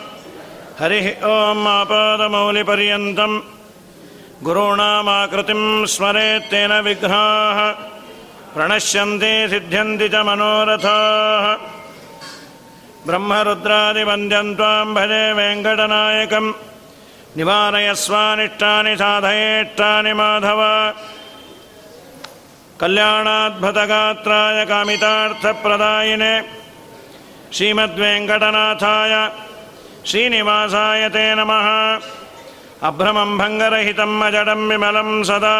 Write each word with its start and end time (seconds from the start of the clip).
हरिः 0.80 1.26
ओमापादमौलिपर्यन्तम् 1.26 3.42
गुरूणामाकृतिम् 4.44 5.88
स्मरेत् 5.88 6.52
तेन 6.52 6.80
विघ्नाः। 6.80 7.74
प्रणश्यन्ति 8.56 9.48
सिद्ध्यन्ति 9.50 10.10
च 10.10 10.16
मनोरथाः। 10.16 11.58
ब्रह्मरुद्रादिवन्द्यन् 13.08 14.56
त्वाम्भे 14.56 15.34
वेङ्कटनायकम्। 15.34 16.54
निवारयस्वानिष्टानि 17.38 18.96
साधयेष्टानि 18.96 20.14
माधव। 20.14 20.62
कल्याणाद्भुतगात्राय 22.80 24.66
कामितार्थप्रदायिने 24.66 26.42
श्रीमद्वेङ्कटनाथाय 27.54 29.32
श्रीनिवासाय 30.06 31.10
ते 31.10 31.36
नमः। 31.36 31.68
अभ्रमं 32.88 33.38
भङ्गरहितम् 33.38 34.24
अजडं 34.24 34.68
विमलं 34.68 35.24
सदा। 35.24 35.58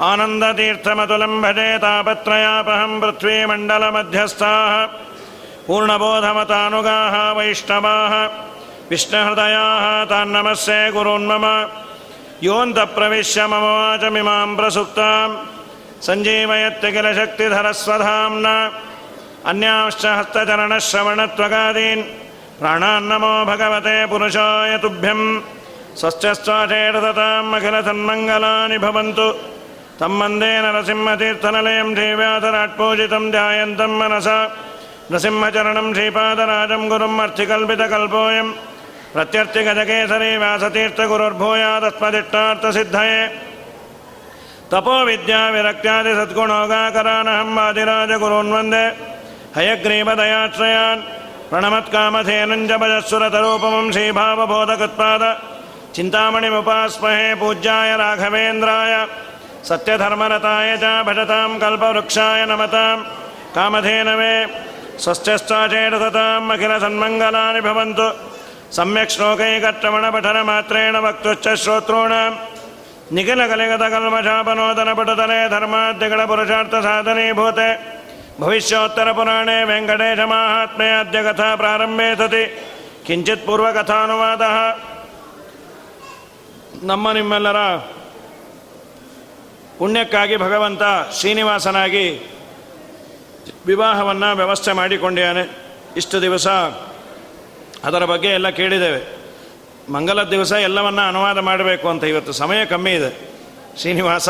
आनन्दतीर्थमतुलं 0.00 1.42
भजे 1.42 1.78
तापत्रयापहं 1.78 3.00
पृथ्वीमण्डलमध्यस्थाः। 3.00 4.86
पूर्णबोधमतानुगाः 5.66 7.32
वैष्णवाः 7.32 8.14
विष्णुहृदयाः 8.90 10.04
तान्नमस्ये 10.04 10.92
गुरून्मम 10.92 11.44
योऽन्तप्रविश्य 12.42 13.46
मम 13.46 13.62
वाचमिमां 13.64 14.56
प्रसुप्ताम्। 14.56 15.36
सञ्जीवयत्य 16.02 16.92
किल 16.92 17.14
शक्तिधरस्वधाम्ना। 17.14 18.70
अन्यांश्च 19.46 20.06
हस्तचरणश्रवणत्वगादीन्। 20.06 22.02
प्राणान्नमो 22.60 23.44
भगवते 23.44 24.06
पुरुषाय 24.06 24.78
तुभ्यं 24.78 25.40
स्वश्चस्वाचेडदताम् 25.96 27.54
अखिलसन्मङ्गलानि 27.54 28.78
भवन्तु। 28.78 29.28
तं 30.00 30.20
वन्दे 30.20 30.60
नरसिंहतीर्थनलयं 30.62 31.94
श्रीव्यासराट्पूजितं 31.94 33.30
ध्यायन्तं 33.30 33.98
मनसा। 33.98 34.38
नृसिंहचरणं 35.10 35.94
श्रीपादराजं 35.94 36.88
गुरुम् 36.88 37.20
अर्थिकल्पितकल्पोऽयं 37.20 38.73
प्रत्यर्थिगजकेसरी 39.14 40.36
व्यासतीर्थगुरुर्भूयादस्मदिष्टार्थसिद्धये 40.36 43.26
तपो 44.70 45.04
विद्या 45.04 45.50
विरक्त्यादि 45.50 46.14
सद्गुणोगाकरानहं 46.14 47.56
वादिराजगुरून् 47.56 48.52
वन्दे 48.52 48.84
हयग्रीवदयाश्रयान् 49.56 51.02
प्रणमत्कामधेनुञ्ज 51.50 52.72
भजस्सुरतरूपमं 52.82 53.92
श्रीभावबोधकृत्पाद। 53.92 55.22
चिन्तामणिमुपास्महे 55.94 57.34
पूज्याय 57.34 57.96
राघवेन्द्राय। 57.96 59.06
सत्यधर्मरताय 59.68 60.76
च 60.76 60.84
भजतां 61.06 61.58
कल्पवृक्षाय 61.58 62.46
नमतां। 62.46 62.96
कामधेनवे 63.54 64.46
स्वस्यश्चाचेटसताम् 64.98 66.50
अखिलसन्मङ्गलानि 66.50 67.60
भवन्तु 67.60 68.33
ಸಮ್ಯಕ್ 68.76 69.10
ಶ್ಲೋಕೈಕಶ್ರವಣ 69.10 70.10
ಪಠನ 70.10 70.42
ಮಾತ್ರೇಣ 70.42 70.96
ವಕ್ತುಶ್ಚ 70.96 71.48
ಶ್ರೋತೃಣ 71.54 72.12
ನಿಖಿಲಕಲಿಗತ 73.12 73.84
ಕಲ್ಮಷಾಪನೋದನ 73.92 74.92
ಪಟತಲೆ 74.92 75.48
ಧರ್ಮಾದ್ಯಗಳ 75.48 76.24
ಪುರುಷಾರ್ಥ 76.24 76.74
ಸಾಧನೀಭೂತೆ 76.74 77.68
ಭವಿಷ್ಯೋತ್ತರ 78.40 79.12
ಪುರಾಣೇ 79.12 79.56
ವೆಂಕಟೇಶ 79.62 80.18
ಮಹಾತ್ಮೆ 80.18 80.88
ಅದ್ಯ 81.00 81.22
ಕಥಾ 81.22 81.56
ಪ್ರಾರಂಭೆ 81.56 82.16
ಸತಿ 82.16 82.44
ಕಿಂಚಿತ್ 83.06 83.46
ಪೂರ್ವಕಥಾನುವಾದ 83.46 84.42
ನಮ್ಮ 86.82 87.12
ನಿಮ್ಮೆಲ್ಲರ 87.12 87.60
ಪುಣ್ಯಕ್ಕಾಗಿ 89.78 90.36
ಭಗವಂತ 90.36 90.82
ಶ್ರೀನಿವಾಸನಾಗಿ 91.12 92.06
ವಿವಾಹವನ್ನು 93.66 94.36
ವ್ಯವಸ್ಥೆ 94.36 94.72
ಮಾಡಿಕೊಂಡಿದ್ದಾನೆ. 94.72 95.44
ಇಷ್ಟು 95.96 96.22
ದಿವಸ 96.22 96.46
ಅದರ 97.84 98.04
ಬಗ್ಗೆ 98.04 98.28
ಎಲ್ಲ 98.28 98.48
ಕೇಳಿದ್ದೇವೆ. 98.48 99.24
ಮಂಗಲ 99.92 100.22
ದಿವಸ 100.22 100.52
ಎಲ್ಲವನ್ನ 100.52 101.00
ಅನುವಾದ 101.08 101.38
ಮಾಡಬೇಕು 101.38 101.88
ಅಂತ 101.88 102.04
ಇವತ್ತು 102.04 102.32
ಸಮಯ 102.32 102.64
ಕಮ್ಮಿ 102.64 102.90
ಇದೆ. 102.90 103.30
ಶ್ರೀನಿವಾಸ 103.80 104.28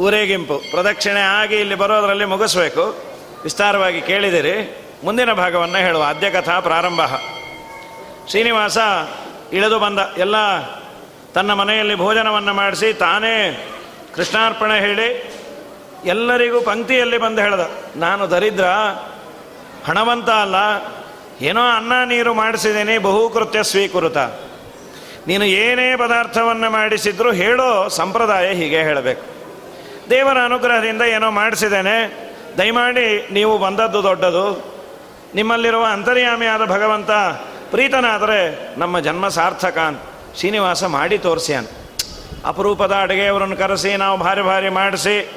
ಊರೇಗಿಂಪು 0.00 0.58
ಪ್ರದಕ್ಷಿಣೆ 0.70 1.20
ಆಗಿ 1.20 1.56
ಇಲ್ಲಿ 1.56 1.74
ಬರೋದರಲ್ಲಿ 1.74 2.24
ಮುಗಿಸ್ಬೇಕು. 2.24 3.02
ವಿಸ್ತಾರವಾಗಿ 3.42 4.00
ಕೇಳಿದಿರಿ. 4.00 4.84
ಮುಂದಿನ 5.04 5.32
ಭಾಗವನ್ನು 5.32 5.78
ಹೇಳುವ 5.78 6.02
ಆದ್ಯಕಥಾ 6.02 6.60
ಪ್ರಾರಂಭ. 6.60 7.00
ಶ್ರೀನಿವಾಸ, 8.28 8.78
ಇಳಿದು 9.52 9.78
ಬಂದ. 9.78 9.98
ಎಲ್ಲ 10.18 10.60
ತನ್ನ 11.34 11.52
ಮನೆಯಲ್ಲಿ 11.52 11.94
ಭೋಜನವನ್ನು 11.94 12.54
ಮಾಡಿಸಿ 12.54 12.92
ತಾನೇ 12.92 13.66
ಕೃಷ್ಣಾರ್ಪಣೆ 14.14 14.80
ಹೇಳಿ 14.80 15.32
ಎಲ್ಲರಿಗೂ 16.04 16.60
ಪಂಕ್ತಿಯಲ್ಲಿ 16.60 17.18
ಬಂದು 17.18 17.42
ಹೇಳ್ದ. 17.42 17.60
ನಾನು 17.96 18.30
ದರಿದ್ರ, 18.30 18.64
ಹಣವಂತ 19.86 20.30
ಅಲ್ಲ 20.30 20.54
ಏನೋ 21.40 21.70
ಅನ್ನ 21.70 21.92
ನೀರು 22.04 22.34
ಮಾಡಿಸಿದ್ದೀನಿ, 22.34 22.98
ಬಹುಕೃತ್ಯ 22.98 23.62
ಸ್ವೀಕೃತ. 23.62 24.16
ನೀನು 25.26 25.44
ಏನೇ 25.44 25.96
ಪದಾರ್ಥವನ್ನು 25.96 26.70
ಮಾಡಿಸಿದ್ರು 26.70 27.32
ಹೇಳೋ 27.32 27.88
ಸಂಪ್ರದಾಯ 27.88 28.54
ಹೀಗೆ 28.54 28.82
ಹೇಳಬೇಕು. 28.82 29.22
ದೇವರ 30.10 30.38
ಅನುಗ್ರಹದಿಂದ 30.44 31.02
ಏನೋ 31.02 31.30
ಮಾಡಿಸಿದ್ದೇನೆ. 31.30 32.28
ದಯಮಾಡಿ 32.58 33.28
ನೀವು 33.32 33.58
ಬಂದದ್ದು 33.58 34.02
ದೊಡ್ಡದು. 34.02 34.74
ನಿಮ್ಮಲ್ಲಿರುವ 35.34 35.84
ಅಂತರ್ಯಾಮಿಯಾದ 35.84 36.64
ಭಗವಂತ 36.64 37.10
ಪ್ರೀತನಾದರೆ 37.70 38.68
ನಮ್ಮ 38.78 39.00
ಜನ್ಮ 39.00 39.28
ಸಾರ್ಥಕ 39.28 39.78
ಅಂತ 39.78 40.00
ಶ್ರೀನಿವಾಸ 40.36 40.84
ಮಾಡಿ 40.84 41.18
ತೋರಿಸ್ಯಾನ. 41.18 41.64
ಅಪರೂಪದ 42.44 42.92
ಅಡುಗೆಯವರನ್ನು 42.92 43.56
ಕರೆಸಿ, 43.56 43.96
ನಾವು 43.96 44.18
ಭಾರಿ 44.18 44.42
ಭಾರಿ 44.42 44.68
ಮಾಡಿಸಿ. 44.68 45.30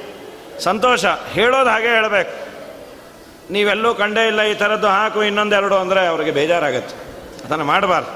ಸಂತೋಷ. 0.60 1.06
ಹೇಳೋದು 1.06 1.70
ಹಾಗೆ 1.70 1.88
ಹೇಳಬೇಕು. 1.88 2.51
ನೀವೆಲ್ಲೂ 3.52 3.96
ಕಂಡೇ 3.96 4.28
ಇಲ್ಲ 4.28 4.42
ಈ 4.42 4.54
ಥರದ್ದು 4.54 4.88
ಹಾಕು 4.88 5.24
ಇನ್ನೊಂದೆರಡು 5.24 5.76
ಅಂದರೆ 5.76 6.08
ಅವರಿಗೆ 6.08 6.32
ಬೇಜಾರಾಗತ್ತೆ. 6.32 6.96
ಅದನ್ನು 7.46 7.66
ಮಾಡಬಾರ್ದು. 7.66 8.12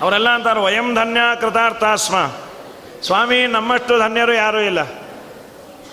ಅವರೆಲ್ಲ 0.00 0.28
ಅಂತಾರೆ, 0.28 0.60
ವಯಂ 0.60 0.94
ಧನ್ಯ 0.94 1.20
ಕೃತಾರ್ಥಾಸ್ಮ 1.40 2.16
ಸ್ವಾಮಿ, 3.06 3.46
ನಮ್ಮಷ್ಟು 3.46 3.98
ಧನ್ಯರು 3.98 4.32
ಯಾರೂ 4.32 4.60
ಇಲ್ಲ. 4.60 4.78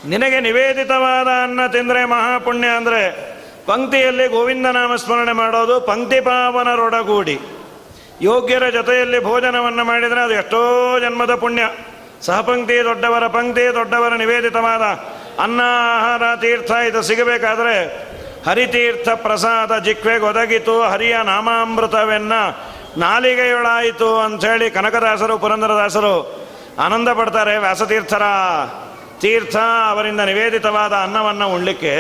ನಿನಗೆ 0.05 0.39
ನಿವೇದಿತವಾದ 0.39 1.27
ಅನ್ನ 1.43 1.67
ತಿಂದರೆ 1.67 2.05
ಮಹಾಪುಣ್ಯ 2.05 2.67
ಅಂದರೆ, 2.67 3.29
ಪಂಕ್ತಿಯಲ್ಲಿ 3.65 4.27
ಗೋವಿಂದ 4.27 4.65
ನಾಮ 4.65 4.95
ಸ್ಮರಣೆ 4.95 5.31
ಮಾಡೋದು 5.31 5.81
ಪಂಕ್ತಿ 5.81 6.19
ಪಾವನರೊಡಗೂಡಿ 6.21 7.39
ಯೋಗ್ಯರ 8.21 8.69
ಜೊತೆಯಲ್ಲಿ 8.69 9.23
ಭೋಜನವನ್ನು 9.23 9.83
ಮಾಡಿದರೆ 9.83 10.21
ಅದು 10.21 10.33
ಎಷ್ಟೋ 10.33 10.61
ಜನ್ಮದ 10.99 11.35
ಪುಣ್ಯ. 11.35 11.63
ಸಹಪಂಕ್ತಿ, 12.21 12.83
ದೊಡ್ಡವರ 12.83 13.27
ಪಂಕ್ತಿ, 13.27 13.73
ದೊಡ್ಡವರ 13.73 14.13
ನಿವೇದಿತವಾದ 14.13 14.81
ಅನ್ನ 15.39 15.61
ಆಹಾರ 15.97 16.35
ತೀರ್ಥ 16.35 16.71
ಇದು 16.71 17.01
ಸಿಗಬೇಕಾದ್ರೆ 17.01 17.87
ಹರಿತೀರ್ಥ 18.49 19.09
ಪ್ರಸಾದ 19.09 19.77
ಜಿಕ್ವೆಗೆ 19.77 20.25
ಒದಗಿತು, 20.25 20.81
ಹರಿಯ 20.81 21.17
ನಾಮಾಮೃತವೆನ್ನ 21.23 22.33
ನಾಲಿಗೆಯೊಳಾಯಿತು 22.97 24.19
ಅಂಥೇಳಿ 24.19 24.69
ಕನಕದಾಸರು, 24.69 25.37
ಪುರಂದರದಾಸರು 25.37 26.47
ಆನಂದ 26.79 27.09
ಪಡ್ತಾರೆ, 27.09 27.57
ವ್ಯಾಸತೀರ್ಥರ 27.57 28.21
ತೀರ್ಥ 29.21 29.55
ಅವರಿಂದ 29.89 30.19
ನಿವೇದಿತವಾದ 30.19 30.93
ಅನ್ನವನ್ನು 30.93 31.47
ಉಣ್ಲಿಕ್ಕೆ 31.53 31.95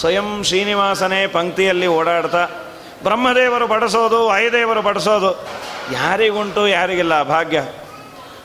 ಸ್ವಯಂ 0.00 0.42
ಶ್ರೀನಿವಾಸನೇ 0.44 1.26
ಪಂಕ್ತಿಯಲ್ಲಿ 1.26 1.86
ಓಡಾಡ್ತಾ, 1.86 2.46
ಬ್ರಹ್ಮದೇವರು 3.02 3.66
ಬಡಿಸೋದು, 3.66 4.26
ವಾಯುದೇವರು 4.26 4.82
ಬಡಿಸೋದು, 4.82 5.30
ಯಾರಿಗುಂಟು 5.92 6.68
ಯಾರಿಗಿಲ್ಲ, 6.68 7.22
ಭಾಗ್ಯ. 7.22 7.62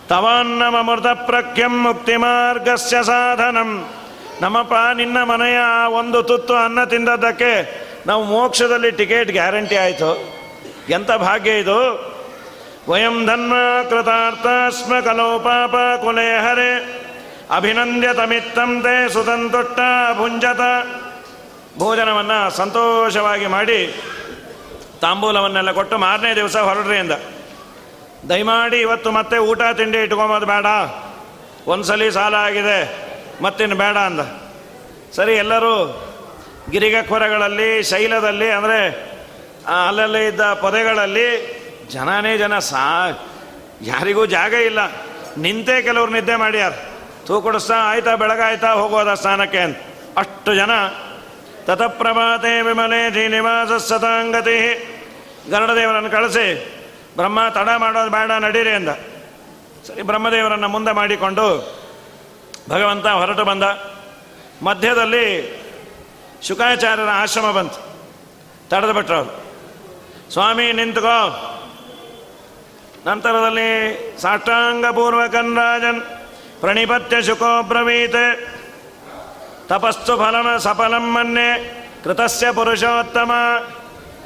ತವನ್ನಮೃತ 0.09 1.07
ಪ್ರಖ್ಯಂ 1.07 1.84
ಮುಕ್ತಿ 1.84 2.17
ಮಾರ್ಗಸ್ಯ 2.17 3.03
ಸಾಧನಂ 3.03 3.90
ನಮ್ಮಪ್ಪ 4.41 4.73
ನಿನ್ನ 4.93 5.23
ಮನೆಯ 5.23 5.57
ಒಂದು 5.87 6.23
ತುತ್ತು 6.23 6.55
ಅನ್ನ 6.55 6.84
ತಿಂದದ್ದಕ್ಕೆ 6.84 7.85
ನಾವು 8.07 8.23
ಮೋಕ್ಷದಲ್ಲಿ 8.23 8.91
ಟಿಕೆಟ್ 8.91 9.31
ಗ್ಯಾರಂಟಿ 9.31 9.75
ಆಯಿತು. 9.75 10.34
ಎಂಥ 10.90 11.11
ಭಾಗ್ಯ 11.11 11.52
ಇದು? 11.52 11.79
ವಯಂ 12.90 13.25
ಧನ್ಮ 13.25 13.53
ಕೃತಾರ್ಥ 13.90 14.73
ಸ್ಮ 14.73 14.99
ಕಲೋ 14.99 15.40
ಪಾಪ 15.40 15.72
ಕುಲೆ 15.72 16.37
ಹರೆ. 16.37 17.01
ಅಭಿನಂದ್ಯ 17.55 18.13
ತಮಿತ್ತಂತೆ 18.13 19.13
ಸುತಂತುಟ್ಟ 19.13 19.79
ಭುಂಜತ. 20.17 20.61
ಭೋಜನವನ್ನು 21.79 22.49
ಸಂತೋಷವಾಗಿ 22.49 23.47
ಮಾಡಿ 23.47 24.01
ತಾಂಬೂಲವನ್ನೆಲ್ಲ 25.01 25.72
ಕೊಟ್ಟು 25.72 25.97
ಮಾರನೇ 25.97 26.35
ದಿವಸ 26.35 26.58
ಹೊರಡ್ರಿ 26.58 26.97
ದಯಮಾಡಿ 28.29 28.77
ಇವತ್ತು 28.81 29.11
ಮತ್ತೆ 29.11 29.37
ಊಟ 29.37 29.61
ತಿಂಡಿ 29.77 29.97
ಇಟ್ಕೊಂಬೋದು 29.97 30.45
ಬೇಡ. 30.45 30.66
ಒಂದ್ಸಲಿ 31.67 32.11
ಸಾಲ 32.11 32.35
ಆಗಿದೆ 32.35 32.77
ಮತ್ತಿನ್ನು 33.43 33.75
ಬೇಡ 33.75 33.97
ಅಂದ. 33.97 34.19
ಸರಿ, 35.16 35.35
ಎಲ್ಲರೂ 35.35 36.01
ಗಿರಿಗಕ್ವರಗಳಲ್ಲಿ 36.72 37.83
ಶೈಲದಲ್ಲಿ, 37.83 38.49
ಅಂದರೆ 38.51 38.79
ಅಲ್ಲಲ್ಲಿ 39.87 40.25
ಇದ್ದ 40.25 40.41
ಪೊದೆಗಳಲ್ಲಿ 40.41 41.27
ಜನನೇ 41.89 42.37
ಜನ 42.37 42.59
ಸಾ, 42.59 43.09
ಯಾರಿಗೂ 43.81 44.25
ಜಾಗ 44.25 44.53
ಇಲ್ಲ. 44.53 44.79
ನಿಂತೇ 45.37 45.81
ಕೆಲವ್ರು 45.81 46.11
ನಿದ್ದೆ 46.11 46.35
ಮಾಡ್ಯಾರ 46.35 46.73
ತೂ 47.25 47.41
ಕೊಡಿಸ್ತಾ 47.41 47.73
ಆಯ್ತಾ, 47.77 48.16
ಬೆಳಗಾಯ್ತಾ 48.16 48.72
ಹೋಗೋದ 48.72 49.13
ಸ್ನಾನಕ್ಕೆ 49.13 49.59
ಅಂತ. 49.59 49.77
ಅಷ್ಟು 50.17 50.55
ಜನ. 50.55 50.72
ತತಪ್ರಭಾತೆ 51.66 52.61
ವಿಮಲೆ 52.61 53.11
ಶ್ರೀನಿವಾಸ 53.11 53.72
ಸತಾಂಗತಿ. 53.72 54.57
ಗರುಡದೇವರನ್ನು 55.51 56.09
ಕಳಿಸಿ. 56.09 56.74
ಬ್ರಹ್ಮ 57.16 57.40
ತಡ 57.50 57.70
ಮಾಡೋದು 57.78 58.09
ಬೇಡ, 58.09 58.32
ನಡೀರಿ 58.32 58.70
ಅಂದ. 58.70 58.90
ಸರಿ, 59.88 60.02
ಬ್ರಹ್ಮದೇವರನ್ನು 60.02 60.67
ಮುಂದೆ 60.67 60.91
ಮಾಡಿಕೊಂಡು 60.91 61.76
ಭಗವಂತ 62.70 63.08
ಹೊರಟು 63.08 63.44
ಬಂದ. 63.44 63.64
ಮಧ್ಯದಲ್ಲಿ 64.64 65.56
ಶುಕಾಚಾರ್ಯರ 66.44 67.08
ಆಶ್ರಮ 67.09 67.52
ಬಂತು. 67.52 67.96
ತಡೆದು 68.70 68.94
ಬಿಟ್ರು 68.94 69.16
ಅವರು. 69.16 69.46
ಸ್ವಾಮಿ, 70.32 70.72
ನಿಂತುಕೋ. 70.72 71.52
ನಂತರದಲ್ಲಿ 73.08 74.00
ಸಾಷ್ಟಾಂಗ 74.22 74.85
ರಾಜನ್ 75.58 76.02
ಪ್ರಣಿಪತ್ಯ 76.59 77.22
ಶುಕೋ 77.22 77.64
ಬ್ರವೀತ್ 77.64 78.50
ತಪಸ್ಸು 79.70 80.18
ಫಲನ 80.18 80.58
ಸಫಲಂ 80.58 81.14
ಮನ್ನೆ, 81.14 81.58
ಕೃತಸ್ಯ 82.03 82.52
ಪುರುಷೋತ್ತಮ. 82.52 83.32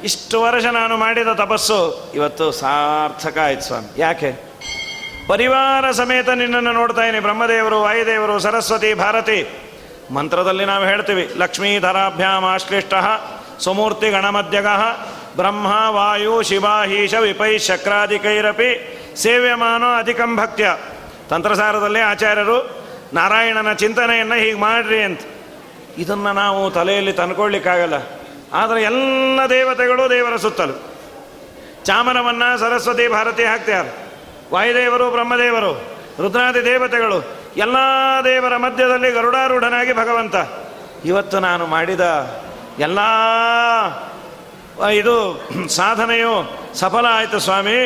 ಇಷ್ಟು 0.04 0.42
ವರ್ಷ 0.42 0.64
ನಾನು 0.64 0.96
ಮಾಡಿದ 0.96 1.28
ತಪಸ್ಸು 1.34 2.10
ಇವತ್ತು 2.14 2.52
ಸಾರ್ಥಕ 2.52 3.38
ಆಯ್ತು 3.38 3.62
ಸ್ವಾಮಿ. 3.62 4.00
ಯಾಕೆ? 4.00 4.50
ಪರಿವಾರ 5.28 5.90
ಸಮೇತ 5.90 6.28
ನಿನ್ನನ್ನು 6.28 6.72
ನೋಡ್ತಾ 6.72 7.02
ಇದ್ದೀನಿ. 7.02 7.20
ಬ್ರಹ್ಮದೇವರು, 7.20 7.82
ವಾಯುದೇವರು, 7.82 8.38
ಸರಸ್ವತಿ, 8.38 8.94
ಭಾರತಿ. 8.94 9.46
ಮಂತ್ರದಲ್ಲಿ 10.10 10.64
ನಾವು 10.64 10.84
ಹೇಳ್ತೀವಿ 10.84 11.30
ಲಕ್ಷ್ಮೀಧರಾಭ್ಯಾಮ್ 11.36 12.44
ಆಶ್ಲಿಷ್ಟ 12.44 12.94
ಸುಮೂರ್ತಿ 13.58 14.10
ಗಣಮಧ್ಯಗ 14.10 14.66
ಬ್ರಹ್ಮ 15.36 15.66
ವಾಯು 15.88 16.42
ಶಿವಾಹೀಶ 16.42 17.14
ವಿಪೈ 17.14 17.58
ಶಕ್ರಾದಿಕೈರಪಿ 17.58 18.98
ಸೇವ್ಯಮಾನೋ 19.16 19.94
ಅಧಿಕಂ 19.94 20.36
ಭಕ್ತ್ಯ. 20.36 20.76
ತಂತ್ರಸಾರದಲ್ಲಿ 21.28 22.00
ಆಚಾರ್ಯರು, 22.00 22.84
ನಾರಾಯಣನ 23.12 23.72
ಚಿಂತನೆಯನ್ನು 23.72 24.34
ಹೀಗೆ 24.34 24.58
ಮಾಡ್ರಿ 24.58 25.02
ಅಂತ. 25.02 25.20
ಇದನ್ನು 25.98 26.32
ನಾವು 26.32 26.70
ತಲೆಯಲ್ಲಿ 26.70 27.12
ತಂದ್ಕೊಳ್ಳಿಕ್ಕಾಗಲ್ಲ 27.12 28.19
ಆದರೆ 28.52 28.82
ಎಲ್ಲ 28.82 29.40
ದೇವತೆಗಳು 29.50 30.10
ದೇವರ 30.10 30.36
ಸುತ್ತಲು. 30.36 30.76
ಚಾಮರವನ್ನು 31.84 32.58
ಸರಸ್ವತಿ, 32.58 33.08
ಭಾರತಿ 33.08 33.44
ಹಾಕ್ತಾರೆ 33.44 33.90
ವಾಯುದೇವರು, 34.52 35.10
ಬ್ರಹ್ಮದೇವರು, 35.10 35.72
ರುದ್ರಾದಿ 36.20 36.64
ದೇವತೆಗಳು, 36.64 37.18
ಎಲ್ಲ 37.56 37.76
ದೇವರ 38.24 38.56
ಮಧ್ಯದಲ್ಲಿ 38.56 39.10
ಗರುಡಾರೂಢನಾಗಿ 39.10 39.92
ಭಗವಂತ. 39.92 40.34
ಇವತ್ತು 41.04 41.40
ನಾನು 41.40 41.66
ಮಾಡಿದ 41.66 42.00
ಎಲ್ಲ 42.78 42.98
ಇದು 44.90 45.48
ಸಾಧನೆಯು 45.68 46.32
ಸಫಲ 46.74 47.06
ಆಯಿತು 47.10 47.38
ಸ್ವಾಮಿ. 47.38 47.80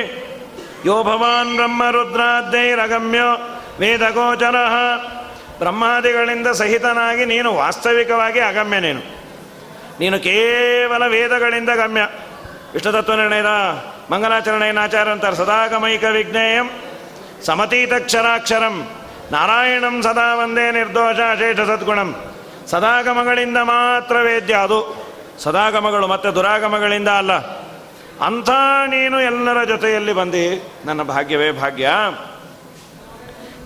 ಯೋ 0.85 1.03
ಭವಾನ್ 1.03 1.57
ಬ್ರಹ್ಮ 1.57 1.91
ರುದ್ರಾದ್ಯೈರಗಮ್ಯ 1.91 3.21
ವೇದಗೋಚರ 3.81 4.57
ಬ್ರಹ್ಮಾದಿಗಳಿಂದ 5.59 6.47
ಸಹಿತನಾಗಿ 6.47 7.25
ನೀನು 7.25 7.55
ವಾಸ್ತವಿಕವಾಗಿ 7.55 8.41
ಅಗಮ್ಯ 8.41 8.81
ನೀನು. 8.81 9.24
ನೀನು 10.01 10.19
ಕೇವಲ 10.19 11.07
ವೇದಗಳಿಂದ 11.07 11.69
ಗಮ್ಯ. 11.69 12.09
ಇಷ್ಟತತ್ವ 12.75 13.15
ನಿರ್ಣಯದ 13.15 13.47
ಮಂಗಲಾಚರಣೆಯ 14.11 14.79
ಆಚಾರ 14.79 15.09
ಅಂತಾರೆ 15.09 15.37
ಸದಾಗಮೈಕ 15.37 16.05
ವಿಜ್ಞೇಯಂ, 16.05 16.71
ಸಮತೀತಕ್ಷರಾಕ್ಷರಂ, 17.45 18.91
ನಾರಾಯಣಂ 19.33 20.03
ಸದಾ 20.03 20.35
ಒಂದೇ 20.35 20.71
ನಿರ್ದೋಷ 20.71 21.17
ಶೇಷ 21.17 21.57
ಸದ್ಗುಣಂ. 21.57 22.35
ಸದಾಗಮಗಳಿಂದ 22.67 23.57
ಮಾತ್ರ 23.63 24.17
ವೇದ್ಯ 24.17 24.55
ಅದು. 24.55 25.07
ಸದಾಗಮಗಳು 25.39 26.07
ಮತ್ತೆ 26.07 26.29
ದುರಾಗಮಗಳಿಂದ 26.29 27.09
ಅಲ್ಲ. 27.09 27.33
ಅಂಥ 28.27 28.51
ನೀನು 28.87 29.21
ಎಲ್ಲರ 29.21 29.65
ಜೊತೆಯಲ್ಲಿ 29.65 30.13
ಬಂದು. 30.13 30.71
ನನ್ನ 30.87 31.03
ಭಾಗ್ಯವೇ 31.03 31.53
ಭಾಗ್ಯ. 31.53 31.91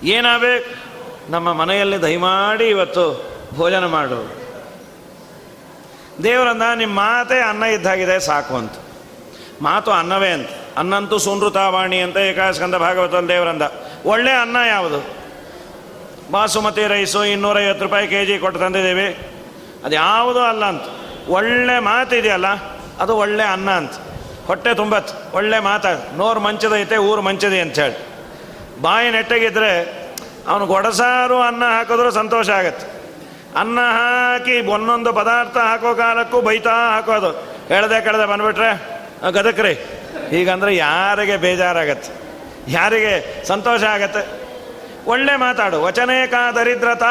ಏನಾಗಬೇಕು? 0.03 0.89
ನಮ್ಮ 1.33 1.53
ಮನೆಯಲ್ಲಿ 1.53 2.03
ದಯಮಾಡಿ 2.03 2.65
ಇವತ್ತು 2.65 3.31
ಭೋಜನ 3.55 3.87
ಮಾಡು. 3.87 4.38
ದೇವರಂದ 6.23 6.63
ನಿಮ್ಮ 6.75 6.97
ಮಾತೇ 6.97 7.41
ಅನ್ನ 7.41 7.63
ಇದ್ದಾಗಿದೆ 7.63 8.21
ಸಾಕು 8.21 8.57
ಅಂತ. 8.57 8.73
ಮಾತು 9.63 9.91
ಅನ್ನವೇ 9.91 10.29
ಅಂತ. 10.29 10.49
ಅನ್ನಂತೂ 10.77 11.19
ಸುನೃತಾವಾಣಿ 11.19 11.99
ಅಂತ 12.01 12.17
ಏಕಾಸ್ಕಂದ 12.17 12.75
ಭಾಗವತ 12.75 13.15
ದೇವರಂದ. 13.15 13.63
ಒಳ್ಳೆ 14.07 14.33
ಅನ್ನ 14.33 14.57
ಯಾವುದು? 14.69 15.07
ಬಾಸುಮತಿ 16.31 16.87
ರೈಸು 16.87 17.25
ಇನ್ನೂರೈವತ್ತು 17.25 17.85
ರೂಪಾಯಿ 17.85 18.09
ಕೆ 18.09 18.27
ಜಿ 18.27 18.39
ಕೊಟ್ಟು 18.39 18.61
ತಂದಿದ್ದೀವಿ. 18.61 19.29
ಅದು 19.85 19.95
ಯಾವುದೂ 19.95 20.41
ಅಲ್ಲ 20.41 20.65
ಅಂತ. 20.65 20.83
ಒಳ್ಳೆ 21.29 21.79
ಮಾತಿದೆಯಲ್ಲ 21.79 22.47
ಅದು 23.01 23.17
ಒಳ್ಳೆ 23.17 23.43
ಅನ್ನ 23.43 23.71
ಅಂತ. 23.71 23.93
ಹೊಟ್ಟೆ 24.47 24.75
ತುಂಬತ್ತು. 24.75 25.37
ಒಳ್ಳೆ 25.37 25.61
ಮಾತಾ. 25.61 25.89
ನೋರು 26.17 26.41
ಮಂಚದೈತೆ, 26.41 26.97
ಊರು 26.97 27.23
ಮಂಚದಿ 27.23 27.59
ಹೇಳಿ. 27.59 28.09
ಬಾಯಿ 28.83 29.11
ನೆಟ್ಟಗಿದ್ರೆ 29.11 29.83
ಅವನು 30.49 30.67
ಗೊಡಸಾರು 30.67 31.41
ಅನ್ನ 31.41 31.65
ಹಾಕಿದ್ರೂ 31.65 32.11
ಸಂತೋಷ 32.11 32.51
ಆಗತ್ತೆ. 32.51 32.98
ಅನ್ನ 33.57 33.79
ಹಾಕಿ 33.81 34.67
ಒಂದೊಂದು 34.67 35.13
ಪದಾರ್ಥ 35.13 35.57
ಹಾಕೋ 35.57 35.95
ಕಾಲಕ್ಕೂ 35.95 36.41
ಬೈತಾ 36.41 36.71
ಹಾಕೋದು 36.71 37.31
ಹೇಳ್ದೆ 37.69 38.01
ಕೆಳದೆ 38.01 38.27
ಬಂದ್ಬಿಟ್ರೆ 38.27 38.99
ಗದಕ್ರಿ. 39.33 39.75
ಹೀಗಂದ್ರೆ 40.31 40.77
ಯಾರಿಗೆ 40.77 41.37
ಬೇಜಾರಾಗತ್ತೆ? 41.37 42.13
ಯಾರಿಗೆ 42.69 43.45
ಸಂತೋಷ 43.45 43.85
ಆಗತ್ತೆ? 43.85 44.49
ಒಳ್ಳೆ 45.07 45.37
ಮಾತಾಡು. 45.37 45.83
ವಚನೇಕಾ 45.83 46.53
ದರಿದ್ರತ. 46.53 47.03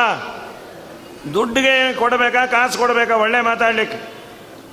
ದುಡ್ಡಿಗೆ 1.33 1.93
ಕೊಡಬೇಕಾ, 1.93 2.45
ಕಾಸು 2.45 2.77
ಕೊಡಬೇಕಾ? 2.77 3.15
ಒಳ್ಳೆ 3.15 3.41
ಮಾತಾಡ್ಲಿಕ್ಕೆ. 3.41 3.97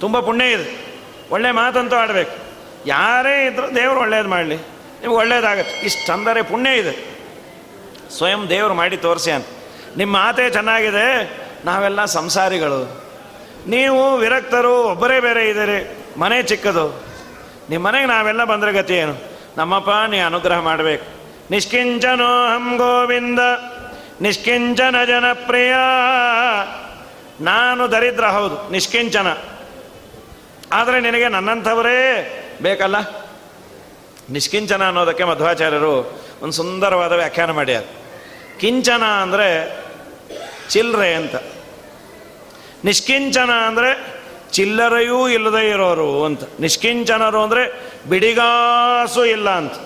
ತುಂಬ 0.01 0.21
ಪುಣ್ಯ 0.21 0.53
ಇದೆ. 0.53 0.99
ಒಳ್ಳೆ 1.31 1.51
ಮಾತಂತೂ 1.51 1.97
ಆಡಬೇಕು. 1.97 2.37
ಯಾರೇ 2.87 3.47
ಇದ್ರೂ 3.47 3.71
ದೇವರು 3.71 4.01
ಒಳ್ಳೇದು 4.01 4.29
ಮಾಡಲಿ. 4.29 4.57
ನಿಮ್ಗೆ 4.57 5.19
ಒಳ್ಳೇದಾಗತ್ತೆ. 5.19 5.87
ಇಷ್ಟು 5.87 6.13
ಅಂದರೆ 6.13 6.43
ಪುಣ್ಯ 6.43 6.71
ಇದೆ. 6.71 7.19
ಸ್ವಯಂ 8.11 8.49
ದೇವರು 8.49 8.75
ಮಾಡಿ 8.75 8.97
ತೋರಿಸಿ 8.97 9.31
ಅಂತ. 9.31 9.47
ನಿಮ್ಮ 9.97 10.17
ಮಾತೇ 10.17 10.51
ಚೆನ್ನಾಗಿದೆ. 10.51 11.44
ನಾವೆಲ್ಲ 11.65 12.05
ಸಂಸಾರಿಗಳು. 12.05 13.05
ನೀವು 13.67 14.17
ವಿರಕ್ತರು, 14.17 14.83
ಒಬ್ಬರೇ 14.83 15.21
ಬೇರೆ 15.21 15.49
ಇದ್ದೀರಿ, 15.49 15.99
ಮನೆ 16.19 16.43
ಚಿಕ್ಕದು. 16.43 17.05
ನಿಮ್ಮ 17.71 17.89
ಮನೆಗೆ 17.89 18.07
ನಾವೆಲ್ಲ 18.07 18.45
ಬಂದರೆ 18.45 18.73
ಗತಿ 18.73 18.95
ಏನು? 18.95 19.15
ನಮ್ಮಪ್ಪ, 19.57 19.91
ನೀ 20.11 20.19
ಅನುಗ್ರಹ 20.19 20.59
ಮಾಡಬೇಕು. 20.59 21.07
ನಿಷ್ಕಿಂಚನೋ 21.51 22.47
ಹಂ 22.47 22.77
ಗೋವಿಂದ, 22.77 23.39
ನಿಷ್ಕಿಂಚನ 24.21 25.05
ಜನಪ್ರಿಯ. 25.05 25.75
ನಾನು 27.41 27.93
ದರಿದ್ರ, 27.93 28.27
ಹೌದು, 28.27 28.71
ನಿಷ್ಕಿಂಚನ. 28.71 29.27
ಆದರೆ 30.73 31.01
ನಿನಗೆ 31.01 31.29
ನನ್ನಂಥವರೇ 31.29 32.01
ಬೇಕಲ್ಲ? 32.63 32.97
ನಿಷ್ಕಿಂಚನ 34.31 34.87
ಅನ್ನೋದಕ್ಕೆ 34.87 35.25
ಮಧ್ವಾಚಾರ್ಯರು 35.25 36.21
ಒಂದು 36.43 36.53
ಸುಂದರವಾದ 36.53 37.13
ವ್ಯಾಖ್ಯಾನ 37.13 37.51
ಮಾಡ್ಯಾರ. 37.51 37.83
ಕಿಂಚನ 38.61 39.03
ಅಂದರೆ 39.03 39.84
ಚಿಲ್ಲರೆ 40.71 41.15
ಅಂತ. 41.15 41.35
ನಿಷ್ಕಿಂಚನ 42.85 43.51
ಅಂದರೆ 43.67 43.91
ಚಿಲ್ಲರೆಯೂ 44.53 45.29
ಇಲ್ಲದೆ 45.29 45.63
ಇರೋರು 45.69 46.25
ಅಂತ. 46.25 46.43
ನಿಷ್ಕಿಂಚನರು 46.61 47.41
ಅಂದರೆ 47.43 47.63
ಬಿಡಿಗಾಸು 48.09 49.25
ಇಲ್ಲ 49.25 49.51
ಅಂತ. 49.51 49.77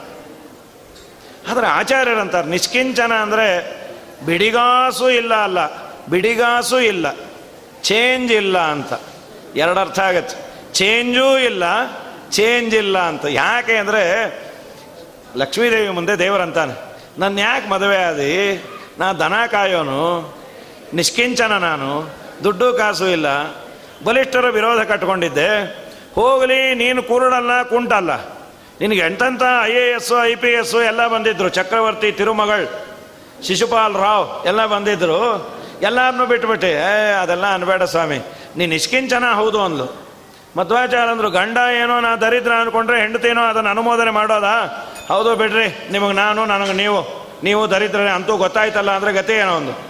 ಆದರೆ 1.51 1.67
ಆಚಾರ್ಯರಂತಾರೆ 1.67 2.49
ನಿಷ್ಕಿಂಚನ 2.49 3.13
ಅಂದರೆ 3.13 3.47
ಬಿಡಿಗಾಸು 4.27 5.07
ಇಲ್ಲ 5.11 5.35
ಅಲ್ಲ, 5.35 5.59
ಬಿಡಿಗಾಸು 6.11 6.79
ಇಲ್ಲ, 6.81 7.07
ಚೇಂಜ್ 7.83 8.33
ಇಲ್ಲ 8.33 8.59
ಅಂತ. 8.59 8.93
ಎರಡು 9.55 9.81
ಅರ್ಥ 9.81 9.99
ಆಗತ್ತೆ. 9.99 10.37
ಚೇಂಜೂ 10.75 11.39
ಇಲ್ಲ, 11.39 11.65
ಚೇಂಜ್ 12.31 12.75
ಇಲ್ಲ 12.75 12.99
ಅಂತ. 12.99 13.25
ಯಾಕೆ 13.25 13.77
ಅಂದರೆ 13.77 14.03
ಲಕ್ಷ್ಮೀದೇವಿ 15.37 15.89
ಮುಂದೆ 15.89 16.19
ದೇವರಂತಾನೆ. 16.19 16.75
ನನ್ನ 17.19 17.39
ಯಾಕೆ 17.39 17.69
ಮದುವೆ 17.69 17.97
ಆದಿ, 18.05 18.33
ನಾ 18.99 19.07
ದನ 19.13 19.35
ಕಾಯೋನು 19.47 20.03
ನಿಷ್ಕಿಂಚನ 20.95 21.53
ನಾನು, 21.53 22.11
ದುಡ್ಡು 22.45 22.73
ಕಾಸು 22.73 23.09
ಇಲ್ಲ, 23.09 23.27
ಬಲಿಷ್ಠರ 24.05 24.45
ವಿರೋಧ 24.51 24.81
ಕಟ್ಕೊಂಡಿದ್ದೆ. 24.81 25.65
ಹೋಗಲಿ, 26.15 26.75
ನೀನು 26.75 27.03
ಕುರುಡಲ್ಲ, 27.03 27.63
ಕುಂಟಲ್ಲ. 27.63 28.21
ನಿನಗೆ 28.81 28.99
ಎಂಟಂತ 28.99 29.43
I 29.65 29.73
A 29.73 29.91
S, 29.91 30.25
I 30.25 30.35
P 30.35 30.49
S 30.49 30.83
ಎಲ್ಲ 30.83 31.07
ಬಂದಿದ್ರು, 31.07 31.49
ಚಕ್ರವರ್ತಿ, 31.49 32.13
ತಿರುಮಗಳ್, 32.13 32.69
ಶಿಶುಪಾಲ್ 33.47 33.95
ರಾವ್ 33.95 34.47
ಎಲ್ಲ 34.47 34.67
ಬಂದಿದ್ದರು 34.67 35.51
ಎಲ್ಲರನ್ನೂ 35.83 36.27
ಬಿಟ್ಬಿಟ್ಟೆ, 36.27 36.71
ಏ, 36.71 37.13
ಅದೆಲ್ಲ 37.23 37.55
ಅನ್ಬೇಡ 37.55 37.83
ಸ್ವಾಮಿ. 37.83 38.19
ನೀನು 38.57 38.71
ನಿಷ್ಕಿಂಚನ 38.71 39.25
ಹೌದು 39.35 39.63
ಅಂದ್ಲು. 39.63 40.09
ಮಧ್ವಾಚಾರ 40.57 41.09
ಅಂದರು 41.09 41.31
ಗಂಡ 41.31 41.59
ಏನೋ 41.83 42.01
ನಾ 42.01 42.17
ದರಿದ್ರ 42.17 42.53
ಅಂದ್ಕೊಂಡ್ರೆ 42.53 43.01
ಹೆಂಡತಿನೋ 43.01 43.43
ಅದನ್ನು 43.43 43.71
ಅನುಮೋದನೆ 43.71 44.11
ಮಾಡೋದಾ? 44.11 44.87
ಹೌದು 45.09 45.37
ಬಿಡ್ರಿ, 45.37 45.89
ನಿಮಗೆ 45.93 46.13
ನಾನು, 46.13 46.45
ನನಗೆ 46.45 46.73
ನೀವು 46.73 47.29
ನೀವು 47.43 47.71
ದರಿದ್ರನೇ 47.71 48.11
ಅಂತೂ 48.11 48.37
ಗೊತ್ತಾಯ್ತಲ್ಲ 48.37 48.91
ಅಂದರೆ 48.91 49.13
ಗತಿ 49.13 49.33
ಏನೋ 49.33 49.57
ಒಂದು. 49.57 49.88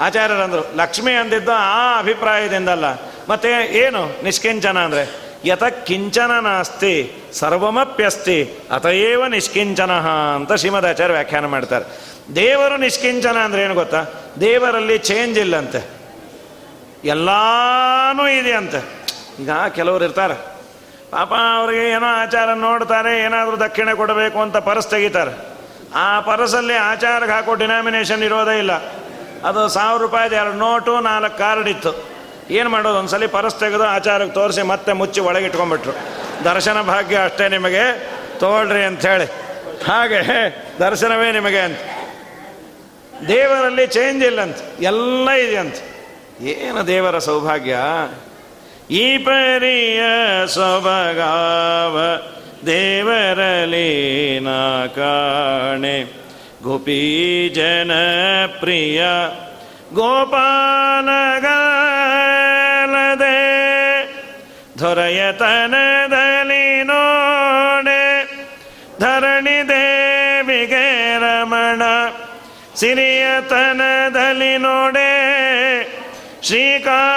ಆಚಾರ್ಯರಂದರು, 0.00 0.62
ಲಕ್ಷ್ಮಿ 0.76 1.12
ಅಂದಿದ್ದು 1.12 1.52
ಆ 1.52 1.98
ಅಭಿಪ್ರಾಯದಿಂದಲ್ಲ, 1.98 2.84
ಮತ್ತೆ 3.28 3.50
ಏನು 3.78 4.24
ನಿಷ್ಕಿಂಚನ 4.24 4.78
ಅಂದರೆ? 4.78 5.04
ಯತ 5.44 5.64
ಕಿಂಚನ 5.64 6.30
ನಾಸ್ತಿ, 6.40 7.12
ಸರ್ವಮಪ್ಯಸ್ತಿ 7.32 8.38
ಅತಏವ 8.70 9.26
ನಿಷ್ಕಿಂಚನ, 9.26 9.92
ಅಂತ 10.34 10.52
ಶ್ರೀಮದ್ 10.52 10.86
ಆಚಾರ್ಯ 10.86 11.12
ವ್ಯಾಖ್ಯಾನ 11.12 11.46
ಮಾಡ್ತಾರೆ. 11.46 11.84
ದೇವರು 12.36 12.76
ನಿಷ್ಕಿಂಚನ 12.76 13.36
ಅಂದ್ರೆ 13.38 13.62
ಏನು 13.62 13.74
ಗೊತ್ತಾ? 13.74 14.04
ದೇವರಲ್ಲಿ 14.40 14.98
ಚೇಂಜ್ 14.98 15.38
ಇಲ್ಲಂತೆ. 15.38 15.80
ಎಲ್ಲಾನು 17.04 18.28
ಇದೆ 18.28 18.52
ಅಂತೆ 18.52 18.80
ಈಗ 19.40 19.50
ಕೆಲವರು 19.68 20.04
ಇರ್ತಾರೆ. 20.04 20.34
ಪಾಪ 21.10 21.32
ಅವ್ರಿಗೆ 21.56 21.90
ಏನೋ 21.90 22.06
ಆಚಾರ 22.06 22.52
ನೋಡ್ತಾರೆ, 22.54 23.20
ಏನಾದರೂ 23.20 23.56
ದಕ್ಷಿಣೆ 23.56 23.94
ಕೊಡಬೇಕು 23.94 24.40
ಅಂತ 24.40 24.56
ಪರಸ್ 24.56 24.88
ತೆಗಿತಾರೆ. 24.88 25.32
ಆ 25.94 26.20
ಪರಸಲ್ಲಿ 26.20 26.74
ಆಚಾರಕ್ಕೆ 26.74 27.32
ಹಾಕೋ 27.32 27.54
ಡಿನಾಮಿನೇಷನ್ 27.54 28.22
ಇರೋದೇ 28.22 28.58
ಇಲ್ಲ. 28.58 28.70
ಅದು 29.44 29.68
ಸಾವಿರ 29.68 30.02
ರೂಪಾಯಿದು, 30.02 30.34
ಎರಡು 30.34 30.52
ನೋಟು, 30.52 31.00
ನಾಲ್ಕು 31.00 31.38
ಕಾರ್ಡ್ 31.38 31.68
ಇತ್ತು. 31.68 32.12
ಏನು 32.50 32.70
ಮಾಡೋದು? 32.70 32.98
ಒಂದ್ಸಲಿ 32.98 33.26
ಪರಸ್ 33.26 33.54
ತೆಗೆದು 33.54 33.84
ಆಚಾರಕ್ಕೆ 33.84 34.34
ತೋರಿಸಿ 34.34 34.62
ಮತ್ತೆ 34.62 34.92
ಮುಚ್ಚಿ 34.92 35.20
ಒಳಗೆ 35.20 35.44
ಇಟ್ಕೊಂಡ್ಬಿಟ್ರು 35.44 35.92
ದರ್ಶನ 36.44 36.80
ಭಾಗ್ಯ 36.80 37.18
ಅಷ್ಟೇ 37.24 37.48
ನಿಮಗೆ. 37.48 38.08
ತಗೊಳ್ರಿ 38.38 38.84
ಅಂಥೇಳಿ. 38.84 39.24
ಹಾಗೆ, 39.84 40.20
ದರ್ಶನವೇ 40.78 41.32
ನಿಮಗೆ 41.32 41.58
ಅಂತ. 41.58 41.78
ದೇವರಲ್ಲಿ 43.28 43.86
ಚೇಂಜ್ 43.86 44.24
ಇಲ್ಲಂತ. 44.24 44.56
ಎಲ್ಲ 44.80 45.30
ಇದೆ 45.30 45.56
ಅಂತ. 45.56 45.74
ಏನು 46.40 46.86
ದೇವರ 46.86 47.18
ಸೌಭಾಗ್ಯ? 47.18 47.76
ಈ 48.90 49.18
ಪರಿಯ 49.18 50.02
ಸೊಬಗಾವ 50.46 51.98
ದೇವರಲ್ಲಿ 52.66 54.40
ನಾ 54.40 54.86
ಕಾಣೆ. 54.86 56.21
ಗೋಪಿ 56.64 56.98
ಜನ 57.54 57.92
ಪ್ರಿಯ 58.60 59.00
ಗೋಪಾಲಗಲದೆ 59.92 60.48
ದೊರೆಯತನದಲ್ಲಿ 64.80 66.66
ನೋಡೆ 66.90 68.02
ಧರಣಿ 69.00 69.58
ದೇವಿಗೆ 69.68 70.86
ರಮಣ 71.18 71.82
ಸಿರಿಯತನದಲ್ಲಿ 72.76 74.54
ನೋಡೆ 74.58 75.10
ಶ್ರೀಕಾಂತನು 76.42 77.08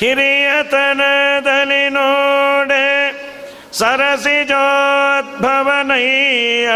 ಹಿರಿಯತನದಲ್ಲಿ 0.00 1.84
ನೋಡೆ. 1.90 2.87
ಸರಸಿಜೋದ್ಭವನಯ್ಯ 3.78 6.68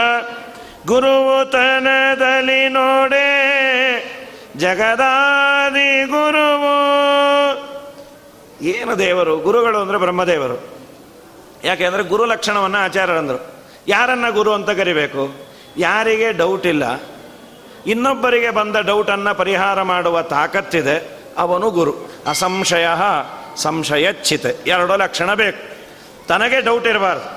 ಗುರುತನದಲ್ಲಿ 0.87 2.69
ನೋಡೆ, 2.69 3.29
ಜಗದಾದಿ 4.57 6.05
ಗುರುವು. 6.05 7.03
ಏನು 8.63 8.99
ದೇವರು? 8.99 9.37
ಗುರುಗಳು 9.37 9.79
ಅಂದರೆ 9.79 9.99
ಬ್ರಹ್ಮದೇವರು. 9.99 10.77
ಯಾಕೆಂದರೆ 11.65 12.03
ಗುರು 12.03 12.25
ಲಕ್ಷಣವನ್ನು 12.25 12.79
ಆಚಾರ್ಯರಂದರು. 12.79 13.65
ಯಾರನ್ನ 13.89 14.31
ಗುರು 14.31 14.53
ಅಂತ 14.53 14.71
ಕರಿಬೇಕು? 14.71 15.35
ಯಾರಿಗೆ 15.77 16.33
ಡೌಟ್ 16.33 16.67
ಇಲ್ಲ. 16.67 17.01
ಇನ್ನೊಬ್ಬರಿಗೆ 17.87 18.51
ಬಂದ 18.51 18.77
ಡೌಟನ್ನು 18.77 19.35
ಪರಿಹಾರ 19.35 19.83
ಮಾಡುವ 19.83 20.23
ತಾಕತ್ತಿದೆ. 20.23 21.21
ಅವನು 21.39 21.71
ಗುರು. 21.71 21.95
ಅಸಂಶಯ 22.27 22.87
ಸಂಶಯಚ್ಛಿತೆ 23.57 24.57
ಎರಡು 24.67 24.97
ಲಕ್ಷಣ 24.97 25.35
ಬೇಕು. 25.35 25.72
ತನಗೆ 26.29 26.61
ಡೌಟ್ 26.61 26.87
ಇರಬಾರ್ದು. 26.87 27.29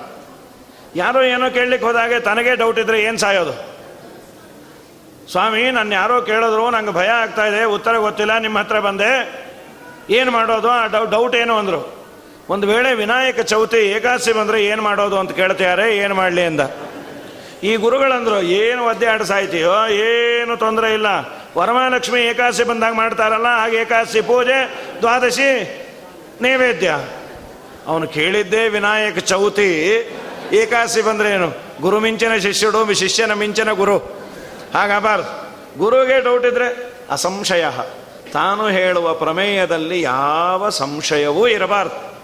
ಯಾರೋ 0.95 1.21
ಏನೋ 1.21 1.49
ಕೇಳಲಿಕ್ಕೆ 1.49 1.87
ಹೋದಾಗೆ 1.87 2.19
ತನಗೆ 2.19 2.55
ಡೌಟ್ 2.55 2.79
ಇದ್ರೆ 2.79 3.01
ಏನು 3.01 3.17
ಸಾಯೋದು? 3.17 3.55
ಸ್ವಾಮಿ 5.31 5.71
ನನ್ನ 5.71 5.93
ಯಾರೋ 5.93 6.21
ಕೇಳಿದ್ರು, 6.21 6.69
ನಂಗೆ 6.69 6.91
ಭಯ 6.91 7.07
ಆಗ್ತಾ 7.07 7.45
ಇದೆ, 7.45 7.63
ಉತ್ತರ 7.63 7.97
ಗೊತ್ತಿಲ್ಲ 7.97 8.37
ನಿಮ್ಮ 8.37 8.59
ಹತ್ರ 8.59 8.79
ಬಂದೆ. 8.79 9.11
ಏನು 10.09 10.31
ಮಾಡೋದು? 10.31 10.69
ಆ 10.69 10.85
ಡೌ 10.87 11.05
ಡೌಟ್ 11.05 11.35
ಏನು 11.35 11.57
ಅಂದರು. 11.57 11.81
ಒಂದು 12.49 12.67
ವೇಳೆ 12.67 12.93
ವಿನಾಯಕ 12.93 13.39
ಚೌತಿ 13.39 13.77
ಏಕಾಸಿ 13.77 14.33
ಬಂದರೆ 14.33 14.65
ಏನು 14.65 14.81
ಮಾಡೋದು 14.81 15.19
ಅಂತ 15.19 15.31
ಕೇಳ್ತಿದ್ದಾರೆ 15.31 15.97
ಏನು 15.97 16.15
ಮಾಡಲಿ 16.15 16.43
ಅಂದ. 16.45 16.61
ಈ 17.63 17.75
ಗುರುಗಳಂದರು, 17.75 18.41
ಏನು 18.41 18.85
ಒದ್ದೆ 18.85 19.07
ಆಡ 19.07 19.21
ಸಾಯ್ತೀಯೋ, 19.21 19.87
ಏನು 19.87 20.57
ತೊಂದರೆ 20.57 20.93
ಇಲ್ಲ. 20.93 21.07
ವರಮಹಾಲಕ್ಷ್ಮಿ 21.57 22.19
ಏಕಾಸಿ 22.21 22.63
ಬಂದಾಗ 22.63 22.93
ಮಾಡ್ತಾರಲ್ಲ, 22.93 23.47
ಹಾಗೆ 23.47 23.77
ಏಕಾಸಿ 23.77 24.21
ಪೂಜೆ, 24.21 24.59
ದ್ವಾದಶಿ 25.01 25.49
ನೈವೇದ್ಯ. 26.41 26.89
ಅವನು 27.87 28.07
ಕೇಳಿದ್ದೇ 28.07 28.67
ವಿನಾಯಕ 28.67 29.17
ಚೌತಿ. 29.17 29.71
ಏಕಾಸಿ 30.53 31.01
ಬಂದ್ರೆ 31.01 31.29
ಏನು? 31.29 31.51
ಗುರು 31.81 31.99
ಮಿಂಚಿನ 31.99 32.37
ಶಿಷ್ಯಡು, 32.37 32.93
ಶಿಷ್ಯನ 32.93 33.33
ಮಿಂಚಿನ 33.33 33.71
ಗುರು. 33.71 33.97
ಹಾಗಬಾರ್ದು 34.73 35.45
ಗುರುಗೆ 35.79 36.23
ಡೌಟ್ 36.23 36.45
ಇದ್ರೆ 36.45 36.93
ಅಸಂಶಯ. 37.11 37.65
ತಾನು 38.33 38.67
ಹೇಳುವ 38.67 39.13
ಪ್ರಮೇಯದಲ್ಲಿ 39.13 40.01
ಯಾವ 40.01 40.69
ಸಂಶಯವೂ 40.69 41.47
ಇರಬಾರ್ದು. 41.47 42.15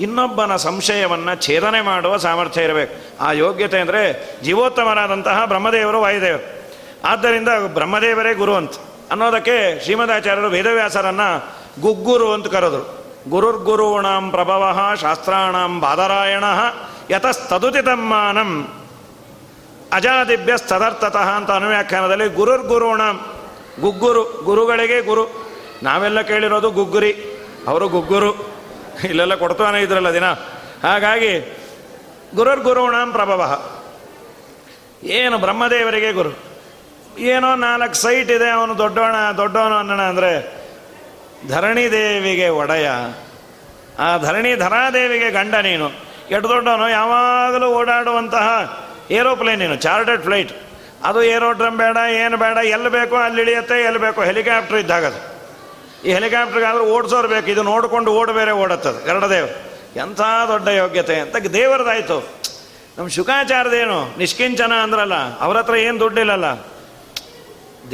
ಇನ್ನೊಬ್ಬನ 0.00 0.56
ಸಂಶಯವನ್ನು 0.56 1.42
ಛೇದನೆ 1.42 1.80
ಮಾಡುವ 1.80 2.16
ಸಾಮರ್ಥ್ಯ 2.16 2.62
ಇರಬೇಕು. 2.62 3.24
ಆ 3.24 3.32
ಯೋಗ್ಯತೆ 3.32 3.78
ಅಂದರೆ 3.78 4.34
ಜೀವೋತ್ತಮರಾದಂತಹ 4.42 5.44
ಬ್ರಹ್ಮದೇವರು, 5.44 6.00
ವಾಯುದೇವರು. 6.00 6.60
ಆದ್ದರಿಂದ 7.04 7.48
ಬ್ರಹ್ಮದೇವರೇ 7.66 8.34
ಗುರು 8.34 8.54
ಅಂತ 8.54 8.72
ಅನ್ನೋದಕ್ಕೆ 9.10 9.84
ಶ್ರೀಮದಾಚಾರ್ಯರು 9.84 10.48
ವೇದವ್ಯಾಸರನ್ನು 10.48 11.50
ಗುಗ್ಗುರು 11.80 12.32
ಅಂತ 12.32 12.46
ಕರೆದರು. 12.46 12.99
ಗುರುರ್ಗುರುಣಾಂ 13.28 14.30
ಪ್ರಭವ 14.30 14.88
ಶಾಸ್ತ್ರಾಣಂ 15.00 15.80
ಬಾದರಾಯಣ 15.80 16.44
ಯತಸ್ತದುತಿತಮ್ಮಾನಂ 17.10 18.68
ಅಜಾದಿಭ್ಯ 19.92 20.56
ತದರ್ಥತಃ 20.56 21.28
ಅಂತ 21.28 21.50
ಅನುವ್ಯಾಖ್ಯಾನದಲ್ಲಿ 21.50 22.28
ಗುರುರ್ಗುರುಣಾಂ, 22.28 23.20
ಗುಗ್ಗುರು, 23.80 24.42
ಗುರುಗಳಿಗೆ 24.44 25.00
ಗುರು. 25.00 25.50
ನಾವೆಲ್ಲ 25.82 26.20
ಕೇಳಿರೋದು 26.20 26.70
ಗುಗ್ಗುರಿ. 26.70 27.12
ಅವರು 27.68 27.88
ಗುಗ್ಗುರು. 27.88 28.34
ಇಲ್ಲೆಲ್ಲ 29.04 29.34
ಕೊಡ್ತಾನೆ 29.34 29.82
ಇದ್ರಲ್ಲ 29.82 30.12
ದಿನ. 30.12 30.30
ಹಾಗಾಗಿ 30.82 31.56
ಗುರುರ್ಗುರುಣಾಂ 32.34 33.12
ಪ್ರಭವ. 33.12 33.62
ಏನು 35.02 35.38
ಬ್ರಹ್ಮದೇವರಿಗೆ 35.38 36.12
ಗುರು. 36.12 36.30
ಏನೋ 37.18 37.54
ನಾಲ್ಕು 37.54 37.94
ಸೈಟ್ 37.94 38.30
ಇದೆ, 38.30 38.50
ಅವನು 38.50 38.78
ದೊಡ್ಡೋಣ, 38.78 39.14
ದೊಡ್ಡವನು 39.36 39.76
ಅನ್ನೋಣ 39.76 40.00
ಅಂದರೆ 40.00 40.59
ಧರಣಿ 41.48 41.90
ದೇವಿಗೆ 41.90 42.48
ಒಡೆಯ. 42.48 42.90
ಆ 43.98 44.16
ಧರಣಿ 44.16 44.56
ಧರಾದೇವಿಗೆ 44.56 45.30
ಗಂಡ 45.30 45.54
ನೀನು. 45.54 45.88
ಎಟ್ 46.30 46.44
ದೊಡ್ಡವನು? 46.44 46.90
ಯಾವಾಗಲೂ 46.90 47.66
ಓಡಾಡುವಂತಹ 47.66 48.48
ಏರೋಪ್ಲೇನ್ 49.10 49.58
ನೀನು 49.58 49.76
ಚಾರ್ಟರ್ಡ್ 49.76 50.22
ಫ್ಲೈಟ್. 50.22 50.52
ಅದು 51.04 51.22
ಏರೋಡ್ರಮ್ 51.22 51.76
ಬೇಡ, 51.76 51.96
ಏನು 52.10 52.36
ಬೇಡ, 52.36 52.56
ಎಲ್ಲಿ 52.56 52.88
ಬೇಕೋ 52.88 53.16
ಅಲ್ಲಿ 53.16 53.42
ಇಳಿಯುತ್ತೆ, 53.42 53.84
ಎಲ್ಲಿ 53.84 54.00
ಬೇಕೋ 54.00 54.22
ಹೆಲಿಕಾಪ್ಟರ್ 54.22 54.76
ಇದ್ದಾಗದು 54.76 55.30
ಈ 56.04 56.12
ಹೆಲಿಕಾಪ್ಟರ್ಗಾದ್ರೆ 56.12 56.84
ಓಡಿಸೋರು 56.84 57.28
ಬೇಕು, 57.28 57.50
ಇದು 57.50 57.62
ನೋಡಿಕೊಂಡು 57.62 58.12
ಓಡ 58.12 58.30
ಬೇರೆ 58.30 58.50
ಓಡತ್ತದು 58.50 59.08
ಎರಡದೇವ್ರು 59.08 59.54
ಎಂಥ 59.98 60.20
ದೊಡ್ಡ 60.48 60.68
ಯೋಗ್ಯತೆ 60.68 61.20
ಅಂತ 61.20 61.36
ದೇವರದಾಯಿತು. 61.36 62.28
ನಮ್ಮ 62.98 63.08
ಶುಕಾಚಾರದೇನು 63.08 64.18
ನಿಷ್ಕಿಂಚನ 64.18 64.72
ಅಂದ್ರಲ್ಲ, 64.72 65.40
ಅವ್ರ 65.40 65.56
ಹತ್ರ 65.56 65.74
ಏನು 65.76 66.00
ದುಡ್ಡಿಲ್ಲಲ್ಲ. 66.00 66.52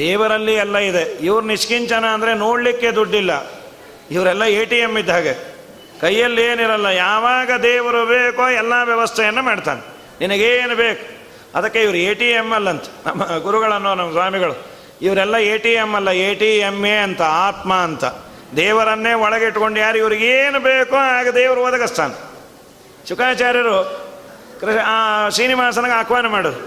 ದೇವರಲ್ಲಿ 0.02 0.54
ಎಲ್ಲ 0.64 0.76
ಇದೆ. 0.90 1.04
ಇವ್ರು 1.20 1.44
ನಿಷ್ಕಿಂಚನ 1.46 2.04
ಅಂದರೆ 2.16 2.32
ನೋಡಲಿಕ್ಕೆ 2.44 2.88
ದುಡ್ಡಿಲ್ಲ. 2.98 3.32
ಇವರೆಲ್ಲ 4.10 4.44
ಎ 4.58 4.62
ಟಿ 4.70 4.78
ಎಂ 4.86 4.94
ಇದ್ದ 4.98 5.10
ಹಾಗೆ. 5.16 5.34
ಕೈಯಲ್ಲಿ 6.00 6.42
ಏನಿರಲ್ಲ, 6.50 6.88
ಯಾವಾಗ 7.04 7.50
ದೇವರು 7.62 8.00
ಬೇಕೋ 8.06 8.46
ಎಲ್ಲ 8.62 8.74
ವ್ಯವಸ್ಥೆಯನ್ನು 8.90 9.42
ಮಾಡ್ತಾನೆ. 9.42 9.82
ನಿನಗೇನು 10.20 10.76
ಬೇಕು? 10.76 11.04
ಅದಕ್ಕೆ 11.54 11.80
ಇವರು 11.86 11.98
ಎ 12.08 12.12
ಟಿ 12.20 12.28
ಎಂ 12.40 12.48
ಅಲ್ಲಂತ. 12.56 12.86
ನಮ್ಮ 13.06 13.24
ಗುರುಗಳನ್ನೋ 13.46 13.92
ನಮ್ಮ 13.94 14.10
ಸ್ವಾಮಿಗಳು, 14.12 14.54
ಇವರೆಲ್ಲ 15.06 15.36
ಎ 15.52 15.54
ಟಿ 15.64 15.72
ಎಂ 15.82 15.90
ಅಲ್ಲ, 15.98 16.10
ಎ 16.26 16.28
ಟಿ 16.40 16.50
ಎಂ 16.68 16.78
ಎ 16.86 16.94
ಅಂತ, 17.06 17.22
ಆತ್ಮ 17.46 17.72
ಅಂತ. 17.88 18.04
ದೇವರನ್ನೇ 18.56 19.12
ಒಳಗಿಟ್ಕೊಂಡು 19.24 19.78
ಯಾರು 19.80 19.96
ಇವ್ರಿಗೆ 20.02 20.26
ಏನು 20.40 20.58
ಬೇಕೋ 20.60 20.96
ಆಗ 21.16 21.28
ದೇವರು 21.40 21.60
ಒದಗಿಸ್ತಾನೆ. 21.68 22.16
ಶುಕಾಚಾರ್ಯರು 23.08 23.76
ಕೃಷ್ಣ 24.60 24.80
ಶ್ರೀನಿವಾಸನಿಗೆ 25.34 25.96
ಆಹ್ವಾನ 26.00 26.26
ಮಾಡೋದು 26.26 26.60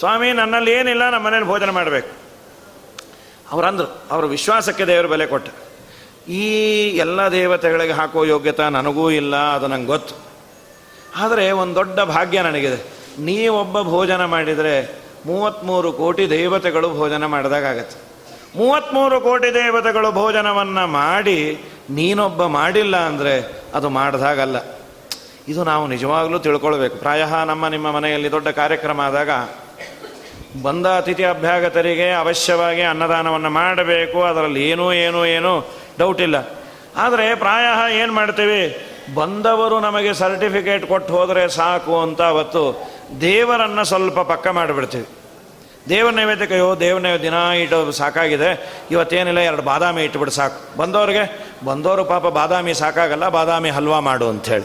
ಸ್ವಾಮಿ, 0.00 0.28
ನನ್ನಲ್ಲಿ 0.40 0.70
ಏನಿಲ್ಲ 0.78 1.04
ನಮ್ಮ 1.10 1.26
ಮನೇಲಿ 1.26 1.46
ಭೋಜನ 1.52 1.70
ಮಾಡಬೇಕು. 1.70 2.10
ಅವರಂದ್ರು. 3.52 3.88
ಅವರ 4.10 4.24
ವಿಶ್ವಾಸಕ್ಕೆ 4.24 4.84
ದೇವರು 4.84 5.08
ಬೆಲೆ 5.08 5.26
ಕೊಟ್ಟ. 5.26 5.48
ಈ 6.28 6.44
ಎಲ್ಲ 6.96 7.20
ದೇವತೆಗಳಿಗೆ 7.28 7.92
ಹಾಕೋ 7.92 8.24
ಯೋಗ್ಯತೆ 8.24 8.70
ನನಗೂ 8.70 9.10
ಇಲ್ಲ, 9.10 9.36
ಅದು 9.36 9.66
ನಂಗೆ 9.66 9.86
ಗೊತ್ತು. 9.86 10.14
ಆದರೆ 11.16 11.50
ಒಂದು 11.50 11.74
ದೊಡ್ಡ 11.74 12.00
ಭಾಗ್ಯ 12.00 12.42
ನನಗಿದೆ. 12.42 12.78
ನೀವೊಬ್ಬ 13.18 13.82
ಭೋಜನ 13.82 14.24
ಮಾಡಿದರೆ 14.24 14.74
ಮೂವತ್ತ್ಮೂರು 15.26 15.92
ಕೋಟಿ 15.92 16.30
ದೇವತೆಗಳು 16.30 16.88
ಭೋಜನ 16.90 17.24
ಮಾಡಿದಾಗತ್ತೆ 17.24 17.98
ಮೂವತ್ತ್ಮೂರು 18.58 19.20
ಕೋಟಿ 19.20 19.54
ದೇವತೆಗಳು 19.54 20.12
ಭೋಜನವನ್ನು 20.12 20.86
ಮಾಡಿ 20.86 21.36
ನೀನೊಬ್ಬ 21.90 22.44
ಮಾಡಿಲ್ಲ 22.46 22.96
ಅಂದರೆ 22.96 23.34
ಅದು 23.74 23.88
ಮಾಡಿದಾಗಲ್ಲ. 23.88 24.56
ಇದು 25.48 25.64
ನಾವು 25.64 25.86
ನಿಜವಾಗಲೂ 25.86 26.38
ತಿಳ್ಕೊಳ್ಬೇಕು. 26.38 26.96
ಪ್ರಾಯ 26.96 27.24
ನಮ್ಮ 27.46 27.68
ನಿಮ್ಮ 27.68 27.90
ಮನೆಯಲ್ಲಿ 27.90 28.30
ದೊಡ್ಡ 28.30 28.48
ಕಾರ್ಯಕ್ರಮ 28.48 29.00
ಆದಾಗ 29.00 29.30
ಬಂದ 30.62 30.86
ಅತಿಥಿ 30.86 31.24
ಅಭ್ಯಾಗತರಿಗೆ 31.24 32.10
ಅವಶ್ಯವಾಗಿ 32.10 32.82
ಅನ್ನದಾನವನ್ನು 32.82 33.50
ಮಾಡಬೇಕು. 33.50 34.22
ಅದರಲ್ಲಿ 34.22 34.70
ಏನೂ 34.70 34.92
ಏನೂ 34.92 35.24
ಏನೂ 35.24 35.70
ಡೌಟ್ 35.98 36.20
ಇಲ್ಲ. 36.20 36.50
ಆದರೆ 36.96 37.34
ಪ್ರಾಯ 37.34 37.94
ಏನು 37.94 38.12
ಮಾಡ್ತೀವಿ? 38.12 38.88
ಬಂದವರು 39.14 39.80
ನಮಗೆ 39.80 40.14
ಸರ್ಟಿಫಿಕೇಟ್ 40.14 40.86
ಕೊಟ್ಟು 40.86 41.14
ಹೋದರೆ 41.14 41.48
ಸಾಕು 41.48 42.00
ಅಂತ 42.00 42.22
ಅವತ್ತು 42.22 42.92
ದೇವರನ್ನು 43.20 43.84
ಸ್ವಲ್ಪ 43.84 44.18
ಪಕ್ಕ 44.18 44.46
ಮಾಡಿಬಿಡ್ತೀವಿ. 44.46 45.06
ದೇವರ 45.88 46.12
ನೈವೇದ್ಯಕ್ಕೆ, 46.12 46.54
ಅಯ್ಯೋ, 46.54 46.80
ದೇವ್ರ 46.80 47.02
ನೈವೇದ್ಯ 47.02 47.24
ದಿನ 47.24 47.34
ಇಟ್ಟು 47.34 47.92
ಸಾಕಾಗಿದೆ. 47.92 48.82
ಇವತ್ತೇನಿಲ್ಲ, 48.90 49.38
ಎರಡು 49.38 49.62
ಬಾದಾಮಿ 49.62 50.04
ಇಟ್ಬಿಟ್ಟು 50.04 50.36
ಸಾಕು. 50.36 50.76
ಬಂದವ್ರಿಗೆ, 50.76 51.46
ಬಂದವರು 51.64 52.04
ಪಾಪ 52.04 52.26
ಬಾದಾಮಿ 52.26 52.74
ಸಾಕಾಗಲ್ಲ, 52.74 53.28
ಬಾದಾಮಿ 53.28 53.70
ಹಲ್ವಾ 53.70 54.00
ಮಾಡು 54.00 54.28
ಅಂಥೇಳಿ 54.28 54.64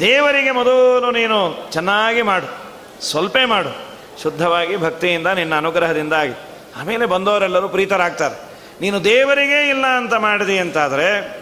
ದೇವರಿಗೆ 0.00 0.50
ಮೊದಲು 0.50 1.10
ನೀನು 1.10 1.68
ಚೆನ್ನಾಗಿ 1.72 2.22
ಮಾಡು. 2.22 2.66
ಸ್ವಲ್ಪೇ 3.04 3.44
ಮಾಡು. 3.44 3.85
ಶುದ್ಧವಾಗಿ 4.22 4.76
ಭಕ್ತಿಯಿಂದ 4.76 5.26
ನಿನ್ನ 5.26 5.54
ಅನುಗ್ರಹದಿಂದ 5.54 6.12
ಆಗಿ. 6.12 6.32
ಆಮೇಲೆ 6.80 7.06
ಬಂದವರೆಲ್ಲರೂ 7.06 7.68
ಪ್ರೀತರಾಗ್ತಾರೆ. 7.68 8.42
ನೀನು 8.80 9.04
ದೇವರಿಗೆ 9.04 9.68
ಇಲ್ಲ 9.68 9.86
ಅಂತ 9.86 10.14
ಮಾಡಿದಿ 10.14 10.58
ಅಂತಾದರೆ, 10.58 11.40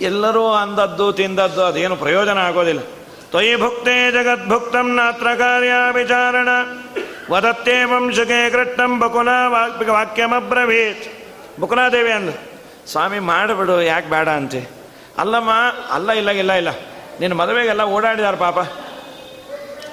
ಎಲ್ಲರೂ 0.00 0.52
ಅಂದದ್ದು 0.52 1.12
ತಿಂದದ್ದು 1.12 1.64
ಅದೇನು 1.64 1.96
ಪ್ರಯೋಜನ 1.96 2.38
ಆಗೋದಿಲ್ಲ. 2.38 2.80
ತ್ವಯಿ 3.30 3.56
ಭುಕ್ತೆ 3.56 4.12
ಜಗದ್ಭುಕ್ತಂ 4.12 4.94
ನಾತ್ರ 4.94 5.34
ಕಾರ್ಯ 5.34 5.72
ವಿಚಾರಣ. 5.92 6.48
ವದತ್ತೇ 7.30 7.84
ವಂಶಕ್ಕೆ 7.84 8.50
ಕೃಷ್ಣಂ 8.50 9.00
ಬಕುಲ 9.00 9.28
ವಾಕ್ಯಮಬ್ರವೀತ್ 9.90 11.12
ಬಕುಲಾದೇವಿ 11.60 12.12
ಅಂದ 12.12 12.30
ಸ್ವಾಮಿ 12.86 13.18
ಮಾಡಿಬಿಡು, 13.18 13.82
ಯಾಕೆ 13.82 14.10
ಬೇಡ 14.10 14.28
ಅಂತೆ. 14.28 14.68
ಅಲ್ಲಮ್ಮ, 15.18 15.50
ಅಲ್ಲ, 15.90 16.12
ಇಲ್ಲ 16.12 16.30
ಇಲ್ಲ 16.30 16.52
ಇಲ್ಲ. 16.52 16.68
ನಿನ್ನ 17.20 17.34
ಮದುವೆಗೆಲ್ಲ 17.34 17.82
ಓಡಾಡಿದಾರ 17.82 18.34
ಪಾಪ. 18.34 18.58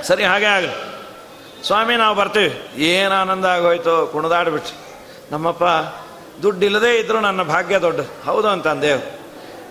ಸರಿ, 0.04 0.24
ಹಾಗೆ 0.24 0.46
ಆಗಲಿ. 0.46 0.89
ಸ್ವಾಮಿ, 1.64 1.96
ನಾವು 1.96 2.16
ಬರ್ತೀವಿ. 2.16 2.52
ಏನು 2.84 3.14
ಆನಂದ 3.16 3.46
ಆಗೋಯ್ತು? 3.46 4.08
ಕುಣಿದಾಡ್ಬಿಟ್ಟು 4.08 4.74
ನಮ್ಮಪ್ಪ 5.32 5.64
ದುಡ್ಡು 6.44 6.66
ಇಲ್ಲದೇ 6.66 6.92
ಇದ್ದರೂ 7.00 7.20
ನನ್ನ 7.20 7.42
ಭಾಗ್ಯ 7.44 7.80
ದೊಡ್ಡ 7.80 8.00
ಹೌದು 8.26 8.48
ಅಂತ 8.48 8.68
ಅಂದೇವು 8.68 9.02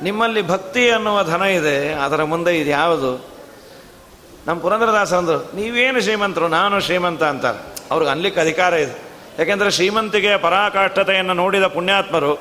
ನಿಮ್ಮಲ್ಲಿ 0.03 0.43
ಭಕ್ತಿ 0.49 0.91
ಅನ್ನುವ 0.91 1.23
ಧನ 1.25 1.43
ಇದೆ, 1.43 1.93
ಅದರ 1.93 2.25
ಮುಂದೆ 2.25 2.59
ಇದು 2.59 2.71
ಯಾವುದು? 2.71 3.11
ನಮ್ಮ 4.47 4.61
ಪುರಂದ್ರದಾಸ 4.61 5.13
ಅಂದರು, 5.15 5.57
ನೀವೇನು 5.57 6.01
ಶ್ರೀಮಂತರು, 6.01 6.49
ನಾನು 6.49 6.81
ಶ್ರೀಮಂತ 6.81 7.23
ಅಂತಾರೆ 7.23 7.59
ಅವ್ರಿಗೆ 7.91 8.11
ಅನ್ಲಿಕ್ಕೆ 8.11 8.41
ಅಧಿಕಾರ 8.41 8.73
ಇದೆ. 8.73 8.95
ಯಾಕೆಂದರೆ 9.39 9.71
ಶ್ರೀಮಂತಿಗೆ 9.71 10.37
ಪರಾಕಾಷ್ಠತೆಯನ್ನು 10.37 11.35
ನೋಡಿದ 11.35 11.67
ಪುಣ್ಯಾತ್ಮರು, 11.67 12.33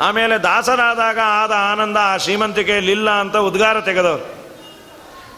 ಆಮೇಲೆ 0.00 0.38
ದಾಸರಾದಾಗ 0.38 1.18
ಆದ 1.24 1.52
ಆನಂದ 1.72 1.96
ಆ 2.02 2.16
ಶ್ರೀಮಂತಿಕೆಯಲ್ಲಿಲ್ಲ 2.16 3.10
ಅಂತ 3.10 3.36
ಉದ್ಗಾರ 3.36 3.80
ತೆಗೆದವರು. 3.80 4.26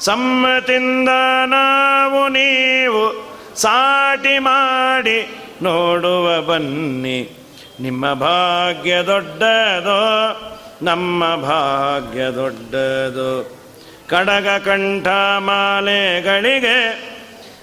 ಸಮ್ಮತಿಂದ 0.00 1.09
ನಾವು 1.47 2.28
ನೀವು 2.28 3.29
ಸಾಟಿ 3.61 4.38
ಮಾಡಿ 4.38 5.29
ನೋಡುವ 5.62 6.43
ಬನ್ನಿ. 6.43 7.49
ನಿಮ್ಮ 7.81 8.12
ಭಾಗ್ಯ 8.12 8.95
ದೊಡ್ಡದೋ, 9.07 10.37
ನಮ್ಮ 10.83 11.37
ಭಾಗ್ಯ 11.37 12.25
ದೊಡ್ಡದು. 12.25 13.59
ಕಡಗ 14.09 14.49
ಕಂಠ 14.49 15.09
ಮಾಲೆಗಳಿಗೆ 15.38 17.09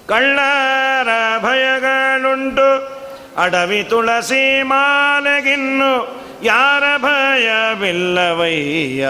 ಕಳ್ಳರ 0.08 1.08
ಭಯಗಳುಂಟು. 1.38 2.98
ಅಡವಿ 3.36 3.82
ತುಳಸಿ 3.82 4.62
ಮಾಲೆಗಿನ್ನು 4.62 6.22
ಯಾರ 6.42 6.82
ಭಯವಿಲ್ಲವಯ್ಯ. 6.96 9.08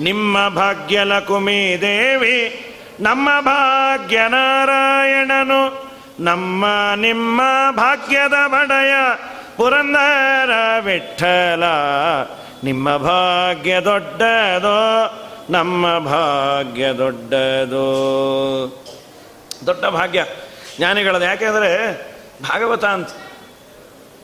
ನಿಮ್ಮ 0.00 0.48
ಭಾಗ್ಯ 0.48 1.04
ಲಕುಮಿ 1.04 1.78
ದೇವಿ, 1.80 2.66
ನಮ್ಮ 3.00 3.28
ಭಾಗ್ಯ 3.40 4.20
ನಾರಾಯಣನು. 4.28 5.85
ನಮ್ಮ 6.20 6.66
ನಿಮ್ಮ 6.96 7.40
ಭಾಗ್ಯದ 7.70 8.48
ಬಡಯ 8.48 8.92
ಪುರಂದರ 9.56 10.50
ವಿಠಲ. 10.80 11.64
ನಿಮ್ಮ 12.64 12.96
ಭಾಗ್ಯ 12.96 13.80
ದೊಡ್ಡದೋ, 13.80 15.06
ನಮ್ಮ 15.50 15.98
ಭಾಗ್ಯ 15.98 16.92
ದೊಡ್ಡದೋ. 16.92 17.76
ದೊಡ್ಡ 19.66 19.84
ಭಾಗ್ಯ. 19.84 20.24
ಜ್ಞಾನಿಗಳದ್ದು 20.78 21.26
ಯಾಕೆಂದರೆ 21.26 22.02
ಭಾಗವತ 22.42 22.84
ಅಂತ. 22.84 23.08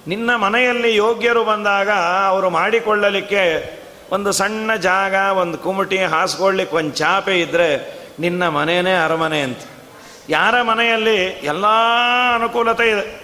ನಿನ್ನ 0.07 0.35
ಮನೆಯಲ್ಲಿ 0.35 0.97
ಯೋಗ್ಯರು 0.97 1.45
ಬಂದಾಗ 1.45 1.91
ಅವರು 2.27 2.51
ಮಾಡಿಕೊಳ್ಳಲಿಕ್ಕೆ 2.51 3.73
ಒಂದು 4.13 4.33
ಸಣ್ಣ 4.33 4.75
ಜಾಗ, 4.75 5.15
ಒಂದು 5.15 5.59
ಕುಮಟಿ 5.59 5.99
ಹಾಸ್ಕೊಳ್ಳಿಕ್ಕೆ 5.99 6.77
ಒಂದು 6.77 6.93
ಚಾಪೆ 6.93 7.41
ಇದ್ದರೆ 7.41 7.99
ನಿನ್ನ 8.19 8.49
ಮನೆಯೇ 8.49 9.05
ಅರಮನೆ 9.05 9.41
ಅಂತ. 9.41 9.59
ಯಾರ 10.29 10.63
ಮನೆಯಲ್ಲಿ 10.63 11.17
ಎಲ್ಲ 11.25 11.65
ಅನುಕೂಲತೆ 12.35 12.91
ಇದೆ? 12.91 13.23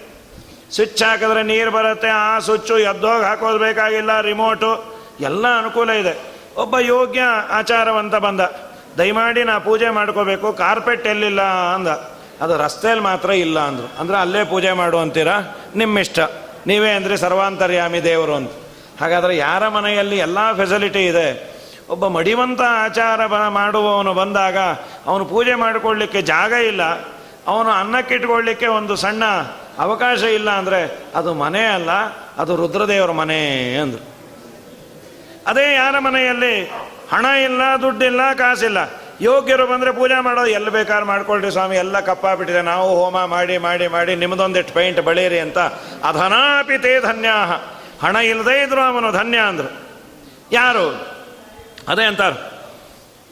ಸ್ವಿಚ್ 0.75 1.03
ಹಾಕಿದ್ರೆ 1.03 1.43
ನೀರು 1.43 1.71
ಬರುತ್ತೆ, 1.71 2.07
ಆ 2.07 2.39
ಸ್ವಿಚ್ಚು 2.39 2.77
ಎದ್ದೋಗಿ 2.77 3.23
ಹಾಕೋದು 3.23 3.57
ಬೇಕಾಗಿಲ್ಲ 3.57 4.21
ರಿಮೋಟು 4.21 4.99
ಎಲ್ಲ 5.19 5.57
ಅನುಕೂಲ 5.57 5.89
ಇದೆ. 5.89 6.19
ಒಬ್ಬ 6.57 6.79
ಯೋಗ್ಯ 6.79 7.21
ಆಚಾರವಂತ 7.49 8.15
ಬಂದ, 8.15 8.41
ದಯಮಾಡಿ 8.97 9.43
ನಾ 9.43 9.59
ಪೂಜೆ 9.59 9.89
ಮಾಡ್ಕೋಬೇಕು, 9.89 10.53
ಕಾರ್ಪೆಟ್ 10.53 11.07
ಎಲ್ಲಿಲ್ಲ? 11.07 11.41
ಅಂದ. 11.41 11.87
ಅದು 12.41 12.57
ರಸ್ತೆಯಲ್ಲಿ 12.57 13.03
ಮಾತ್ರ 13.03 13.29
ಇಲ್ಲ 13.29 13.59
ಅಂದರು. 13.59 13.99
ಅಂದರೆ 13.99 14.17
ಅಲ್ಲೇ 14.17 14.43
ಪೂಜೆ 14.43 14.71
ಮಾಡು 14.71 14.97
ಅಂತೀರಾ? 14.97 15.39
ನಿಮ್ಮಿಷ್ಟ. 15.75 16.19
ನೀವೇ 16.67 16.91
ಅಂದರೆ 16.91 17.17
ಸರ್ವಾಂತರ್ಯಾಮಿ 17.17 18.03
ದೇವರು 18.03 18.35
ಅಂತ 18.35 18.51
ಹಾಗಾದರೆ 18.99 19.37
ಯಾರ 19.37 19.67
ಮನೆಯಲ್ಲಿ 19.67 20.17
ಎಲ್ಲ 20.17 20.53
ಫೆಸಿಲಿಟಿ 20.53 21.05
ಇದೆ? 21.05 21.58
ಒಬ್ಬ 21.89 22.07
ಮಡಿವಂತ 22.07 22.61
ಆಚಾರ 22.67 23.25
ಮಾಡುವವನು 23.49 24.13
ಬಂದಾಗ 24.13 24.57
ಅವನು 25.05 25.25
ಪೂಜೆ 25.25 25.55
ಮಾಡಿಕೊಳ್ಳಿಕ್ಕೆ 25.55 26.21
ಜಾಗ 26.21 26.51
ಇಲ್ಲ. 26.51 26.83
ಅವನು 27.47 27.69
ಅನ್ನಕ್ಕಿಟ್ಕೊಳ್ಳಿಕ್ಕೆ 27.69 28.67
ಒಂದು 28.67 28.95
ಸಣ್ಣ 28.95 29.23
ಅವಕಾಶ 29.79 30.23
ಇಲ್ಲ 30.23 30.49
ಅಂದರೆ 30.49 30.99
ಅದು 31.15 31.33
ಮನೆ 31.33 31.65
ಅಲ್ಲ, 31.65 31.91
ಅದು 32.37 32.55
ರುದ್ರದೇವರ 32.55 33.11
ಮನೆ 33.11 33.39
ಅಂದರು. 33.77 34.03
ಅದೇ 35.47 35.75
ಯಾರ 35.75 35.99
ಮನೆಯಲ್ಲಿ 35.99 36.65
ಹಣ 37.11 37.25
ಇಲ್ಲ 37.25 37.61
ದುಡ್ಡಿಲ್ಲ 37.81 38.33
ಕಾಸಿಲ್ಲ. 38.33 38.77
ಯೋಗ್ಯರು 39.21 39.67
ಬಂದರೆ 39.67 39.91
ಪೂಜೆ 39.91 40.19
ಮಾಡೋದು, 40.21 40.47
ಎಲ್ಲಿ 40.47 40.69
ಬೇಕಾದ್ರೆ 40.69 41.05
ಮಾಡ್ಕೊಳ್ರಿ 41.05 41.51
ಸ್ವಾಮಿ, 41.51 41.75
ಎಲ್ಲ 41.75 41.99
ಕಪ್ಪಾಬಿಟ್ಟಿದೆ 41.99 42.61
ನಾವು 42.61 43.03
ಹೋಮ 43.03 43.25
ಮಾಡಿ 43.25 43.57
ಮಾಡಿ 43.57 43.87
ಮಾಡಿ 43.87 44.15
ನಿಮ್ಮದೊಂದಿಟ್ಟು 44.15 44.73
ಪೈಂಟ್ 44.73 45.01
ಬಳೀರಿ 45.01 45.39
ಅಂತ 45.39 45.57
ಅಧನಾಪಿತೇ 46.03 46.99
ಧನ್ಯಾಹ. 46.99 47.51
ಧನ್ಯ 47.51 48.07
ಹಣ 48.07 48.15
ಇಲ್ಲದೇ 48.15 48.63
ಇದ್ರು 48.63 48.81
ಅವನು 48.81 49.11
ಧನ್ಯ 49.11 49.37
ಅಂದರು. 49.37 49.71
ಯಾರು? 50.51 51.18
ಅದೇ 51.87 52.03
ಅಂತಾರೆ 52.03 52.59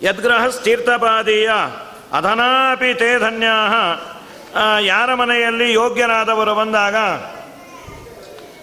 ಯದ್ಗ್ರಹ 0.02 0.48
ತೀರ್ಥಪಾದೀಯ 0.48 1.50
ಅಧನಾಪಿ 2.14 2.94
ತೇ 2.94 3.20
ಧನ್ಯ 3.20 3.48
ಯಾರ 4.82 5.14
ಮನೆಯಲ್ಲಿ 5.14 5.74
ಯೋಗ್ಯರಾದವರು 5.74 6.56
ಬಂದಾಗ? 6.56 6.96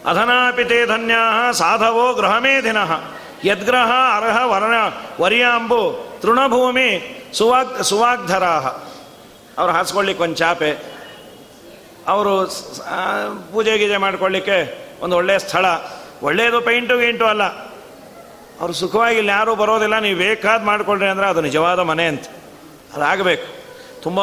ಅಧನಾಪಿ 0.08 0.64
ತೇ 0.64 0.86
ಧನ್ಯ 0.86 1.14
ಸಾಧವೋ 1.52 2.12
ಗೃಹಮೇಧಿನಃ 2.12 3.00
ಯದ್ಗ್ರಹ 3.44 3.90
ಅರ್ಹ 4.16 4.36
ವರ್ಣ, 4.44 4.74
ವರಿಯಾಂಬು, 5.20 6.08
ತೃಣಭೂಮಿ, 6.20 6.88
ಸುವಾಗ್, 7.34 7.82
ಸುವಾಗ್ಧರಾಹ. 7.82 8.66
ಅವ್ರು 9.58 9.72
ಹಾಸ್ಕೊಳ್ಳಿಕ್ಕೆ 9.72 10.24
ಒಂದು 10.24 10.34
ಚಾಪೆ. 10.34 10.94
ಅವರು 12.08 12.46
ಪೂಜೆ 13.52 13.78
ಗೀಜೆ 13.78 13.96
ಮಾಡ್ಕೊಳ್ಳಿಕ್ಕೆ 13.96 14.88
ಒಂದು 15.00 15.16
ಒಳ್ಳೆಯ 15.16 15.38
ಸ್ಥಳ. 15.38 15.66
ಒಳ್ಳೆಯದು 16.22 16.60
ಪೈಂಟು 16.60 16.98
ಗೀಂಟು 16.98 17.24
ಅಲ್ಲ. 17.24 17.73
ಅವರು 18.64 18.74
ಸುಖವಾಗಿ 18.80 19.16
ಇಲ್ಲಿ 19.20 19.32
ಯಾರೂ 19.32 19.52
ಬರೋದಿಲ್ಲ, 19.60 19.96
ನೀವು 20.04 20.16
ಬೇಕಾದ 20.18 20.60
ಮಾಡಿಕೊಳ್ರಿ 20.68 21.06
ಅಂದರೆ 21.12 21.26
ಅದು 21.32 21.40
ನಿಜವಾದ 21.46 21.80
ಮನೆ 21.88 22.04
ಅಂತ. 22.12 22.26
ಅದಾಗಬೇಕು. 22.96 23.46
ತುಂಬ 24.04 24.20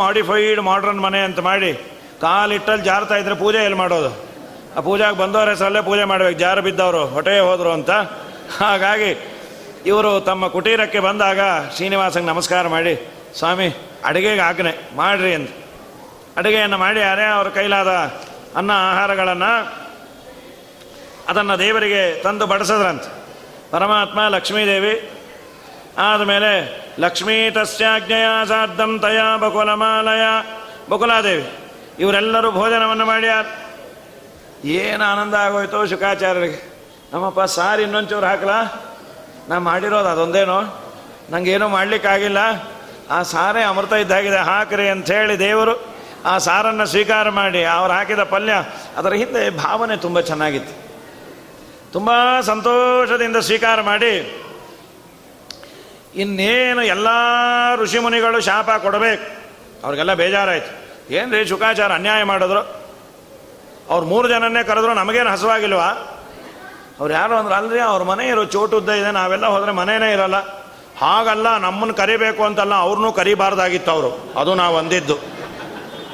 ಮಾಡಿಫೈಡ್ 0.00 0.60
ಮಾಡ್ರನ್ 0.68 1.00
ಮನೆ 1.04 1.20
ಅಂತ 1.28 1.40
ಮಾಡಿ 1.46 1.70
ಕಾಲಿಟ್ಟಲ್ಲಿ 2.20 2.84
ಜಾರ್ತಾ 2.88 3.16
ಇದ್ರೆ 3.20 3.36
ಪೂಜೆ 3.40 3.60
ಎಲ್ಲಿ 3.66 3.78
ಮಾಡೋದು? 3.80 4.10
ಆ 4.76 4.80
ಪೂಜೆಗೆ 4.88 5.16
ಬಂದವರ 5.20 5.48
ಹೆಸರಲ್ಲೇ 5.54 5.80
ಪೂಜೆ 5.88 6.04
ಮಾಡಬೇಕು. 6.10 6.38
ಜಾರು 6.38 6.62
ಬಿದ್ದವರು 6.66 7.00
ಹೊಟ್ಟೆ 7.14 7.34
ಹೋದರು 7.46 7.70
ಅಂತ. 7.78 7.90
ಹಾಗಾಗಿ 8.60 9.10
ಇವರು 9.86 10.12
ತಮ್ಮ 10.28 10.48
ಕುಟೀರಕ್ಕೆ 10.48 11.00
ಬಂದಾಗ 11.00 11.40
ಶ್ರೀನಿವಾಸಂಗೆ 11.76 12.30
ನಮಸ್ಕಾರ 12.32 12.64
ಮಾಡಿ, 12.74 12.94
ಸ್ವಾಮಿ, 13.38 13.68
ಅಡುಗೆಗೆ 14.04 14.42
ಆಜ್ಞೆ 14.48 14.74
ಮಾಡ್ರಿ 14.96 15.32
ಅಂತ 15.38 15.50
ಅಡುಗೆಯನ್ನು 16.36 16.78
ಮಾಡಿ 16.84 17.00
ಯಾರೇ 17.00 17.26
ಅವ್ರ 17.38 17.48
ಕೈಲಾದ 17.58 17.94
ಅನ್ನ, 18.60 18.70
ಆಹಾರಗಳನ್ನು 18.90 19.50
ಅದನ್ನು 21.28 21.56
ದೇವರಿಗೆ 21.58 22.04
ತಂದು 22.22 22.46
ಬಡಿಸದ್ರಂತೆ. 22.46 23.10
ಪರಮಾತ್ಮ 23.72 24.20
ಲಕ್ಷ್ಮೀದೇವಿ. 24.28 24.94
ಆದಮೇಲೆ 25.98 26.52
ಲಕ್ಷ್ಮೀ 27.00 27.36
ತಸ್ಯಾಜ್ಞೆಯ 27.50 28.26
ಸಾರ್ಧಂ 28.48 28.92
ತಯ 28.98 29.20
ಬಕುಲಮಾಲಯ. 29.38 30.24
ಬಕುಲಾದೇವಿ, 30.90 31.46
ಇವರೆಲ್ಲರೂ 31.98 32.50
ಭೋಜನವನ್ನು 32.52 33.06
ಮಾಡ್ಯಾರ. 33.06 33.44
ಏನು 34.64 35.04
ಆನಂದ 35.04 35.34
ಆಗೋಯ್ತು 35.34 35.78
ಶುಕಾಚಾರ್ಯರಿಗೆ. 35.86 36.60
ನಮ್ಮಪ್ಪ 37.12 37.40
ಸಾರ್ 37.40 37.80
ಇನ್ನೊಂಚೂರು 37.80 38.26
ಹಾಕಲಾ? 38.26 38.60
ನಾ 39.48 39.58
ಮಾಡಿರೋದು 39.58 40.08
ಅದೊಂದೇನೋ. 40.08 40.60
ನನಗೇನು 41.30 41.68
ಮಾಡಲಿಕ್ಕಾಗಿಲ್ಲ 41.68 42.38
ಆ 43.10 43.22
ಸಾರೇ 43.22 43.62
ಅಮೃತ 43.62 43.92
ಇದ್ದಾಗಿದೆ, 43.92 44.40
ಹಾಕ್ರಿ 44.40 44.88
ಅಂಥೇಳಿ 44.88 45.38
ದೇವರು 45.38 45.74
ಆ 46.24 46.38
ಸಾರನ್ನು 46.38 46.86
ಸ್ವೀಕಾರ 46.86 47.28
ಮಾಡಿ, 47.30 47.64
ಅವ್ರು 47.64 47.92
ಹಾಕಿದ 47.94 48.22
ಪಲ್ಯ 48.22 48.52
ಅದರ 48.96 49.12
ಹಿಂದೆ 49.12 49.50
ಭಾವನೆ 49.58 49.96
ತುಂಬ 49.96 50.20
ಚೆನ್ನಾಗಿತ್ತು. 50.20 50.74
ತುಂಬ 51.92 52.10
ಸಂತೋಷದಿಂದ 52.40 53.36
ಸ್ವೀಕಾರ 53.36 53.80
ಮಾಡಿ 53.80 54.42
ಇನ್ನೇನು 56.14 56.82
ಎಲ್ಲ 56.82 57.06
ಋಷಿಮುನಿಗಳು 57.76 58.40
ಶಾಪ 58.40 58.70
ಕೊಡಬೇಕು? 58.70 59.42
ಅವ್ರಿಗೆಲ್ಲ 59.84 60.14
ಬೇಜಾರಾಯ್ತು. 60.14 60.82
ಏನು 61.14 61.32
ರೀ 61.32 61.44
ಶುಕಾಚಾರ 61.44 61.92
ಅನ್ಯಾಯ 61.92 62.22
ಮಾಡಿದ್ರು? 62.22 62.58
ಅವ್ರು 63.90 64.06
ಮೂರು 64.06 64.28
ಜನನ್ನೇ 64.28 64.64
ಕರೆದ್ರು 64.64 64.94
ನಮಗೇನು 64.94 65.30
ಹಸುವಾಗಿಲ್ವಾ? 65.30 65.88
ಅವ್ರು 67.00 67.14
ಯಾರು 67.14 67.34
ಅಂದ್ರೆ, 67.34 67.54
ಅಲ್ರಿ, 67.54 67.80
ಅವ್ರ 67.80 68.02
ಮನೆ 68.02 68.28
ಇರೋ 68.28 68.44
ಚೋಟುದ್ದ 68.44 68.88
ಇದೆ, 68.88 69.10
ನಾವೆಲ್ಲ 69.10 69.46
ಹೋದರೆ 69.46 69.72
ಮನೆಯೇ 69.72 70.12
ಇರಲ್ಲ. 70.12 70.36
ಹಾಗಲ್ಲ, 70.98 71.58
ನಮ್ಮನ್ನು 71.58 71.94
ಕರಿಬೇಕು 71.94 72.44
ಅಂತಲ್ಲ 72.44 72.74
ಅವ್ರನ್ನೂ 72.74 73.12
ಕರಿಬಾರ್ದಾಗಿತ್ತು 73.12 73.90
ಅವರು. 73.90 74.32
ಅದು 74.40 74.54
ನಾವು 74.54 74.78
ಅಂದಿದ್ದು. 74.78 75.18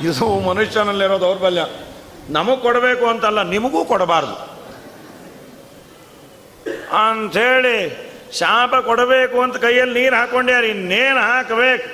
ಇದು 0.02 0.40
ಮನುಷ್ಯನಲ್ಲಿರೋ 0.40 1.20
ದೌರ್ಬಲ್ಯ. 1.20 1.66
ನಮಗೆ 2.30 2.56
ಕೊಡಬೇಕು 2.56 3.06
ಅಂತಲ್ಲ 3.06 3.42
ನಿಮಗೂ 3.42 3.84
ಕೊಡಬಾರ್ದು. 3.84 4.47
ಅಂಥೇಳಿ 7.02 7.78
ಶಾಪ 8.38 8.74
ಕೊಡಬೇಕು 8.88 9.42
ಅಂತ 9.42 9.57
ಕೈಯಲ್ಲಿ 9.57 10.00
ನೀರು 10.00 10.16
ಹಾಕೊಂಡ್ಯಾರ 10.16 10.64
ಇನ್ನೇನು 10.64 11.20
ಹಾಕಬೇಕು? 11.20 11.88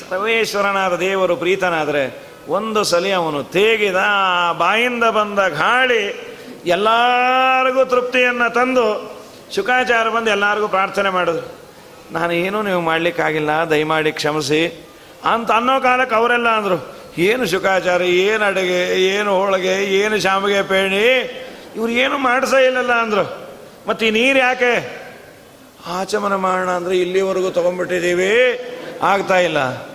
ಸರ್ವೇಶ್ವರನಾದ 0.00 0.94
ದೇವರು 1.00 1.36
ಪ್ರೀತನಾದರೆ 1.36 2.02
ಒಂದು 2.48 2.84
ಸಲಿ 2.84 3.12
ಅವನು 3.12 3.40
ತೇಗಿದ 3.56 4.00
ಬಾಯಿಂದ 4.58 5.04
ಬಂದ 5.04 5.38
ಗಾಳಿ 5.38 6.02
ಎಲ್ಲರಿಗೂ 6.66 7.84
ತೃಪ್ತಿಯನ್ನು 7.84 8.54
ತಂದು 8.54 8.86
ಶುಕಾಚಾರ 9.54 10.08
ಬಂದು 10.08 10.30
ಎಲ್ಲರಿಗೂ 10.30 10.68
ಪ್ರಾರ್ಥನೆ 10.68 11.10
ಮಾಡಿದ್ರು. 11.10 11.46
ನಾನು 12.12 12.32
ಏನೂ 12.32 12.62
ನೀವು 12.62 12.80
ಮಾಡಲಿಕ್ಕಾಗಿಲ್ಲ, 12.80 13.50
ದಯಮಾಡಿ 13.70 14.12
ಕ್ಷಮಿಸಿ 14.12 14.62
ಅಂತ 15.32 15.50
ಅನ್ನೋ 15.50 15.80
ಕಾಲಕ್ಕೆ 15.80 16.14
ಅವರೆಲ್ಲ 16.14 16.48
ಅಂದರು. 16.48 16.78
ಏನು 17.18 17.46
ಶುಕಾಚಾರ, 17.46 18.02
ಏನು 18.02 18.44
ಅಡುಗೆ, 18.44 18.82
ಏನು 18.98 19.30
ಹೋಳಿಗೆ, 19.38 19.74
ಏನು 19.84 20.20
ಶಾಮಿಗೆ 20.20 20.62
ಪೇಣಿ, 20.62 21.04
ಇವ್ರು 21.76 21.92
ಏನು 21.92 22.18
ಮಾಡಿಸೇ 22.18 22.60
ಇಲ್ಲಲ್ಲ 22.66 22.92
ಅಂದರು. 22.92 23.41
ಮತ್ತು 23.88 24.06
ಈ 24.06 24.10
ನೀರು 24.10 24.38
ಯಾಕೆ? 24.38 25.02
ಆಚಮನ 25.86 26.34
ಮಾಡೋಣ 26.34 26.70
ಅಂದರೆ 26.70 26.98
ಇಲ್ಲಿವರೆಗೂ 26.98 27.50
ತಗೊಂಡ್ಬಿಟ್ಟಿದ್ದೀವಿ. 27.50 28.32
ಆಗ್ತಾ 29.02 29.38
ಇಲ್ಲ. 29.38 29.92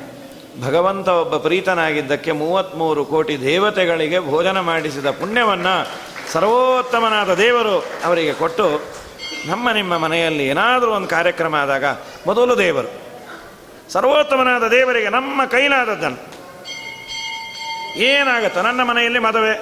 ಭಗವಂತ 0.65 1.08
ಒಬ್ಬ 1.08 1.38
ಪ್ರೀತನಾಗಿದ್ದಕ್ಕೆ 1.38 2.32
ಮೂವತ್ತ್ಮೂರು 2.32 3.06
ಕೋಟಿ 3.06 3.41
ದೇವತೆಗಳಿಗೆ 3.41 4.19
ಭೋಜನ 4.19 4.60
ಮಾಡಿಸಿದ 4.60 5.06
ಪುಣ್ಯವನ್ನು 5.06 5.88
ಸರ್ವೋತ್ತಮನಾದ 6.32 7.34
ದೇವರು 7.34 7.86
ಅವರಿಗೆ 8.06 8.34
ಕೊಟ್ಟು 8.34 8.82
ನಮ್ಮ 9.45 9.71
ನಿಮ್ಮ 9.71 9.97
ಮನೆಯಲ್ಲಿ 9.97 10.45
ಏನಾದರೂ 10.47 10.91
ಒಂದು 10.91 11.08
ಕಾರ್ಯಕ್ರಮ 11.08 11.56
ಆದಾಗ 11.56 11.86
ಮೊದಲು 12.28 12.58
ದೇವರು. 12.58 12.89
ಸರ್ವೋತ್ತಮನಾದ 13.91 14.67
ದೇವರಿಗೆ 14.67 15.10
ನಮ್ಮ 15.10 15.45
ಕೈಲಾದದ್ದನ್ನು. 15.45 16.17
ಏನಾಗುತ್ತೆ 17.97 18.62
ನನ್ನ 18.62 18.84
ಮನೆಯಲ್ಲಿ 18.84 19.19
ಮದುವೆ, 19.19 19.54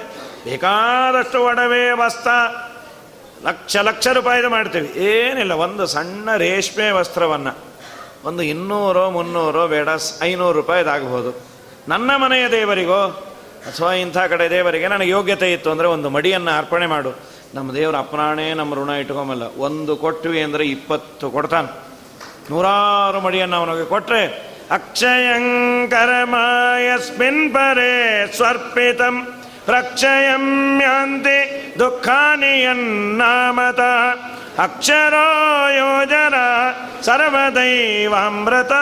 ಬೇಕಾದಷ್ಟು 0.44 1.44
ಒಡವೆ 1.44 1.90
ವಸ್ತ 1.90 2.28
ಲಕ್ಷ 3.44 3.76
ಲಕ್ಷ 3.76 4.08
ರೂಪಾಯಿದು 4.08 4.50
ಮಾಡ್ತೀವಿ. 4.50 4.98
ಏನಿಲ್ಲ, 4.98 5.52
ಒಂದು 5.52 5.86
ಸಣ್ಣ 5.86 6.36
ರೇಷ್ಮೆ 6.36 6.90
ವಸ್ತ್ರವನ್ನು. 6.90 7.58
ಒಂದು 8.24 8.42
ಇನ್ನೂರು 8.42 9.10
ಮುನ್ನೂರು, 9.10 9.68
ಬೇಡ, 9.68 9.88
ಐನೂರು 10.22 10.52
ರೂಪಾಯಿದಾಗ್ಬೋದು 10.52 11.42
ನನ್ನ 11.88 12.16
ಮನೆಯ 12.16 12.50
ದೇವರಿಗೋ, 12.50 13.26
ಅಥವಾ 13.66 13.92
ಇಂಥ 13.92 14.18
ಕಡೆ 14.18 14.50
ದೇವರಿಗೆ 14.50 14.88
ನನಗೆ 14.88 15.10
ಯೋಗ್ಯತೆ 15.10 15.52
ಇತ್ತು 15.52 15.70
ಅಂದರೆ 15.70 15.88
ಒಂದು 15.88 16.10
ಮಡಿಯನ್ನು 16.10 16.58
ಅರ್ಪಣೆ 16.58 16.86
ಮಾಡು. 16.86 17.36
ನಮ್ಮ 17.54 17.74
ದೇವರ 17.74 17.96
ಅಪ್ರಾಣೇ 17.96 18.54
ನಮ್ಮ 18.54 18.74
ಋಣ 18.74 18.90
ಇಟ್ಕೊಂಬಲ್ಲ. 18.90 19.42
ಒಂದು 19.42 19.96
ಕೊಟ್ವಿ 19.96 20.42
ಅಂದರೆ 20.42 20.64
ಇಪ್ಪತ್ತು 20.64 21.30
ಕೊಡ್ತಾನೆ. 21.30 21.68
ನೂರಾರು 22.50 23.20
ಮಡಿಯನ್ನು 23.20 23.56
ಅವನಿಗೆ 23.56 23.84
ಕೊಟ್ಟರೆ 23.84 24.52
ಅಕ್ಷಯಂಕರಮಾಯಸ್ಮಿನ್ 24.70 27.54
ಪರೇ 27.54 28.32
ಸ್ವರ್ಪಿತಂ. 28.36 29.45
प्रक्षयम्यान्ति 29.66 31.38
दुःखानि 31.78 32.66
यन्नामत। 32.66 33.80
अक्षरो 34.58 35.28
योजर 35.78 36.34
सर्वदैवामृत। 37.02 38.72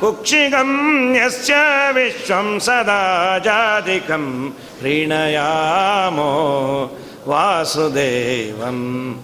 कुक्षिगं 0.00 0.70
यस्य 1.16 1.54
विश्वं 1.92 2.58
सदा 2.58 3.38
जाधिकं 3.38 4.50
प्रीणयामो 4.50 6.32
वासुदेवम् 7.26 9.14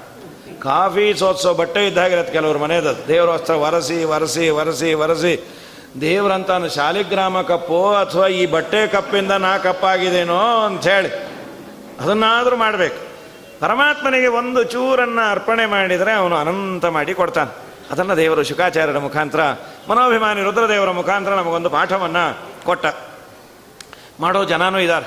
ಕಾಫಿ 0.66 1.06
ಸೋತ್ಸೋ 1.20 1.50
ಬಟ್ಟೆ 1.60 1.82
ಇದ್ದಾಗಿರತ್ತೆ 1.88 2.32
ಕೆಲವರು 2.36 2.58
ಮನೆಯದು 2.64 2.92
ದೇವ್ರ 3.08 3.28
ವಸ್ತ್ರ 3.36 3.54
ಒರೆಸಿ 3.66 3.98
ಒರೆಸಿ 4.14 4.44
ಒರೆಸಿ 4.60 4.90
ವರಸಿ 5.02 5.34
ದೇವ್ರಂತ 6.00 6.50
ಶಾಲಿಗ್ರಾಮ 6.74 7.42
ಕಪ್ಪು 7.42 7.94
ಅಥವಾ 7.94 8.26
ಈ 8.26 8.46
ಬಟ್ಟೆ 8.46 8.86
ಕಪ್ಪಿಂದ 8.86 9.30
ನಾ 9.30 9.58
ಕಪ್ಪಾಗಿದೇನೋ 9.58 10.68
ಹೇಳಿ 10.82 11.08
ಅದನ್ನಾದರೂ 12.00 12.56
ಮಾಡಬೇಕು. 12.56 13.08
ಪರಮಾತ್ಮನಿಗೆ 13.60 14.26
ಒಂದು 14.26 14.64
ಚೂರನ್ನು 14.64 15.30
ಅರ್ಪಣೆ 15.30 15.66
ಮಾಡಿದರೆ 15.66 16.12
ಅವನು 16.12 16.36
ಅನಂತ 16.36 16.84
ಮಾಡಿ 16.84 17.14
ಕೊಡ್ತಾನೆ. 17.14 17.56
ಅದನ್ನು 17.90 18.16
ದೇವರು 18.16 18.42
ಶುಕಾಚಾರ್ಯರ 18.42 18.98
ಮುಖಾಂತರ, 18.98 19.40
ಮನೋಭಿಮಾನಿ 19.88 20.42
ರುದ್ರದೇವರ 20.42 20.90
ಮುಖಾಂತರ 20.90 21.30
ನಮಗೊಂದು 21.30 21.70
ಪಾಠವನ್ನು 21.70 22.38
ಕೊಟ್ಟ. 22.64 22.86
ಮಾಡೋ 24.20 24.44
ಜನನೂ 24.44 24.78
ಇದ್ದಾರೆ. 24.78 25.06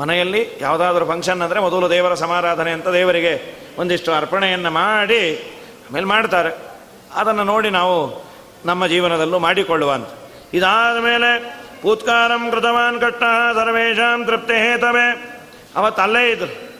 ಮನೆಯಲ್ಲಿ 0.00 0.48
ಯಾವುದಾದ್ರೂ 0.60 1.06
ಫಂಕ್ಷನ್ 1.06 1.42
ಅಂದರೆ 1.42 1.60
ಮೊದಲು 1.60 1.90
ದೇವರ 1.90 2.14
ಸಮಾರಾಧನೆ 2.14 2.70
ಅಂತ 2.70 2.88
ದೇವರಿಗೆ 2.88 3.56
ಒಂದಿಷ್ಟು 3.78 4.12
ಅರ್ಪಣೆಯನ್ನು 4.12 4.70
ಮಾಡಿ 4.70 5.36
ಆಮೇಲೆ 5.90 6.06
ಮಾಡ್ತಾರೆ. 6.06 6.56
ಅದನ್ನು 7.14 7.44
ನೋಡಿ 7.44 7.70
ನಾವು 7.70 8.24
ನಮ್ಮ 8.64 8.86
ಜೀವನದಲ್ಲೂ 8.86 9.38
ಮಾಡಿಕೊಳ್ಳುವಂತ. 9.38 10.08
ಇದಾದ 10.52 10.98
ಮೇಲೆ 10.98 11.62
ಪೂತ್ಕಾರಂ 11.82 12.50
ಕೃತವಾನ್ 12.50 13.00
ಕಟ್ಟ 13.00 13.22
ಸರ್ವೇಶಾಂ 13.54 14.24
ತೃಪ್ತಿ 14.24 14.54
ಹೇತವೆ. 14.54 15.32
ಅವತ್ತು 15.76 16.02
ಅಲ್ಲೇ 16.02 16.30
ಇದ್ರು. 16.30 16.72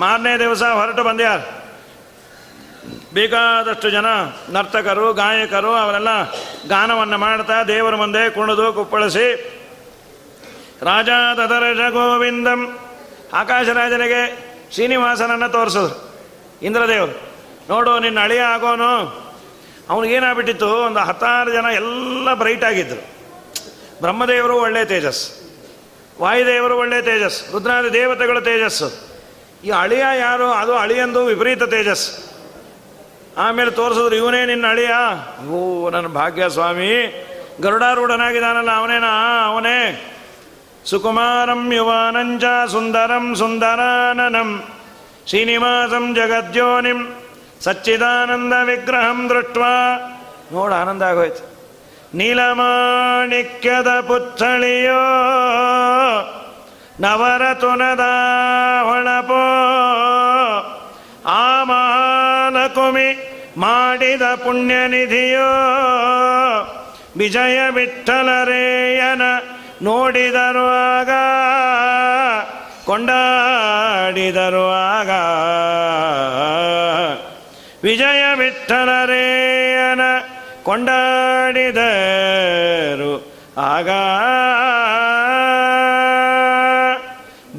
ಮಾರನೇ 0.00 0.38
ದಿವಸ 0.38 0.62
ಹೊರಟು 0.62 1.02
ಬಂದ್ಯಾರ. 1.02 1.38
ಬೇಕಾದಷ್ಟು 3.14 3.90
ಜನ 3.90 4.06
ನರ್ತಕರು, 4.48 5.12
ಗಾಯಕರು, 5.12 5.70
ಅವರೆಲ್ಲ 5.70 6.30
ಗಾನವನ್ನು 6.68 7.18
ಮಾಡ್ತಾ 7.18 7.62
ದೇವರ 7.62 7.94
ಮುಂದೆ 7.94 8.30
ಕುಣಿದು 8.30 8.72
ಕುಪ್ಪಳಿಸಿ, 8.72 9.58
ರಾಜ 10.82 11.08
ತದರಜ 11.34 11.92
ಗೋವಿಂದಂ 11.92 12.78
ಆಕಾಶರಾಜನಿಗೆ 13.32 14.48
ಶ್ರೀನಿವಾಸನನ್ನು 14.74 15.48
ತೋರಿಸಿದ್ರು. 15.48 16.14
ಇಂದ್ರದೇವರು, 16.62 17.12
ನೋಡು 17.68 17.98
ನಿನ್ನ 17.98 18.20
ಅಳಿಯ 18.20 18.40
ಆಗೋನು. 18.40 19.27
ಅವನಿಗೇನಾಗ್ಬಿಟ್ಟಿತ್ತು 19.90 20.66
ಒಂದು 20.66 20.98
ಹತ್ತಾರು 20.98 21.52
ಜನ 21.52 21.64
ಎಲ್ಲ 21.74 22.34
ಬ್ರೈಟ್ 22.34 22.64
ಆಗಿದ್ದರು 22.64 23.18
ಬ್ರಹ್ಮದೇವರು 24.00 24.56
ಒಳ್ಳೆ 24.56 24.84
ತೇಜಸ್. 24.84 25.48
ವಾಯುದೇವರು 26.20 26.78
ಒಳ್ಳೆ 26.78 27.02
ತೇಜಸ್. 27.02 27.52
ರುದ್ರಾದಿ 27.52 27.92
ದೇವತೆಗಳ 27.92 28.38
ತೇಜಸ್ಸು. 28.38 29.08
ಈ 29.64 29.70
ಅಳಿಯ 29.70 30.04
ಯಾರು? 30.18 30.46
ಅದು 30.46 30.74
ಅಳಿಯಂದು 30.74 31.24
ವಿಪರೀತ 31.24 31.62
ತೇಜಸ್. 31.62 32.24
ಆಮೇಲೆ 33.36 33.70
ತೋರಿಸಿದ್ರು, 33.70 34.14
ಇವನೇ 34.14 34.44
ನಿನ್ನ 34.44 34.66
ಅಳಿಯ? 34.66 34.90
ಓ, 35.48 35.90
ನನ್ನ 35.90 36.06
ಭಾಗ್ಯ 36.06 36.48
ಸ್ವಾಮಿ. 36.48 37.24
ಗರುಡಾರೂಢನಾಗಿದ್ದಾನಲ್ಲ, 37.60 38.70
ಅವನೇನಾ? 38.70 39.44
ಅವನೇ. 39.46 40.14
ಸುಕುಮಾರಂ 40.84 41.72
ಯುವಾನಂಜ 41.72 42.44
ಸುಂದರಂ 42.70 43.34
ಸುಂದರಾನನಂ. 43.34 44.64
ಶ್ರೀನಿವಾಸಂ 45.26 46.14
ಜಗದ್ಯೋನಿಂ. 46.14 47.14
ಸಚ್ಚಿದಾನಂದ 47.64 48.52
ವಿಗ್ರಹಂ 48.64 49.28
ದೃಷ್ಟ 49.28 49.58
ನೋಡ 50.52 50.72
ಆನಂದ 50.72 51.02
ಆಗೋಯ್ತು. 51.02 51.58
ನೀಲಮಾಣಿಕ್ಯದ 52.14 54.00
ಪುತ್ಥಳಿಯೋ 54.00 55.02
ನವರತುನದ 57.00 58.00
ಹೊಳಪೋ. 58.82 59.42
ಆ 61.26 61.64
ಮಹಾನಕುಮಿ 61.64 63.34
ಮಾಡಿದ 63.56 64.22
ಪುಣ್ಯನಿಧಿಯೋ 64.22 65.50
ವಿಜಯ 67.16 67.68
ವಿಠಲರೇಯನ 67.70 69.22
ನೋಡಿದರು 69.82 70.68
ಆಗ 70.98 71.10
ಕೊಂಡಾಡಿದರು 72.86 74.70
ಆಗ. 74.72 75.10
ವಿಜಯ 77.83 78.23
ವಿಠಲರೇಯನ 78.37 80.01
ಕೊಂಡಾಡಿದರು 80.63 81.53
ಆಗ 83.69 83.89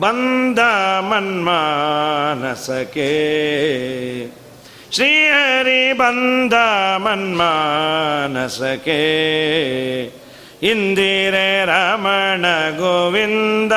ಬಂದ 0.00 0.58
ಮನ್ಮಾನಸಕೆ 1.08 3.10
ಶ್ರೀಹರಿ 4.92 5.92
ಬಂದ 5.92 6.54
ಮನ್ಮಾನಸಕೆ 6.96 9.00
ಇಂದಿರೆ 10.62 11.64
ರಮಣ 11.64 12.46
ಗೋವಿಂದ 12.78 13.72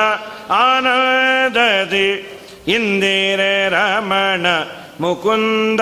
ಆನಂದದಿ 0.58 2.36
ಇಂದಿರೆ 2.74 3.68
ರಮಣ 3.68 4.46
ಮುಕುಂದ 4.99 5.81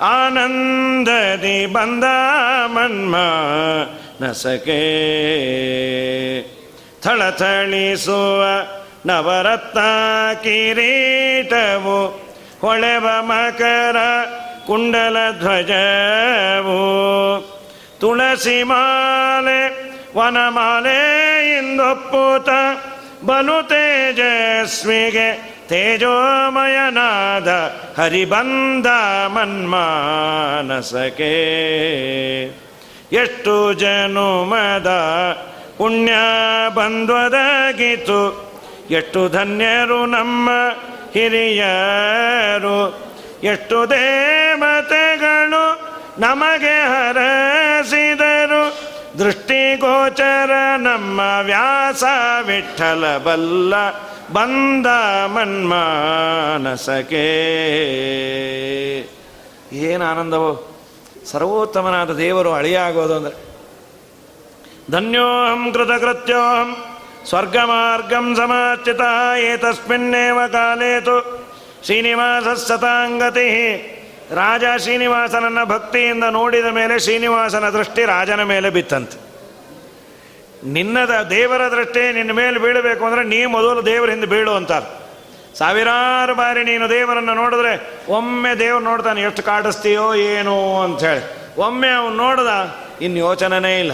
ಆನಂದದಿ 0.00 1.66
ಬಂದ 1.66 2.04
ಮನ್ಮ 2.66 3.16
ನಸಕೆ. 4.24 4.82
ಥಳಥಳಿಸುವ 7.02 8.44
ನವರತ್ನ 9.06 9.78
ಕಿರೀಟವು 10.42 12.06
ಹೊಳೆವ 12.60 13.06
ಮಕರ 13.20 13.96
ಕುಂಡಲ 14.66 15.16
ಧ್ವಜವು. 15.38 16.82
ತುಳಸಿ 18.00 18.62
ಮಾಲೆ 18.62 19.92
ವನಮಾಲೆ 20.18 20.98
ಇಂದೊಪ್ಪುತ 21.58 22.48
ಬಲು 23.24 23.68
ತೇಜಸ್ವಿಗೆ 23.68 25.51
ತೇಜೋಮಯನಾದ 25.68 27.48
ಹರಿಬಂದ 28.00 28.86
ಮನ್ಮಾನಸಕೆ 29.26 31.34
ಎಷ್ಟು 33.12 33.72
ಜನುಮದ 33.72 34.90
ಪುಣ್ಯ 35.78 36.12
ಬಂದ್ವದಗಿತು 36.74 38.52
ಎಷ್ಟು 38.90 39.28
ಧನ್ಯರು 39.28 40.06
ನಮ್ಮ 40.06 40.50
ಹಿರಿಯರು. 41.14 43.12
ಎಷ್ಟು 43.44 43.90
ದೇವತೆಗಳು 43.90 45.92
ನಮಗೆ 46.18 46.82
ಹರಸಿದರು, 46.82 48.92
ದೃಷ್ಟಿಗೋಚರ 49.18 50.50
ನಮ್ಮ 50.78 51.20
ವ್ಯಾಸ 51.42 52.04
ವಿಠಲ 52.46 53.16
ಬಲ್ಲ 53.16 53.74
ಬಂದ 54.32 54.86
ಮನ್ಮಾನಸಕೆ 55.26 57.26
ಏನು 59.72 60.04
ಆನಂದವೋ. 60.04 60.78
ಸರ್ವೋತ್ತಮನಾದ 61.26 62.10
ದೇವರು 62.10 62.52
ಅಳಿಯಾಗೋದು 62.52 63.16
ಅಂದರೆ. 63.16 63.52
ಧನ್ಯೋಹಂ 64.90 65.72
ಕೃತಕೃತ್ಯೋಹಂ 65.72 66.76
ಸ್ವರ್ಗಮಾರ್ಗಂ 67.28 68.36
ಸಮಾಚಿತ 68.36 69.00
ಏತಸ್ಮಿನ್ನೇವ 69.40 70.46
ಕಾಲೇತು. 70.46 71.42
ಶ್ರೀನಿವಾಸ 71.84 72.58
ಸತಾಂಗತಿ. 72.58 73.76
ರಾಜ 74.30 74.64
ಶ್ರೀನಿವಾಸನನ್ನ 74.78 75.64
ಭಕ್ತಿಯಿಂದ 75.64 76.24
ನೋಡಿದ 76.24 76.64
ಮೇಲೆ 76.64 76.98
ಶ್ರೀನಿವಾಸನ 76.98 77.70
ದೃಷ್ಟಿ 77.70 78.04
ರಾಜನ 78.04 78.42
ಮೇಲೆ 78.42 78.70
ಬಿತ್ತಂತೆ. 78.70 79.21
ನಿನ್ನದ 80.64 81.14
ದೇವರ 81.30 81.62
ದೃಷ್ಟಿ 81.70 82.12
ನಿನ್ನ 82.12 82.32
ಮೇಲೆ 82.32 82.58
ಬೀಳಬೇಕು 82.58 83.04
ಅಂದರೆ 83.04 83.22
ನೀ 83.24 83.44
ಮೊದಲು 83.44 83.86
ದೇವರ 83.86 84.10
ಹಿಂದೆ 84.10 84.26
ಬೀಳು 84.26 84.52
ಅಂತಾರೆ. 84.52 84.88
ಸಾವಿರಾರು 85.58 86.34
ಬಾರಿ 86.34 86.64
ನೀನು 86.64 86.88
ದೇವರನ್ನು 86.88 87.34
ನೋಡಿದ್ರೆ 87.34 87.72
ಒಮ್ಮೆ 88.08 88.54
ದೇವ್ರು 88.58 88.84
ನೋಡ್ತಾನೆ, 88.84 89.22
ಎಷ್ಟು 89.22 89.42
ಕಾಡಿಸ್ತೀಯೋ 89.42 90.14
ಏನು 90.14 90.82
ಅಂಥೇಳಿ. 90.82 91.22
ಒಮ್ಮೆ 91.60 91.90
ಅವನು 91.90 92.14
ನೋಡ್ದ, 92.16 92.48
ಇನ್ನು 93.00 93.18
ಯೋಚನೆನೇ 93.18 93.80
ಇಲ್ಲ. 93.80 93.92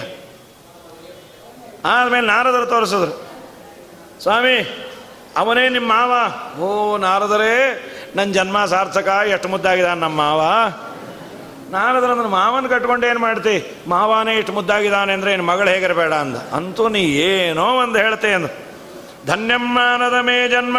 ಆದಮೇಲೆ 1.85 2.27
ನಾರದರು 2.27 2.67
ತೋರಿಸಿದ್ರು, 2.67 3.15
ಸ್ವಾಮಿ, 4.23 4.57
ಅವನೇ 5.37 5.69
ನಿಮ್ಮ 5.69 5.89
ಮಾವ. 5.93 6.13
ಓ, 6.61 6.97
ನಾರದರೇ 6.97 7.57
ನನ್ನ 8.17 8.33
ಜನ್ಮ 8.33 8.65
ಸಾರ್ಥಕ, 8.65 9.09
ಎಷ್ಟು 9.09 9.49
ಮುದ್ದಾಗಿದ್ದಾನೆ 9.49 10.01
ನಮ್ಮ 10.01 10.21
ಮಾವ. 10.21 10.41
ಅಂದ್ರೆ 11.75 12.29
ಮಾವನ 12.29 12.67
ಕಟ್ಕೊಂಡು 12.67 13.07
ಏನು 13.07 13.21
ಮಾಡ್ತಿ? 13.21 13.83
ಮಾವನೇ 13.89 14.35
ಇಷ್ಟು 14.35 14.53
ಮುದ್ದಾಗಿದ್ದಾನೆ 14.53 15.13
ಅಂದರೆ 15.13 15.33
ಏನು 15.33 15.43
ಮಗಳು 15.43 15.69
ಹೇಗಿರಬೇಡ 15.69 16.13
ಅಂದ. 16.13 16.37
ಅಂತೂ 16.37 16.89
ನೀ 16.89 17.01
ಏನೋ 17.01 17.65
ಒಂದು 17.65 17.99
ಹೇಳ್ತೆ 17.99 18.33
ಅಂದ. 18.33 18.47
ಧನ್ಯಮ್ಮಾನದ 19.27 20.15
ಮೇ 20.21 20.49
ಜನ್ಮ 20.49 20.77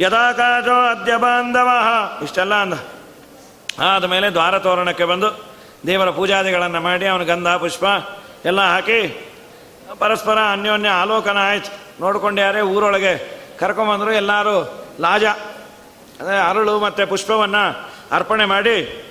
ಯದಾಕಾಶೋ 0.00 0.74
ಅದ್ಯ 0.74 1.16
ಬಾಂಧವ. 1.16 1.68
ಇಷ್ಟೆಲ್ಲ 2.22 2.54
ಅಂದ. 2.54 2.74
ಆದಮೇಲೆ 3.80 4.30
ದ್ವಾರ 4.30 4.58
ತೋರಣಕ್ಕೆ 4.58 5.04
ಬಂದು 5.04 5.44
ದೇವರ 5.86 6.10
ಪೂಜಾದಿಗಳನ್ನು 6.10 6.80
ಮಾಡಿ 6.80 7.06
ಅವನು 7.06 7.24
ಗಂಧ, 7.24 7.48
ಪುಷ್ಪ 7.48 7.84
ಎಲ್ಲ 8.44 8.60
ಹಾಕಿ 8.60 9.30
ಪರಸ್ಪರ 9.98 10.38
ಅನ್ಯೋನ್ಯ 10.38 10.88
ಆಲೋಕನ 10.88 11.38
ಆಯ್ತು. 11.40 11.70
ನೋಡ್ಕೊಂಡು 12.00 12.40
ಯಾರೇ 12.40 12.60
ಊರೊಳಗೆ 12.60 13.42
ಕರ್ಕೊಂಬಂದರು 13.58 14.12
ಎಲ್ಲರೂ 14.12 14.84
ಲಾಜ 15.00 15.24
ಅದೇ 16.20 16.48
ಅರಳು 16.48 16.80
ಮತ್ತು 16.80 17.06
ಪುಷ್ಪವನ್ನು 17.06 17.92
ಅರ್ಪಣೆ 18.12 18.44
ಮಾಡಿ 18.44 19.08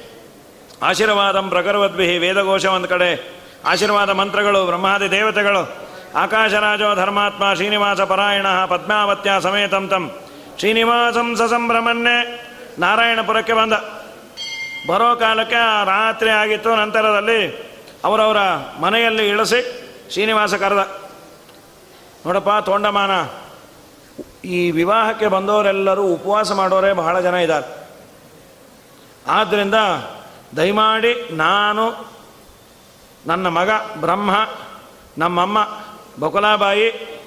ಆಶೀರ್ವಾದಂ 0.81 1.49
ಪ್ರಕರವದ್ವಿಹಿ 1.49 2.17
ವೇದಘೋಷ 2.17 2.65
ಒಂದು 2.65 2.87
ಕಡೆ. 2.87 3.41
ಆಶೀರ್ವಾದ 3.65 4.09
ಮಂತ್ರಗಳು, 4.09 4.65
ಬ್ರಹ್ಮಾದಿ 4.65 5.11
ದೇವತೆಗಳು. 5.11 5.91
ಆಕಾಶರಾಜೋ 6.15 6.95
ಧರ್ಮಾತ್ಮ 6.95 7.53
ಶ್ರೀನಿವಾಸ 7.53 8.01
ಪರಾಯಣ 8.01 8.47
ಪದ್ಮಾವತ್ಯ 8.65 9.31
ಸಮೇತಂ 9.41 9.87
ತಂ. 9.87 10.11
ಶ್ರೀನಿವಾಸಂ 10.59 11.35
ಸಸಂಭ್ರಮನ್ನೇ 11.35 12.47
ನಾರಾಯಣಪುರಕ್ಕೆ 12.79 13.53
ಬಂದ. 13.53 13.73
ಬರೋ 14.89 15.15
ಕಾಲಕ್ಕೆ 15.15 15.85
ರಾತ್ರಿ 15.85 16.29
ಆಗಿತ್ತು, 16.29 16.75
ನಂತರದಲ್ಲಿ 16.75 17.71
ಅವರವರ 18.03 18.37
ಮನೆಯಲ್ಲಿ 18.81 19.29
ಇಳಿಸಿ 19.29 19.89
ಶ್ರೀನಿವಾಸ 20.11 20.53
ಕರೆದ. 20.53 21.01
ನೋಡಪ್ಪ, 22.25 22.65
ತೋಂಡಮಾನ, 22.65 23.11
ಈ 24.47 24.71
ವಿವಾಹಕ್ಕೆ 24.71 25.27
ಬಂದವರೆಲ್ಲರೂ 25.27 26.03
ಉಪವಾಸ 26.03 26.51
ಮಾಡೋರೇ 26.51 26.93
ಬಹಳ 26.93 27.19
ಜನ 27.19 27.33
ಇದ್ದಾರೆ. 27.33 27.87
ಆದ್ದರಿಂದ 29.27 29.75
ದಯಮಾಡಿ 30.57 31.29
ನಾನು, 31.31 32.11
ನನ್ನ 33.27 33.47
ಮಗ 33.47 33.69
ಬ್ರಹ್ಮ, 33.97 34.31
ನಮ್ಮಮ್ಮ, 35.17 35.69
ಬಕುಲಾಬಾಯಿ, 36.19 37.17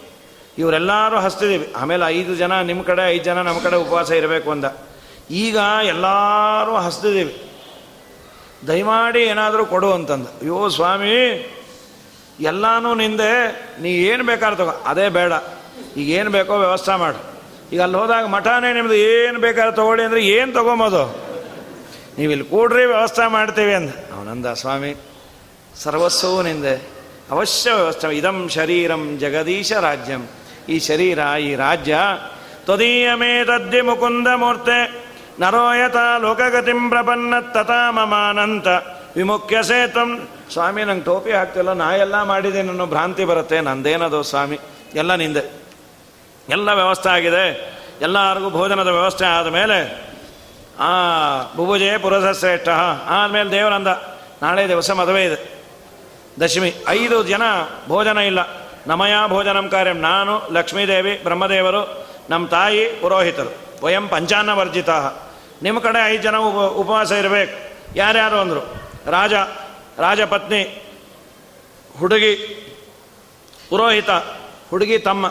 ಇವರೆಲ್ಲರೂ 0.58 1.18
ಹಸ್ತಿದ್ದೀವಿ 1.18 1.72
ಆಮೇಲೆ 1.76 2.04
ಐದು 2.06 2.34
ಜನ 2.34 2.60
ನಿಮ್ಮ 2.60 2.82
ಕಡೆ, 2.82 3.10
ಐದು 3.10 3.24
ಜನ 3.24 3.42
ನಮ್ಮ 3.42 3.60
ಕಡೆ 3.60 3.76
ಉಪವಾಸ 3.76 4.10
ಇರಬೇಕು 4.10 4.50
ಅಂದ. 4.50 4.64
ಈಗ 5.30 5.56
ಎಲ್ಲರೂ 5.84 6.76
ಹಸ್ತಿದ್ದೀವಿ 6.76 7.50
ದಯಮಾಡಿ 8.68 9.22
ಏನಾದರೂ 9.22 9.64
ಕೊಡು 9.64 9.92
ಅಂತಂದು. 9.92 10.26
ಅಯ್ಯೋ 10.26 10.68
ಸ್ವಾಮಿ, 10.68 11.16
ಎಲ್ಲಾನು 12.40 12.94
ನಿಂದೆ, 12.94 13.32
ನೀ 13.80 13.90
ಏನು 13.90 14.24
ಬೇಕಾದ್ರೆ 14.24 14.56
ತಗೋ. 14.56 14.82
ಅದೇ 14.87 15.08
ಬೇಡ. 15.08 15.32
ಈಗ 15.96 16.08
ಏನು 16.08 16.30
ಬೇಕೋ 16.30 16.58
ವ್ಯವಸ್ಥೆ 16.58 16.98
ಮಾಡು. 16.98 17.34
ಈಗ 17.72 17.82
ಅಲ್ಲಿ 17.82 17.96
ಹೋದಾಗ 17.96 18.26
ಮಠನೇ 18.26 18.72
ನಿಮ್ಮದು 18.72 18.94
ಏನು 18.94 19.40
ಬೇಕಾದ್ರೆ 19.40 19.76
ತಗೊಳ್ಳಿ 19.76 20.02
ಅಂದರೆ 20.02 20.20
ಏನು 20.24 20.52
ತೊಗೊಂಬೋದು? 20.52 21.23
ನೀವು 22.18 22.33
ಇಲ್ಲಿ 22.33 22.48
ಕೂಡ್ರಿ 22.48 22.85
ವ್ಯವಸ್ಥೆ 22.85 23.31
ಮಾಡ್ತೀವಿ 23.31 23.74
ಅಂದ. 23.74 23.90
ಅವನಂದ, 23.90 24.46
ಸ್ವಾಮಿ 24.46 24.94
ಸರ್ವಸ್ವೂ 25.77 26.42
ನಿಂದೆ 26.42 26.88
ಅವಶ್ಯ 27.31 27.72
ವ್ಯವಸ್ಥೆ 27.72 28.16
ಇದಂ 28.16 28.48
ಶರೀರಂ 28.48 29.18
ಜಗದೀಶ 29.18 29.72
ರಾಜ್ಯಂ. 29.72 30.27
ಈ 30.68 30.79
ಶರೀರ, 30.79 31.18
ಈ 31.40 31.55
ರಾಜ್ಯ 31.55 31.98
ತ್ವದೀಯಮೇ 32.64 33.44
ತದ್ದಿ 33.44 33.81
ಮುಕುಂದ 33.81 34.29
ಮೂರ್ತೆ. 34.37 35.05
ನರೋಯತ 35.40 35.96
ಲೋಕಗತಿಂ 36.18 36.88
ಪ್ರಪನ್ನ 36.88 37.35
ತಥಾ 37.40 37.90
ಮಮಾನಂತ. 37.90 38.66
ವಿಮುಖ್ಯ 39.16 39.62
ಸೇತಂ 39.62 40.29
ಸ್ವಾಮಿ, 40.53 40.85
ನಂಗೆ 40.85 41.05
ಟೋಪಿ 41.05 41.33
ಹಾಕ್ತಿಲ್ಲ 41.33 41.72
ನಾ 41.72 41.92
ಎಲ್ಲ 41.92 42.22
ಮಾಡಿದೆ 42.22 42.59
ಅನ್ನೋ 42.59 42.87
ಭ್ರಾಂತಿ 42.87 43.24
ಬರುತ್ತೆ. 43.24 43.61
ನಂದೇನದು 43.61 44.22
ಸ್ವಾಮಿ? 44.22 44.59
ಎಲ್ಲ 44.94 45.14
ನಿಂದೆ. 45.14 45.53
ಎಲ್ಲ 46.48 46.72
ವ್ಯವಸ್ಥೆ 46.72 47.09
ಆಗಿದೆ. 47.09 47.74
ಎಲ್ಲರಿಗೂ 48.00 48.50
ಭೋಜನದ 48.50 48.88
ವ್ಯವಸ್ಥೆ 48.88 49.24
ಆದ 49.24 49.46
ಮೇಲೆ 49.46 50.05
ಆ, 50.80 50.87
ಬುಭುಜೆ 51.56 51.98
ಪುರಸ 51.98 52.38
ಶ್ರೇಷ್ಠ 52.38 52.68
ಆದಮೇಲೆ 53.08 53.50
ದೇವರಂದ 53.50 53.87
ನಾಳೆ 54.42 54.68
ದಿವಸ 54.68 54.90
ಮದುವೆ 54.90 55.24
ಇದೆ. 55.24 55.54
ದಶಮಿ, 56.40 56.74
ಐದು 56.88 57.22
ಜನ 57.22 57.42
ಭೋಜನ 57.88 58.18
ಇಲ್ಲ. 58.18 58.38
ನಮಯ 58.87 59.12
ಭೋಜನಂ 59.26 59.68
ಕಾರ್ಯಂ. 59.68 59.96
ನಾನು, 59.96 60.42
ಲಕ್ಷ್ಮೀದೇವಿ, 60.52 61.20
ಬ್ರಹ್ಮದೇವರು 61.22 62.06
ನಮ್ಮ 62.30 62.48
ತಾಯಿ 62.48 62.84
ಪುರೋಹಿತರು. 62.84 63.52
ವಯಂ 63.84 64.08
ಪಂಚಾನ್ನ 64.08 64.52
ವರ್ಜಿತ 64.52 64.90
ನಿಮ್ಮ 65.62 65.78
ಕಡೆ 65.78 66.08
ಐದು 66.08 66.22
ಜನ 66.22 66.37
ಉಪ, 66.37 66.72
ಉಪವಾಸ 66.72 67.12
ಇರಬೇಕು. 67.12 67.74
ಯಾರ್ಯಾರು 67.96 68.37
ಅಂದರು? 68.37 68.60
ರಾಜ, 69.10 69.32
ರಾಜಪತ್ನಿ, 69.98 70.82
ಹುಡುಗಿ, 71.98 72.34
ಪುರೋಹಿತ, 73.70 74.10
ಹುಡುಗಿ 74.70 74.98
ತಮ್ಮ. 74.98 75.26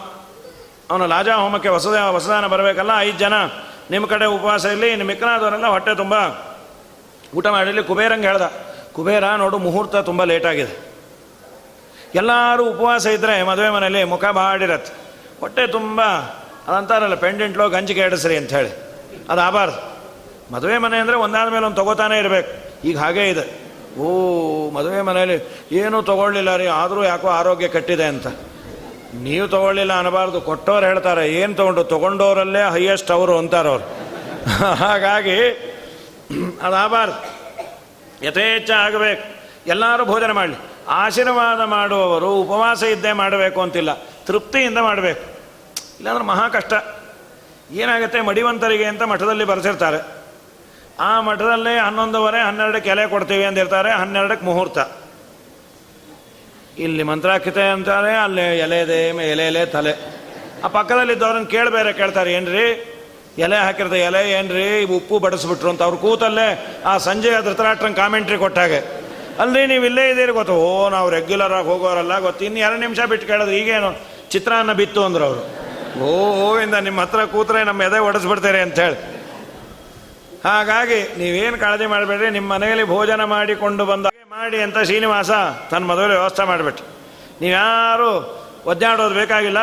ಅವನು 0.91 1.07
ರಾಜ 1.07 1.29
ಹೋಮಕ್ಕೆ 1.29 1.69
ಹೊಸದ 1.69 1.95
ಹೊಸದಾನ 1.95 2.47
ಬರಬೇಕಲ್ಲ, 2.47 2.91
ಐದು 2.99 3.17
ಜನ. 3.17 3.33
ನಿಮ್ಮ 3.93 4.05
ಕಡೆ 4.07 4.25
ಉಪವಾಸ 4.25 4.65
ಇರಲಿ, 4.65 4.89
ಇನ್ನು 4.89 5.05
ಮಿಕ್ಕನಾದವರೆಲ್ಲ 5.05 5.67
ಹೊಟ್ಟೆ 5.67 5.95
ತುಂಬ. 5.95 6.13
ಊಟ 7.35 7.47
ಮಾಡಿರಲಿ, 7.47 7.83
ಕುಬೇರಂಗೆ 7.83 8.27
ಹೇಳ್ದ, 8.27 8.45
ಕುಬೇರ, 8.93 9.25
ನೋಡು, 9.35 9.57
ಮುಹೂರ್ತ 9.57 9.95
ತುಂಬ 9.95 10.23
ಲೇಟಾಗಿದೆ 10.23 10.75
ಎಲ್ಲರೂ 12.15 12.63
ಉಪವಾಸ 12.69 13.05
ಇದ್ದರೆ 13.05 13.43
ಮದುವೆ 13.43 13.69
ಮನೇಲಿ 13.69 14.03
ಮುಖ 14.03 14.25
ಬಾಡಿರತ್ತೆ. 14.25 14.91
ಹೊಟ್ಟೆ 15.39 15.67
ತುಂಬ, 15.67 16.01
ಅದಂತಾರಲ್ಲ 16.67 17.15
ಪೆಂಡೆಂಟ್ಲೋ 17.15 17.69
ಗಂಜಿ 17.69 17.95
ಕೇಡಿಸ್ರಿ 17.95 18.37
ಅಂತ 18.37 18.53
ಹೇಳಿ. 18.53 18.71
ಅದು 19.29 19.41
ಆಬಾರ್ದು 19.41 19.79
ಮದುವೆ 20.53 20.77
ಮನೆ 20.77 20.97
ಅಂದರೆ 20.97 21.15
ಒಂದಾದ 21.15 21.47
ಮೇಲೆ 21.49 21.65
ಒಂದು 21.65 21.75
ತಗೋತಾನೆ 21.75 22.17
ಇರಬೇಕು. 22.17 22.51
ಈಗ 22.87 22.97
ಹಾಗೇ 22.97 23.29
ಇದೆ. 23.29 23.45
ಓ, 23.99 24.05
ಮದುವೆ 24.69 25.01
ಮನೆಯಲ್ಲಿ 25.01 25.37
ಏನೂ 25.71 26.01
ತಗೊಳ್ಳಿಲ್ಲ 26.01 26.55
ರೀ, 26.55 26.67
ಆದರೂ 26.67 27.03
ಯಾಕೋ 27.03 27.27
ಆರೋಗ್ಯ 27.27 27.67
ಕಟ್ಟಿದೆ 27.67 28.03
ಅಂತ. 28.03 28.27
ನೀವು 29.13 29.47
ತಗೊಳ್ಳಿಲ್ಲ 29.47 29.93
ಅನ್ನಬಾರ್ದು, 29.93 30.41
ಕೊಟ್ಟವ್ರು 30.41 30.85
ಹೇಳ್ತಾರೆ, 30.85 31.33
ಏನು 31.33 31.53
ತೊಗೊಂಡು? 31.53 31.83
ತೊಗೊಂಡವರಲ್ಲೇ 31.83 32.71
ಹೈಯೆಸ್ಟ್ 32.71 33.11
ಅವರು 33.11 33.37
ಅಂತಾರವ್ರು 33.37 33.85
ಹಾಗಾಗಿ 34.73 35.39
ಅದಾಗಬಾರ್ದು 36.61 37.43
ಯಥೇಚ್ಛ 38.25 38.71
ಆಗಬೇಕು. 38.71 39.23
ಎಲ್ಲರೂ 39.67 40.05
ಭೋಜನ 40.05 40.31
ಮಾಡಲಿ. 40.31 40.55
ಆಶೀರ್ವಾದ 40.87 41.61
ಮಾಡುವವರು 41.61 42.35
ಉಪವಾಸ 42.35 42.83
ಇದ್ದೇ 42.83 43.11
ಮಾಡಬೇಕು 43.11 43.61
ಅಂತಿಲ್ಲ. 43.61 43.93
ತೃಪ್ತಿಯಿಂದ 44.25 44.77
ಮಾಡಬೇಕು. 44.77 45.21
ಇಲ್ಲಾಂದ್ರೆ 45.99 46.25
ಮಹಾ 46.25 46.47
ಕಷ್ಟ. 46.47 46.73
ಏನಾಗುತ್ತೆ? 47.71 48.21
ಮಡಿವಂತರಿಗೆ 48.21 48.85
ಅಂತ 48.85 49.03
ಮಠದಲ್ಲಿ 49.03 49.43
ಬರೆಸಿರ್ತಾರೆ 49.43 50.23
ಆ 50.99 51.21
ಮಠದಲ್ಲಿ 51.21 51.79
ಹನ್ನೊಂದುವರೆ, 51.79 52.41
ಹನ್ನೆರಡಕ್ಕೆ 52.41 52.89
ಎಲೆ 52.89 53.07
ಕೊಡ್ತೀವಿ 53.07 53.45
ಅಂದಿರ್ತಾರೆ. 53.45 53.91
ಹನ್ನೆರಡಕ್ಕೆ 53.91 54.45
ಮುಹೂರ್ತ. 54.45 54.79
ಇಲ್ಲಿ 56.77 57.03
ಮಂತ್ರಾಕ್ಷತೆ 57.03 57.61
ಅಂತಾರೆ 57.61 58.15
ಅಲ್ಲಿ 58.15 58.59
ಎಲೆದೆ 58.59 59.07
ಎಲೆ 59.31 59.47
ಎಲೆ, 59.47 59.65
ತಲೆ. 59.65 59.93
ಆ 60.63 60.67
ಪಕ್ಕದಲ್ಲಿದ್ದವ್ರನ್ನ 60.67 61.47
ಕೇಳಬೇರೆ 61.47 61.93
ಕೇಳ್ತಾರೆ, 61.93 62.33
ಏನ್ರಿ? 62.33 62.65
ಎಲೆ 63.37 63.55
ಹಾಕಿರ್ತ 63.55 63.93
ಎಲೆ 63.93 64.31
ಏನ್ರಿ? 64.31 64.83
ಉಪ್ಪು 64.83 65.19
ಬಡಿಸ್ಬಿಟ್ರು 65.19 65.69
ಅಂತ. 65.69 65.81
ಅವ್ರು 65.81 65.97
ಕೂತಲ್ಲೇ 65.97 66.47
ಆ 66.85 66.97
ಸಂಜೆ 66.97 67.31
ಧೃತರಾಷ್ಟ್ರಂಗೆ 67.41 67.95
ಕಾಮೆಂಟ್ರಿ 67.95 68.37
ಕೊಟ್ಟಾಗೆ 68.37 69.03
ಅಲ್ರಿ, 69.39 69.67
ನೀವು 69.67 69.85
ಇಲ್ಲೇ 69.85 70.09
ಇದ್ದೀರಿ 70.09 70.31
ಗೊತ್ತು. 70.31 70.53
ಓ, 70.53 70.89
ನಾವು 70.89 71.09
ರೆಗ್ಯುಲರ್ 71.09 71.53
ಆಗಿ 71.53 71.67
ಹೋಗೋರಲ್ಲ 71.67 72.19
ಗೊತ್ತು. 72.19 72.45
ಇನ್ನು 72.45 72.59
ಎರಡು 72.59 72.79
ನಿಮಿಷ 72.79 72.99
ಬಿಟ್ಟು 72.99 73.27
ಕೇಳಿದ್ರೆ 73.27 73.57
ಈಗೇನು 73.57 73.91
ಚಿತ್ರಾನ್ನ 74.29 74.73
ಬಿತ್ತು 74.73 75.03
ಅಂದ್ರು 75.03 75.25
ಅವರು. 75.25 75.41
ಓ, 76.05 76.59
ಇಂದ 76.59 76.73
ನಿಮ್ಮ 76.73 77.01
ಹತ್ರ 77.01 77.25
ಕೂತ್ರೆ 77.25 77.63
ನಮ್ಮ 77.63 77.81
ಎದೆ 77.83 77.99
ಒಡಿಸ್ಬಿಡ್ತಾರೆ 77.99 78.61
ಅಂಥೇಳಿ 78.61 78.95
ಹಾಗಾಗಿ 80.45 81.01
ನೀವೇನು 81.17 81.57
ಕಾಳಜಿ 81.57 81.85
ಮಾಡಬೇಡ್ರಿ 81.85 82.29
ನಿಮ್ಮ 82.29 82.53
ಮನೆಯಲ್ಲಿ 82.53 82.83
ಭೋಜನ 82.83 83.23
ಮಾಡಿಕೊಂಡು 83.23 83.85
ಬಂದ 83.85 84.05
ಮಾಡಿ 84.35 84.61
ಅಂತ 84.61 84.77
ಶ್ರೀನಿವಾಸ 84.77 85.31
ತನ್ನ 85.69 85.85
ಮದುವೆ 85.85 86.07
ವ್ಯವಸ್ಥೆ 86.07 86.43
ಮಾಡಿಬಿಟ್ಟು 86.43 86.83
ನೀವ್ಯಾರು 87.41 88.43
ಒದ್ದಾಡೋದು 88.65 89.15
ಬೇಕಾಗಿಲ್ಲ. 89.15 89.57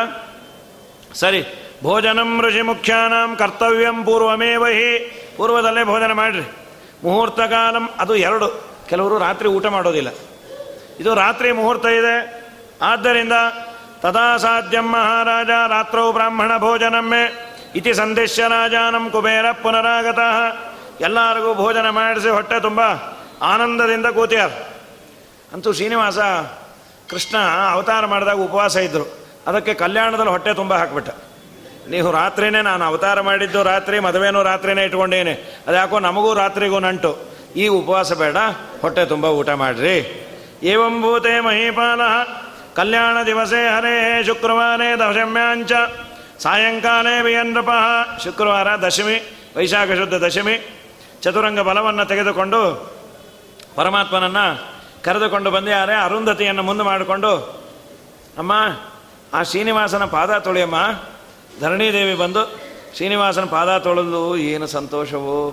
ಸರಿ, 1.14 1.44
ಭೋಜನಂ 1.82 2.42
ಋಷಿ 2.42 2.62
ಮುಖ್ಯಾನಾಂ 2.62 3.36
ಕರ್ತವ್ಯಂ 3.36 4.04
ಪೂರ್ವಮೇವ 4.04 4.66
ಹಿ. 4.66 4.98
ಪೂರ್ವದಲ್ಲೇ 5.36 5.84
ಭೋಜನ 5.84 6.12
ಮಾಡಿರಿ. 6.12 6.52
ಮುಹೂರ್ತ 7.04 7.40
ಕಾಲಂ, 7.40 7.88
ಅದು 7.98 8.16
ಎರಡು. 8.16 8.64
ಕೆಲವರು 8.88 9.18
ರಾತ್ರಿ 9.18 9.48
ಊಟ 9.48 9.66
ಮಾಡೋದಿಲ್ಲ. 9.66 10.08
ಇದು 11.00 11.14
ರಾತ್ರಿ 11.14 11.52
ಮುಹೂರ್ತ 11.52 11.86
ಇದೆ. 11.86 12.44
ಆದ್ದರಿಂದ 12.82 13.32
ತದಾ 14.00 14.36
ಸಾಧ್ಯಂ 14.36 14.92
ಮಹಾರಾಜ, 14.92 15.50
ರಾತ್ರೌ 15.68 16.12
ಬ್ರಾಹ್ಮಣ 16.12 16.58
ಭೋಜನಮ್ಮೆ. 16.58 17.54
ಇತಿ 17.74 17.94
ಸಂದೇಶ 17.94 18.40
ರಾಜಾನಂ 18.40 19.10
ಕುಬೇರ 19.10 19.52
ಪುನರಾಗತಃ. 19.52 20.56
ಎಲ್ಲರಿಗೂ 21.00 21.54
ಭೋಜನ 21.54 21.90
ಮಾಡಿಸಿ 21.90 22.28
ಹೊಟ್ಟೆ 22.28 22.60
ತುಂಬ. 22.60 22.80
ಆನಂದದಿಂದ 23.42 24.06
ಕೂತಿಯಾರ. 24.06 24.50
ಅಂತೂ 25.52 25.72
ಶ್ರೀನಿವಾಸ 25.72 26.18
ಕೃಷ್ಣ 27.10 27.36
ಅವತಾರ 27.70 28.06
ಮಾಡಿದಾಗ 28.06 28.36
ಉಪವಾಸ 28.36 28.76
ಇದ್ದರು 28.76 29.18
ಅದಕ್ಕೆ 29.46 29.74
ಕಲ್ಯಾಣದಲ್ಲಿ 29.74 30.30
ಹೊಟ್ಟೆ 30.30 30.54
ತುಂಬ 30.54 30.74
ಹಾಕ್ಬಿಟ್ಟ. 30.74 31.08
ನೀವು 31.88 32.12
ರಾತ್ರಿನೇ 32.12 32.62
ನಾನು 32.62 32.84
ಅವತಾರ 32.84 33.20
ಮಾಡಿದ್ದು 33.20 33.62
ರಾತ್ರಿ, 33.62 34.00
ಮದುವೆನೂ 34.00 34.42
ರಾತ್ರಿನೇ 34.42 34.84
ಇಟ್ಕೊಂಡೇನೆ. 34.84 35.62
ಅದ್ಯಾಕೋ 35.66 35.98
ನಮಗೂ 35.98 36.34
ರಾತ್ರಿಗೂ 36.34 36.78
ನಂಟು. 36.78 37.18
ಈ 37.56 37.66
ಉಪವಾಸ 37.66 38.12
ಬೇಡ, 38.12 38.36
ಹೊಟ್ಟೆ 38.80 39.04
ತುಂಬ 39.04 39.24
ಊಟ 39.24 39.48
ಮಾಡ್ರಿ. 39.48 40.26
ಏವಂಭೂತೆ 40.62 41.40
ಮಹೀಪಾಲ. 41.40 42.00
ಕಲ್ಯಾಣ 42.76 43.26
ದಿವಸೇ 43.26 43.76
ಹರೇ 43.76 44.24
ಶುಕ್ರವಾರೇ 44.24 44.96
ದಶಮ್ಯಾಂಚ. 44.96 45.72
ಸಾಯಂಕಾಲೇ 46.38 47.22
ವಿಯನ್ರಪ 47.22 47.68
ಶುಕ್ರವಾರ 48.24 48.80
ದಶಮಿ, 48.80 49.36
ವೈಶಾಖ 49.56 49.88
ಶುದ್ಧ 49.88 50.14
ದಶಮಿ. 50.14 50.78
ಚತುರಂಗ 51.22 51.60
ಬಲವನ್ನು 51.60 52.04
ತೆಗೆದುಕೊಂಡು 52.04 52.90
ಪರಮಾತ್ಮನನ್ನು 53.74 54.66
ಕರೆದುಕೊಂಡು 55.02 55.50
ಬಂದಿದ್ದಾರೆ. 55.50 55.94
ಅರುಂಧತಿಯನ್ನು 55.94 56.62
ಮುಂದೆ 56.62 56.84
ಮಾಡಿಕೊಂಡು, 56.84 57.36
ಅಮ್ಮ, 58.38 58.52
ಆ 59.34 59.42
ಶ್ರೀನಿವಾಸನ 59.42 60.04
ಪಾದ 60.04 60.38
ತೊಳೆಯಮ್ಮ. 60.38 60.76
ಧರಣಿದೇವಿ 61.60 62.14
ಬಂದು, 62.14 62.58
ಶ್ರೀನಿವಾಸನ 62.96 63.44
ಪಾದ 63.44 63.78
ತೊಳೆದು 63.78 64.36
ಏನು 64.36 64.66
ಸಂತೋಷವು? 64.66 65.48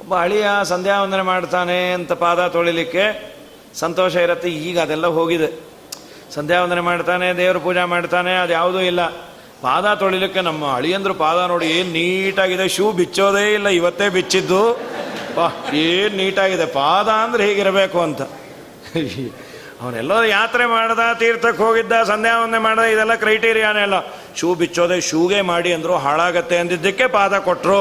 ಒಬ್ಬ 0.00 0.16
ಅಳಿಯ 0.16 0.46
ಸಂಧ್ಯಾ 0.62 1.02
ವಂದನೆ 1.02 1.22
ಮಾಡ್ತಾನೆ 1.22 1.92
ಅಂತ 1.92 2.12
ಪಾದ 2.12 2.46
ತೊಳಿಲಿಕ್ಕೆ 2.46 3.36
ಸಂತೋಷ 3.74 4.16
ಇರುತ್ತೆ. 4.16 4.48
ಈಗ 4.48 4.80
ಅದೆಲ್ಲ 4.80 5.06
ಹೋಗಿದೆ. 5.06 5.60
ಸಂಧ್ಯಾ 6.34 6.62
ವಂದನೆ 6.62 6.80
ಮಾಡ್ತಾನೆ, 6.80 7.36
ದೇವ್ರ 7.36 7.58
ಪೂಜೆ 7.58 7.84
ಮಾಡ್ತಾನೆ, 7.84 8.36
ಅದು 8.36 8.52
ಯಾವುದೂ 8.52 8.80
ಇಲ್ಲ. 8.80 9.06
ಪಾದ 9.62 9.94
ತೊಳಿಲಿಕ್ಕೆ 9.94 10.40
ನಮ್ಮ 10.40 10.74
ಅಳಿಯಂದ್ರು 10.74 11.14
ಪಾದ 11.14 11.48
ನೋಡಿ 11.48 11.66
ಏನು 11.66 11.92
ನೀಟಾಗಿದೆ. 11.92 12.68
ಶೂ 12.68 12.92
ಬಿಚ್ಚೋದೇ 12.92 13.54
ಇಲ್ಲ. 13.54 13.68
ಇವತ್ತೇ 13.68 14.08
ಬಿಚ್ಚಿದ್ದು. 14.08 14.80
ವಾ 15.36 15.46
ಏನು 15.84 16.14
ನೀಟಾಗಿದೆ? 16.20 16.66
ಪಾದ 16.80 17.08
ಅಂದರೆ 17.24 17.42
ಹೀಗಿರಬೇಕು 17.48 17.98
ಅಂತ. 18.06 18.22
ಅವನೆಲ್ಲೋ 19.80 20.18
ಯಾತ್ರೆ 20.24 20.64
ಮಾಡ್ದ, 20.66 21.00
ತೀರ್ಥಕ್ಕೆ 21.22 21.60
ಹೋಗಿದ್ದ 21.62 21.94
ಸಂಧ್ಯಾ 22.10 22.34
ವಂದನೆ 22.42 22.60
ಮಾಡ್ದ, 22.66 22.84
ಇದೆಲ್ಲ 22.92 23.14
ಕ್ರೈಟೀರಿಯಾನೇ 23.24 23.82
ಅಲ್ಲ. 23.86 23.98
ಶೂ 24.38 24.48
ಬಿಚ್ಚೋದೆ 24.60 24.96
ಶೂಗೆ 25.08 25.40
ಮಾಡಿ 25.50 25.70
ಅಂದರು 25.76 25.94
ಹಾಳಾಗತ್ತೆ 26.04 26.56
ಅಂದಿದ್ದಕ್ಕೆ 26.62 27.06
ಪಾದ 27.16 27.38
ಕೊಟ್ಟರು 27.48 27.80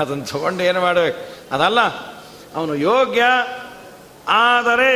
ಅದನ್ನು 0.00 0.24
ತಗೊಂಡು 0.32 0.62
ಏನು 0.62 0.80
ಮಾಡಬೇಕು? 0.80 1.18
ಅದಲ್ಲ, 1.54 1.80
ಅವನು 2.56 2.74
ಯೋಗ್ಯ, 2.88 3.22
ಆದರೆ 4.28 4.92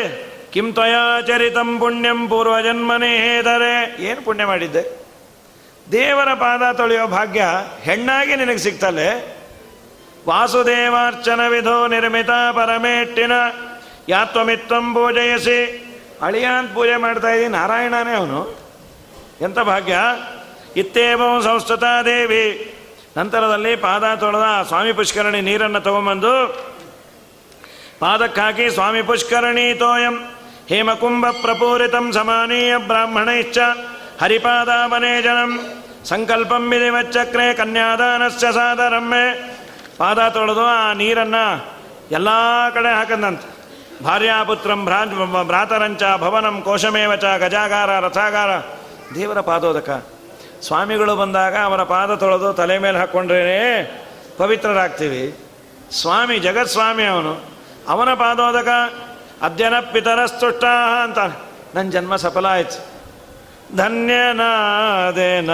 ಕಿಂ 0.53 0.67
ತ್ವಯಾಚರಿತಂ 0.73 1.71
ಪುಣ್ಯಂ 1.79 2.21
ಪೂರ್ವಜನ್ಮನೇ 2.29 3.13
ಹೇದರೆ. 3.27 3.73
ಏನು 4.09 4.21
ಪುಣ್ಯ 4.23 4.45
ಮಾಡಿದ್ದೆ? 4.45 4.83
ದೇವರ 5.87 6.31
ಪಾದ 6.43 6.73
ತೊಳೆಯೋ 6.77 7.07
ಭಾಗ್ಯ 7.07 7.45
ಹೆಣ್ಣಾಗಿ 7.83 8.35
ನಿನಗೆ 8.37 8.59
ಸಿಗ್ತಲ್ಲೇ? 8.59 9.09
ವಾಸುದೇವಾರ್ಚನ 10.29 11.41
ವಿಧೋ 11.49 11.87
ನಿರ್ಮಿತ 11.87 12.31
ಪರಮೇಟ್ಟಿನ 12.53 13.33
ಯಾತ್ವಮಿತ್ವಂ 14.09 14.95
ಪೂಜೆಯಸಿ. 14.95 15.81
ಅಳಿಯಾಂತ 16.23 16.75
ಪೂಜೆ 16.75 16.97
ಮಾಡ್ತಾ 16.97 17.29
ಇದ್ದೀನಿ. 17.29 17.53
ನಾರಾಯಣನೇ 17.53 18.17
ಅವನು. 18.17 18.59
ಎಂಥ 19.41 19.59
ಭಾಗ್ಯ? 19.59 19.97
ಇತ್ತೇವಂ 20.77 21.43
ಸಂಸ್ಕೃತ 21.43 21.85
ದೇವಿ. 22.05 22.75
ನಂತರದಲ್ಲಿ 23.17 23.77
ಪಾದ 23.77 24.15
ತೊಳೆದ 24.15 24.63
ಸ್ವಾಮಿ 24.63 24.93
ಪುಷ್ಕರಣಿ 24.93 25.41
ನೀರನ್ನು 25.41 25.81
ತಗೊಂಬಂದು 25.81 26.33
ಪಾದಕ್ಕಾಕಿ 27.99 28.71
ಸ್ವಾಮಿ 28.71 29.03
ಪುಷ್ಕರಣಿ 29.03 29.75
ತೋಯಂ. 29.75 30.35
ಹೇಮಕುಂಭ 30.69 31.27
ಪ್ರಪೂರಿತಂ 31.27 32.13
ಸಮಾನೀಯ 32.13 32.77
ಬ್ರಾಹ್ಮಣೈಶ್ಚ. 32.77 33.59
ಹರಿಪಾದಾಮನೇಜನಂ 34.23 35.61
ಸಂಕಲ್ಪಂ 36.05 36.71
ವಿಧಿವಚ್ಚಕ್ರೆ 36.71 37.55
ಕನ್ಯಾದಾನಸ್ಯ 37.55 38.53
ಸಾದರಮ್ಮೆ 38.53 39.55
ಪಾದ 39.99 40.29
ತೊಳೆದು 40.29 40.61
ಆ 40.61 40.93
ನೀರನ್ನು 40.93 41.65
ಎಲ್ಲ 42.11 42.29
ಕಡೆ 42.75 42.95
ಹಾಕಂದಂತೆ. 42.95 43.55
ಭಾರ್ಯಾಪುತ್ರಂ 44.05 44.85
ಭ್ರಾ 44.85 45.05
ಭ್ರಾತರಂಚ 45.43 46.03
ಭವನಂ 46.17 46.63
ಕೋಶಮೇವಚ 46.63 47.25
ಗಜಾಗಾರ 47.39 48.01
ರಥಾಗಾರ. 48.01 48.49
ದೇವರ 49.15 49.41
ಪಾದೋದಕ. 49.41 50.07
ಸ್ವಾಮಿಗಳು 50.63 51.17
ಬಂದಾಗ 51.17 51.57
ಅವರ 51.57 51.83
ಪಾದ 51.83 52.15
ತೊಳೆದು 52.15 52.53
ತಲೆ 52.53 52.79
ಮೇಲೆ 52.79 52.99
ಹಾಕ್ಕೊಂಡ್ರೇ 52.99 53.47
ಪವಿತ್ರರಾಗ್ತೀವಿ. 54.39 55.39
ಸ್ವಾಮಿ 55.93 56.39
ಜಗತ್ಸ್ವಾಮಿ 56.39 57.05
ಅವನು. 57.05 57.41
ಅವನ 57.89 58.15
ಪಾದೋದಕ 58.15 58.69
ಅದ್ಯನ 59.43 59.81
ಪಿತರಸ್ತುಷ್ಟ 59.81 60.65
ಅಂತ 61.05 61.19
ನನ್ನ 61.75 61.91
ಜನ್ಮ 61.91 62.17
ಸಫಲ 62.17 62.47
ಆಯ್ತು. 62.47 62.95
ಧನ್ಯನಾದೇನ 63.77 65.51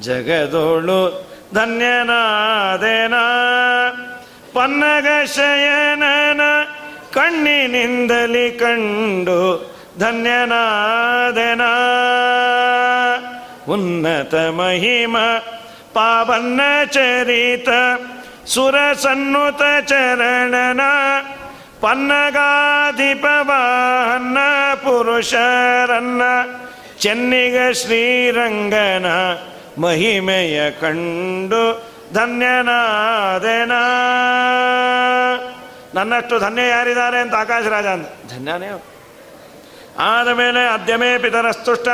ಜಗದೋಳು 0.00 1.33
ಧನ್ಯನಾದೇನ 1.53 3.13
ಪನ್ನಗ 4.53 5.07
ಶಯನನ 5.35 6.41
ಕಣ್ಣಿನಿಂದಲಿ 7.13 8.59
ಕಂಡು 8.59 9.69
ಧನ್ಯನಾದೆನ 9.99 11.61
ಉನ್ನತ 13.67 14.35
ಮಹಿಮ 14.59 15.17
ಪಾವನ್ನ 15.93 16.61
ಚರಿತ 16.91 17.69
ಸುರ 18.45 18.75
ಸನ್ನುತ 19.01 19.61
ಚರಣನ 19.87 20.81
ಪನ್ನಗಾಧಿಪವಾಹನ್ನ 21.81 24.37
ಪುರುಷರನ್ನ 24.83 26.21
ಚೆನ್ನಿಗ 26.99 27.73
ಶ್ರೀರಂಗನ 27.73 29.05
ಮಹಿಮೆಯ 29.78 30.70
ಕಂಡು 30.70 31.94
ಧನ್ಯನಾದೆನ. 32.14 33.72
ನನ್ನಷ್ಟು 35.94 36.38
ಧನ್ಯ 36.38 36.68
ಯಾರಿದ್ದಾರೆ 36.68 37.18
ಅಂತ 37.20 37.34
ಆಕಾಶ 37.34 37.66
ರಾಜ 37.66 37.86
ಅಂದ. 37.86 38.06
ಧನ್ಯನೇ. 38.06 38.82
ಆದಮೇಲೆ 39.98 40.68
ಅದ್ಯಮೇ 40.68 41.18
ಪಿತರಸ್ತುಷ್ಟ. 41.18 41.88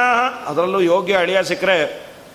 ಅದರಲ್ಲೂ 0.47 0.81
ಯೋಗ್ಯ 0.81 1.16
ಅಳಿಯ 1.16 1.43
ಸಿಕ್ಕರೆ 1.43 1.87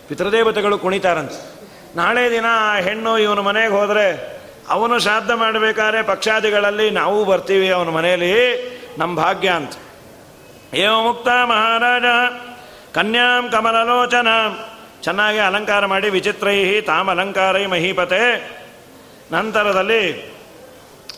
ಪಿತೃದೇವತೆಗಳು 0.07 0.77
ಕುಣಿತಾರಂತೆ. 0.77 1.55
ನಾಳೆ 1.95 2.31
ದಿನ 2.31 2.45
ಆ 2.49 2.75
ಹೆಣ್ಣು 2.75 3.17
ಇವನ 3.17 3.39
ಮನೆಗೆ 3.39 3.67
ಹೋದರೆ 3.67 4.35
ಅವನು 4.69 4.99
ಶ್ರಾದ್ದ 4.99 5.31
ಮಾಡಬೇಕಾದ್ರೆ 5.31 6.01
ಪಕ್ಷಾದಿಗಳಲ್ಲಿ 6.01 6.89
ನಾವು 6.89 7.25
ಬರ್ತೀವಿ 7.25 7.69
ಅವನ 7.69 7.89
ಮನೆಯಲ್ಲಿ. 7.89 8.75
ನಮ್ಮ 8.97 9.15
ಭಾಗ್ಯ 9.15 9.49
ಅಂತ. 9.49 9.73
ಏ 10.73 10.87
ಮುಕ್ತ 10.87 11.27
ಮಹಾರಾಜ. 11.27 12.03
ಕನ್ಯಾಂ 12.93 13.49
ಕಮಲಲೋಚನ. 13.51 14.27
ಚೆನ್ನಾಗಿ 15.05 15.39
ಅಲಂಕಾರ 15.39 15.85
ಮಾಡಿ 15.85 16.09
ವಿಚಿತ್ರೈಹಿ 16.09 16.81
ತಾಮ 16.81 17.11
ಅಲಂಕಾರೈ 17.11 17.65
ಮಹೀಪತೆ. 17.65 18.51
ನಂತರದಲ್ಲಿ 19.31 20.35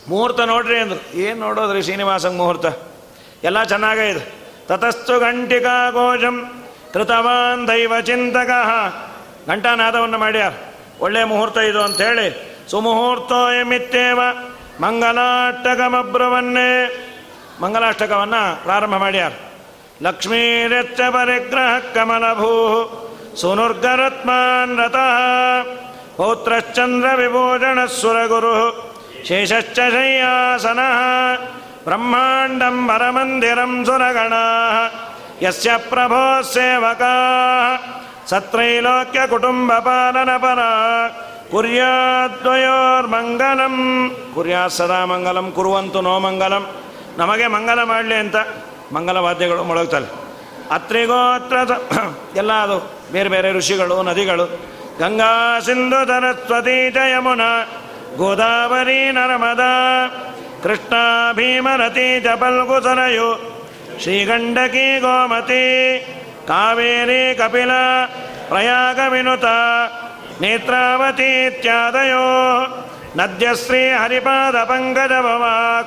ಮುಹೂರ್ತ 0.08 0.40
ನೋಡ್ರಿ 0.40 0.78
ಅಂದರು. 0.78 1.16
ಏನು 1.16 1.40
ನೋಡೋದ್ರಿ 1.40 1.82
ಶ್ರೀನಿವಾಸಂಗ್ 1.82 2.36
ಮುಹೂರ್ತ 2.36 2.66
ಎಲ್ಲ 3.44 3.64
ಚೆನ್ನಾಗೇ 3.64 4.10
ಇದೆ. 4.10 4.32
ತತಸ್ತು 4.66 5.18
ಗಂಟಿಕಾ 5.18 5.90
ಘೋಷಂ 5.90 6.66
ಕೃತವಾನ್ 6.92 7.68
ದೈವ 7.68 8.00
ಚಿಂತಕ. 8.00 8.50
ಘಂಟಾನಾದವನ್ನು 9.48 10.18
ಮಾಡ್ಯಾರ. 10.18 10.52
ಒಳ್ಳೆ 11.00 11.24
ಮುಹೂರ್ತ 11.24 11.58
ಇದು 11.58 11.82
ಅಂಥೇಳಿ 11.82 12.56
ಸುಮುಹೂರ್ತೋಯಮಿತ್ತೇವ 12.70 14.20
ಮಂಗಲಾಷ್ಟಕಮಬ್ರವನ್ನೇ. 14.80 17.04
ಮಂಗಲಾಷ್ಟಕವನ್ನು 17.60 18.62
ಪ್ರಾರಂಭ 18.62 18.94
ಮಾಡ್ಯಾರ. 18.94 19.32
ಲಕ್ಷ್ಮೀರೆಚ್ಚ 20.02 21.00
ಪರಿಗ್ರಹ 21.00 21.94
ಕಮಲಭೂ 21.94 23.04
ಸುನುರ್ಗರತ್ಮಾನ್ 23.41 24.73
ರತಃ 24.79 25.13
ಪೌತ್ರಶ್ಚಂದ್ರ 26.17 27.07
ವಿಭೂಷಣ 27.15 27.79
ಸುರಗುರು 27.93 28.55
ಶೇಷಶ್ಚ 29.27 29.79
ಶಯ್ಯಾಸನ 29.93 30.81
ಬ್ರಹ್ಮಾಂಡಂ 31.85 32.77
ವರಮಂದಿರಂ 32.89 33.73
ಸುರಗಣ 33.85 34.33
ಯಸ್ಯ 35.43 35.71
ಪ್ರಭೋ 35.89 36.23
ಸೇವಕಾ 36.51 37.13
ಸತ್ರೈಲೋಕ್ಯ 38.27 39.21
ಕುಟುಂಬ 39.27 39.79
ಪಾಲನ 39.79 40.31
ಪರ 40.37 40.59
ಕುರ್ಯಾದ್ವಯೋರ್ಮಂಗಲಂ 42.45 43.75
ಕುರ್ಯಾತ್ 44.33 44.73
ಸದಾ 44.73 44.99
ಮಂಗಲಂ 45.05 45.47
ಕುರುವಂತು 45.51 46.01
ನೋ 46.01 46.13
ಮಂಗಲಂ 46.19 46.63
ನಮಗೆ 47.17 47.47
ಮಂಗಲ 47.47 47.79
ಮಾಡಲಿ 47.83 48.15
ಅಂತ 48.15 48.37
ಮಂಗಲವಾದ್ಯಗಳು 48.93 49.63
ಮೊಳಗ್ತಲ್ಲ 49.63 50.07
ಅತ್ರಿಗೋತ್ರ 50.70 51.56
ಎಲ್ಲ 52.36 52.52
ಅದು 52.52 52.98
ಬೇರೆ 53.12 53.28
ಬೇರೆ 53.28 53.52
ಋಷಿಗಳು, 53.52 54.02
ನದಿಗಳು. 54.02 54.44
ಗಂಗಾ 54.98 55.60
ಸಿಂಧು 55.60 56.06
ಸರಸ್ವತಿ 56.06 56.90
ಜಯಮುನ 56.90 57.40
ಯಮುನಾ 57.40 58.16
ಗೋದಾವರಿ 58.16 59.12
ನರ್ಮದಾ, 59.12 60.06
ಕೃಷ್ಣ 60.62 60.94
ಭೀಮರತಿ 61.32 62.20
ಜಪಲ್ಗು 62.20 62.66
ಪಲ್ಗು 62.66 62.80
ಸರಯು 62.80 63.58
ಶ್ರೀಗಂಡಕಿ 64.02 65.00
ಗೋಮತಿ, 65.00 65.98
ಕಾವೇರಿ 66.48 67.34
ಕಪಿಲ, 67.34 67.70
ಪ್ರಯಾಗ 68.48 68.98
ವಿನುತ, 69.08 69.44
ನೇತ್ರಾವತಿ 70.40 71.46
ಇತ್ಯಾದಯೋ. 71.46 72.26
ನದ್ಯಶ್ರೀ 73.16 73.90
ಹರಿಪಾದ 73.90 74.56
ಪಂಕಜ 74.56 75.10
ಭವ 75.10 75.44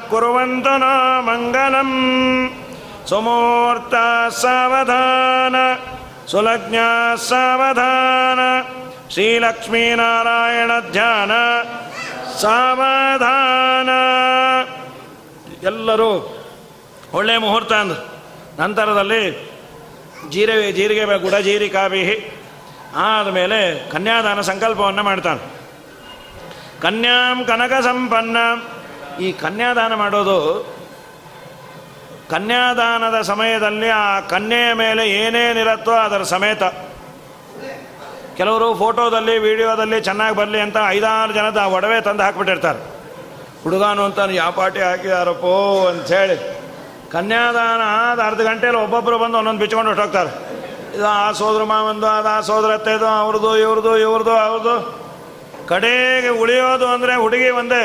ಕುರುವಂತು 0.10 0.78
ನೋ 0.78 1.22
ಮಂಗಲಂ. 1.22 1.92
ಸುಮೂರ್ತ 3.08 3.96
ಸಾವಧಾನ, 4.34 5.56
ಸುಲಜ್ಞ 6.28 6.76
ಸಾವಧಾನ 7.16 8.40
ಶ್ರೀಲಕ್ಷ್ಮೀನಾರಾಯಣ 9.10 10.72
ಧ್ಯಾನ, 10.92 11.32
ಸಾವಧಾನ. 12.38 13.90
ಎಲ್ಲರೂ 15.64 16.38
ಒಳ್ಳೆಯ 17.14 17.38
ಮುಹೂರ್ತ 17.38 17.74
ಅಂದ್ರೆ. 17.74 18.12
ನಂತರದಲ್ಲಿ 18.62 19.52
ಜೀರಿಗೆ 20.30 20.72
ಜೀರಿಗೆ 20.72 21.06
ಗುಡ 21.06 21.36
ಜೀರಿ 21.36 21.70
ಕಾಬಿಹಿ 21.70 22.42
ಆದಮೇಲೆ 22.96 23.90
ಕನ್ಯಾದಾನ 23.90 24.42
ಸಂಕಲ್ಪವನ್ನು 24.42 25.04
ಮಾಡ್ತಾನೆ. 25.04 25.62
ಕನ್ಯಾಂ 26.82 27.46
ಕನಕ 27.46 27.74
ಸಂಪನ್ನ 27.84 28.38
ಈ 29.22 29.32
ಕನ್ಯಾದಾನ 29.32 29.94
ಮಾಡೋದು 29.94 30.66
ಕನ್ಯಾದಾನದ 32.32 33.22
ಸಮಯದಲ್ಲಿ 33.22 33.90
ಆ 33.90 34.20
ಕನ್ಯೆಯ 34.20 34.74
ಮೇಲೆ 34.74 35.10
ಏನೇನಿರುತ್ತೋ 35.10 35.92
ಅದರ 35.92 36.24
ಸಮೇತ. 36.24 36.64
ಕೆಲವರು 38.38 38.76
ಫೋಟೋದಲ್ಲಿ, 38.76 39.38
ವಿಡಿಯೋದಲ್ಲಿ 39.38 40.02
ಚೆನ್ನಾಗಿ 40.02 40.36
ಬರಲಿ 40.36 40.60
ಅಂತ 40.60 40.78
ಐದಾರು 40.88 41.34
ಜನದ 41.34 41.58
ಒಡವೆ 41.58 42.02
ತಂದು 42.02 42.24
ಹಾಕ್ಬಿಟ್ಟಿರ್ತಾರೆ. 42.24 42.80
ಹುಡುಗಾನು 43.64 44.04
ಅಂತ 44.04 44.20
ಯಾವ 44.32 44.52
ಪಾಟಿ 44.52 44.80
ಹಾಕಿದಾರಪ್ಪೋ? 44.80 45.88
ಹೇಳಿ. 46.08 46.38
ಕನ್ಯಾದಾನ 47.12 47.82
ಆದ 47.86 48.20
ಅರ್ಧ 48.20 48.42
ಗಂಟೆಯಲ್ಲಿ 48.42 48.82
ಒಬ್ಬೊಬ್ಬರು 48.82 49.18
ಬಂದು 49.18 49.38
ಒಂದೊಂದು 49.38 49.60
ಬಿಚ್ಕೊಂಡು 49.60 49.90
ಹೊಟ್ಟೋಗ್ತಾರೆ 49.90 50.32
ಇದು 50.96 51.08
ಆ 51.08 51.32
ಸೋದ್ರ 51.32 51.64
ಮಾವಂದು, 51.64 52.08
ಅದು 52.08 52.28
ಆ 52.28 52.42
ಸೋದರತ್ತೆದು 52.42 53.08
ಅವ್ರದ್ದು 53.08 53.58
ಇವ್ರದ್ದು 53.58 53.98
ಇವ್ರದ್ದು 53.98 54.32
ಅವ್ರದ್ದು 54.38 55.02
ಕಡೆಗೆ 55.68 56.30
ಉಳಿಯೋದು 56.30 56.88
ಅಂದರೆ 56.88 57.16
ಹುಡುಗಿ 57.16 57.50
ಒಂದೇ. 57.50 57.84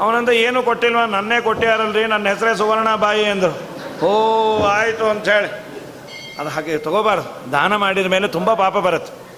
ಅವನಂತ, 0.00 0.28
ಏನು 0.28 0.62
ಕೊಟ್ಟಿಲ್ವ? 0.62 1.04
ನನ್ನೇ 1.04 1.40
ಕೊಟ್ಟಿಯಾರಲ್ರಿ, 1.40 2.04
ನನ್ನ 2.04 2.28
ಹೆಸರೇ 2.28 2.56
ಸುವರ್ಣ 2.56 2.94
ಬಾಯಿ 2.94 3.24
ಅಂದರು. 3.24 3.67
ಓ, 4.02 4.62
ಆಯಿತು 4.62 5.06
ಅಂಥೇಳಿ. 5.06 5.68
ಅದು 6.38 6.48
ಹಾಗೆ 6.48 6.78
ತಗೋಬಾರ್ದು. 6.78 7.52
ದಾನ 7.52 7.76
ಮಾಡಿದ 7.76 8.06
ಮೇಲೆ 8.06 8.28
ತುಂಬ 8.28 8.54
ಪಾಪ 8.54 8.76
ಬರುತ್ತೆ. 8.76 9.28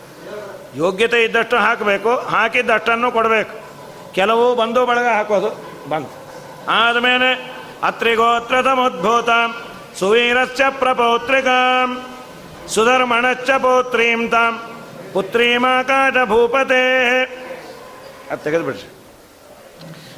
ಯೋಗ್ಯತೆ 0.78 1.24
ಇದ್ದಷ್ಟು 1.24 1.56
ಹಾಕಬೇಕು 1.56 2.16
ಹಾಕಿದ್ದಷ್ಟನ್ನು 2.16 3.12
ಕೊಡಬೇಕು. 3.12 3.60
ಕೆಲವು 4.12 4.54
ಬಂದು 4.54 4.86
ಬಳಗ 4.86 5.06
ಹಾಕೋದು 5.06 5.80
ಬಂತು. 5.88 6.20
ಆದಮೇಲೆ 6.68 7.60
ಅತ್ರಿಗೋತ್ರತಮುದ್ಭೂತ 7.82 9.28
ಸುವೀರಶ್ಚ 9.98 10.60
ಪ್ರಪೌತ್ರಿಕಾಂ 10.70 12.06
ಸುಧರ್ಮಣಶ್ಚ 12.68 13.50
ಪೌತ್ರೀಂ 13.50 14.28
ತಾಂ 14.28 14.62
ಪುತ್ರೀಮಾಕಾಶ 15.12 16.12
ಭೂಪತೆ 16.24 17.22
ಅದು 18.30 18.44
ತೆಗೆದುಬಿಡ್ರಿ. 18.44 18.88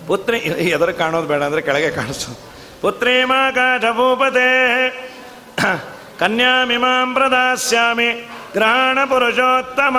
ಪುತ್ರಿ 0.06 0.38
ಎದುರು 0.38 0.94
ಕಾಣೋದು 0.94 1.26
ಬೇಡ 1.26 1.42
ಅಂದರೆ 1.42 1.62
ಕೆಳಗೆ 1.62 1.90
ಕಾಣಿಸೋದು. 1.90 2.51
ಭೂಪತೆ 3.96 4.50
ಕನ್ಯಾಮಿಮಾಂ 6.18 7.14
ಪ್ರದಾಸ್ಯಾಮಿ 7.14 8.08
ಗ್ರಹಣ 8.52 8.98
ಪುರುಷೋತ್ತಮ. 9.04 9.96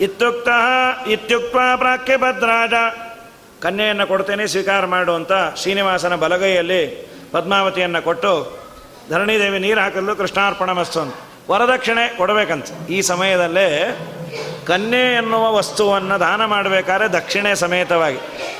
ಇತ್ಯುಕ್ತ 0.00 0.48
ಇತ್ಯುಕ್ತ 1.08 1.56
ಪ್ರಾಕ್ಯಭದ್ರಾಜ 1.76 2.74
ಕನ್ಯೆಯನ್ನು 3.62 4.06
ಕೊಡ್ತೇನೆ, 4.06 4.46
ಸ್ವೀಕಾರ 4.46 4.86
ಮಾಡು 4.86 5.14
ಅಂತ 5.14 5.32
ಶ್ರೀನಿವಾಸನ 5.56 6.14
ಬಲಗೈಯಲ್ಲಿ 6.14 6.82
ಪದ್ಮಾವತಿಯನ್ನು 7.32 8.02
ಕೊಟ್ಟು 8.02 8.58
ಧರಣಿದೇವಿ 9.10 9.58
ನೀರು 9.58 9.80
ಹಾಕಲು 9.80 10.16
ಕೃಷ್ಣಾರ್ಪಣ 10.16 10.70
ಮಸ್ತು 10.70 11.02
ವರದಕ್ಷಿಣೆ 11.50 12.16
ಕೊಡಬೇಕಂತ. 12.16 12.66
ಈ 12.90 13.00
ಸಮಯದಲ್ಲೇ 13.00 13.68
ಕನ್ಯೆ 14.66 15.14
ಎನ್ನುವ 15.16 15.54
ವಸ್ತುವನ್ನು 15.56 16.20
ದಾನ 16.20 16.44
ಮಾಡಬೇಕಾದ್ರೆ 16.44 17.08
ದಕ್ಷಿಣೆ 17.08 17.54
ಸಮೇತವಾಗಿ. 17.54 18.18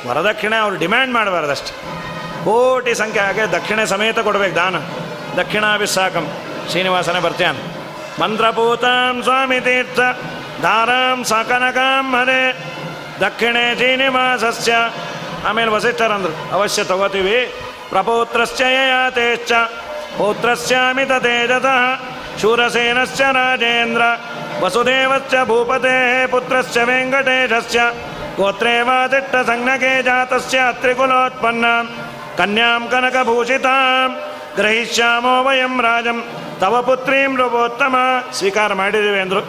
ವರದಕ್ಷಿಣೆ 0.09 0.57
ಅವರು 0.57 0.77
ಡಿಮ್ಯಾಂಡ್ 0.77 1.15
ಮಾಡಬಾರ್ದಷ್ಟೆ. 1.15 1.73
ಕೋಟಿ 2.48 2.94
ಸಂಖ್ಯೆ 2.94 3.22
ಹಾಗೆ 3.22 3.46
ದಕ್ಷಿಣೆ 3.52 3.86
ಸಮೇತ 3.86 4.20
ಕೊಡಬೇಕು 4.20 4.56
ದಾನ 4.56 4.78
ದಕ್ಷಿಣಾಭಿಸಾಕಂ 5.38 6.26
ಶ್ರೀನಿವಾಸನೇ 6.72 7.20
ಬರ್ತ್ಯಾನ 7.20 7.58
ಮಂತ್ರಪೂತಾಂ 8.22 9.16
ಸ್ವಾಮಿ 9.24 9.60
ತೀರ್ಥ 9.60 10.00
ದಾರಾಂ 10.64 11.20
ಸಕನಕಾಂ 11.24 12.16
ಹರೆ 12.16 12.44
ದಕ್ಷಿಣೆ 13.22 13.76
ಶ್ರೀನಿವಾಸಸ್ಯ 13.76 14.74
ಆಮೇಲೆ 15.46 15.72
ವಸಿಷ್ಠರಂದ್ರು 15.72 16.34
ಅವಶ್ಯ 16.52 16.84
ತಗೋತೀವಿ 16.84 17.38
ಪ್ರಪೌತ್ರಶ್ಚ 17.90 18.62
ಯಯಾತೇಶ್ಚ 18.70 19.54
ಪೌತ್ರಸ್ಯಾಮಿತ 20.18 21.14
ತೇಜತಃ 21.24 21.82
ಶೂರಸೇನಶ್ಚ 22.42 23.22
ರಾಜೇಂದ್ರ 23.36 24.04
ವಸುದೇವಶ್ಚ 24.62 25.36
ಭೂಪತೆ 25.48 25.98
ಪುತ್ರಶ್ಚ 26.28 26.78
ವೆಂಕಟೇಶಸ್ಯ 26.84 27.80
ಗೋತ್ರೇ 28.36 28.82
ವಾದಿಟ್ಟ 28.82 29.36
ಸಂಜ್ಞಕೆ 29.48 30.04
ಜಾತಸ್ಯ 30.04 30.60
ತ್ರಿಕುಲೋತ್ಪನ್ನ 30.82 31.66
ಕನ್ಯಾಂ 32.39 32.89
ಕನಕಭೂಷಿತಾಂ 32.89 34.21
ಗ್ರಹಿಷ್ಯಾಮೋ 34.57 35.43
ವಯಂ 35.43 35.83
ರಾಜಂ 35.83 36.25
ತವ 36.61 36.83
ಪುತ್ರೀಂ 36.83 37.37
ನೃಪೋತ್ತಮ 37.37 37.97
ಸ್ವೀಕಾರ 38.33 38.73
ಮಾಡಿದ್ದೀವಿ 38.73 39.21
ಅಂದರು. 39.21 39.47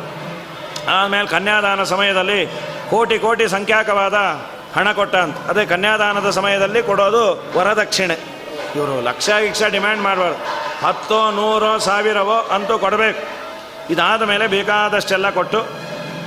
ಆಮೇಲೆ 0.89 1.27
ಕನ್ಯಾದಾನ 1.27 1.83
ಸಮಯದಲ್ಲಿ 1.83 2.45
ಕೋಟಿ 2.89 3.19
ಕೋಟಿ 3.19 3.47
ಸಂಖ್ಯಾಕವಾದ 3.47 4.13
ಹಣ 4.75 4.91
ಕೊಟ್ಟ 4.91 5.15
ಅಂತ. 5.15 5.37
ಅದೇ 5.37 5.65
ಕನ್ಯಾದಾನದ 5.65 6.29
ಸಮಯದಲ್ಲಿ 6.29 6.83
ಕೊಡೋದು 6.83 7.51
ವರದಕ್ಷಿಣೆ. 7.57 8.17
ಇವರು 8.75 9.01
ಲಕ್ಷ 9.01 9.29
ಗಿಕ್ಷ 9.29 9.63
ಡಿಮ್ಯಾಂಡ್ 9.63 10.01
ಮಾಡಬಾರ್ದು. 10.01 10.39
ಹತ್ತೋ, 10.87 11.31
ನೂರೋ, 11.31 11.77
ಸಾವಿರವೋ 11.77 12.37
ಅಂತೂ 12.37 12.77
ಕೊಡಬೇಕು. 12.77 13.21
ಇದಾದ 13.89 14.23
ಮೇಲೆ 14.23 14.47
ಬೇಕಾದಷ್ಟೆಲ್ಲ 14.47 15.29
ಕೊಟ್ಟು 15.29 15.65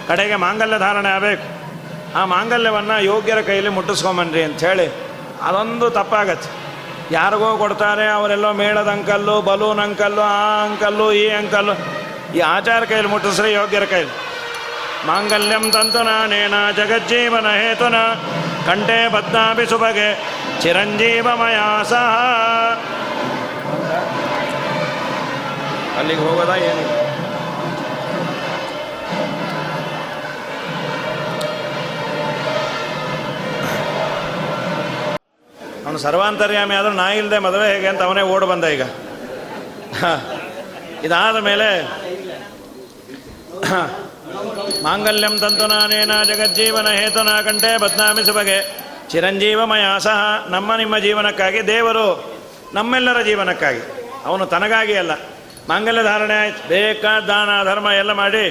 ಕಡೆಗೆ 0.08 0.36
ಮಾಂಗಲ್ಯ 0.36 0.78
ಧಾರಣೆ 0.78 1.08
ಆಗಬೇಕು. 1.08 1.46
ಆ 2.18 2.24
ಮಾಂಗಲ್ಯವನ್ನು 2.24 3.04
ಯೋಗ್ಯರ 3.04 3.40
ಕೈಯಲ್ಲಿ 3.40 3.70
ಮುಟ್ಟಿಸ್ಕೊಂಬನ್ರಿ 3.70 4.42
ಅಂಥೇಳಿ 4.42 5.11
ಅದೊಂದು 5.42 5.90
ತಪ್ಪಾಗತ್ತೆ. 5.90 6.50
ಯಾರಿಗೋ 7.10 7.58
ಕೊಡ್ತಾರೆ, 7.58 8.08
ಅವರೆಲ್ಲೋ 8.08 8.52
ಮೇಳದ 8.52 8.88
ಅಂಕಲ್ಲು, 8.88 9.42
ಬಲೂನ್ 9.42 9.80
ಅಂಕಲ್ಲು, 9.80 10.20
ಆ 10.20 10.64
ಅಂಕಲ್ಲು, 10.64 11.12
ಈ 11.12 11.28
ಅಂಕಲ್ಲು. 11.28 11.72
ಈ 12.34 12.40
ಆಚಾರ 12.40 12.84
ಕೈಲಿ 12.84 13.08
ಮುಟ್ಟಿಸ್ರೆ 13.08 13.52
ಯೋಗ್ಯರ 13.52 13.84
ಕೈಲಿ. 13.84 14.10
ಮಾಂಗಲ್ಯಂ 15.06 15.70
ತಂತುನ, 15.70 16.08
ನೇನ 16.26 16.54
ಜಗಜ್ಜೀವನ 16.76 17.46
ಹೇತುನ, 17.46 17.94
ಕಂಠೆ 18.66 19.08
ಬದ್ನಾಭಿ 19.08 19.66
ಸುಬಗೆ 19.66 20.08
ಚಿರಂಜೀವಮಯ 20.62 21.84
ಸಹ. 21.84 22.04
ಅಲ್ಲಿಗೆ 25.98 26.20
ಹೋಗೋದಾ 26.20 26.54
ಏನು? 26.54 27.11
ಅವನು 35.92 36.02
ಸರ್ವಾಂತರ್ಯಾಮಿ 36.02 36.74
ಆದರೂ 36.74 36.92
ನಾ 36.92 37.08
ಇಲ್ಲದೆ 37.08 37.38
ಮದುವೆ 37.38 37.74
ಹೇಗೆ 37.74 37.86
ಅಂತ 37.86 38.02
ಅವನೇ 38.02 38.22
ಓಡ್ 38.22 38.44
ಬಂದ 38.44 38.64
ಈಗ. 38.64 38.82
ಇದಾದ 41.04 41.36
ಮೇಲೆ 41.36 41.66
ಮಾಂಗಲ್ಯಂ 44.82 45.38
ತಂತು 45.38 45.66
ನಾನೇನ 45.66 46.22
ಜಗಜ್ಜೀವನ 46.22 46.88
ಹೇತುನ 46.88 47.28
ಕಂಠೆ 47.40 47.78
ಬದ್ನಾಮಿ 47.78 48.24
ಸುಬಗೆ 48.24 48.58
ಚಿರಂಜೀವಮಯ 49.08 49.84
ಸಹ 49.98 50.46
ನಮ್ಮ 50.48 50.76
ನಿಮ್ಮ 50.76 50.98
ಜೀವನಕ್ಕಾಗಿ 50.98 51.66
ದೇವರು 51.66 52.06
ನಮ್ಮೆಲ್ಲರ 52.74 53.22
ಜೀವನಕ್ಕಾಗಿ. 53.22 53.82
ಅವನು 54.24 54.46
ತನಗಾಗಿ 54.46 54.96
ಅಲ್ಲ. 54.96 55.12
ಮಾಂಗಲ್ಯ 55.68 56.02
ಧಾರಣೆ 56.02 56.34
ಆಯ್ತು. 56.34 56.68
ಬೇಕಾದ 56.68 57.22
ದಾನ, 57.22 57.64
ಧರ್ಮ 57.64 57.86
ಎಲ್ಲ 57.86 58.12
ಮಾಡಿ 58.12 58.44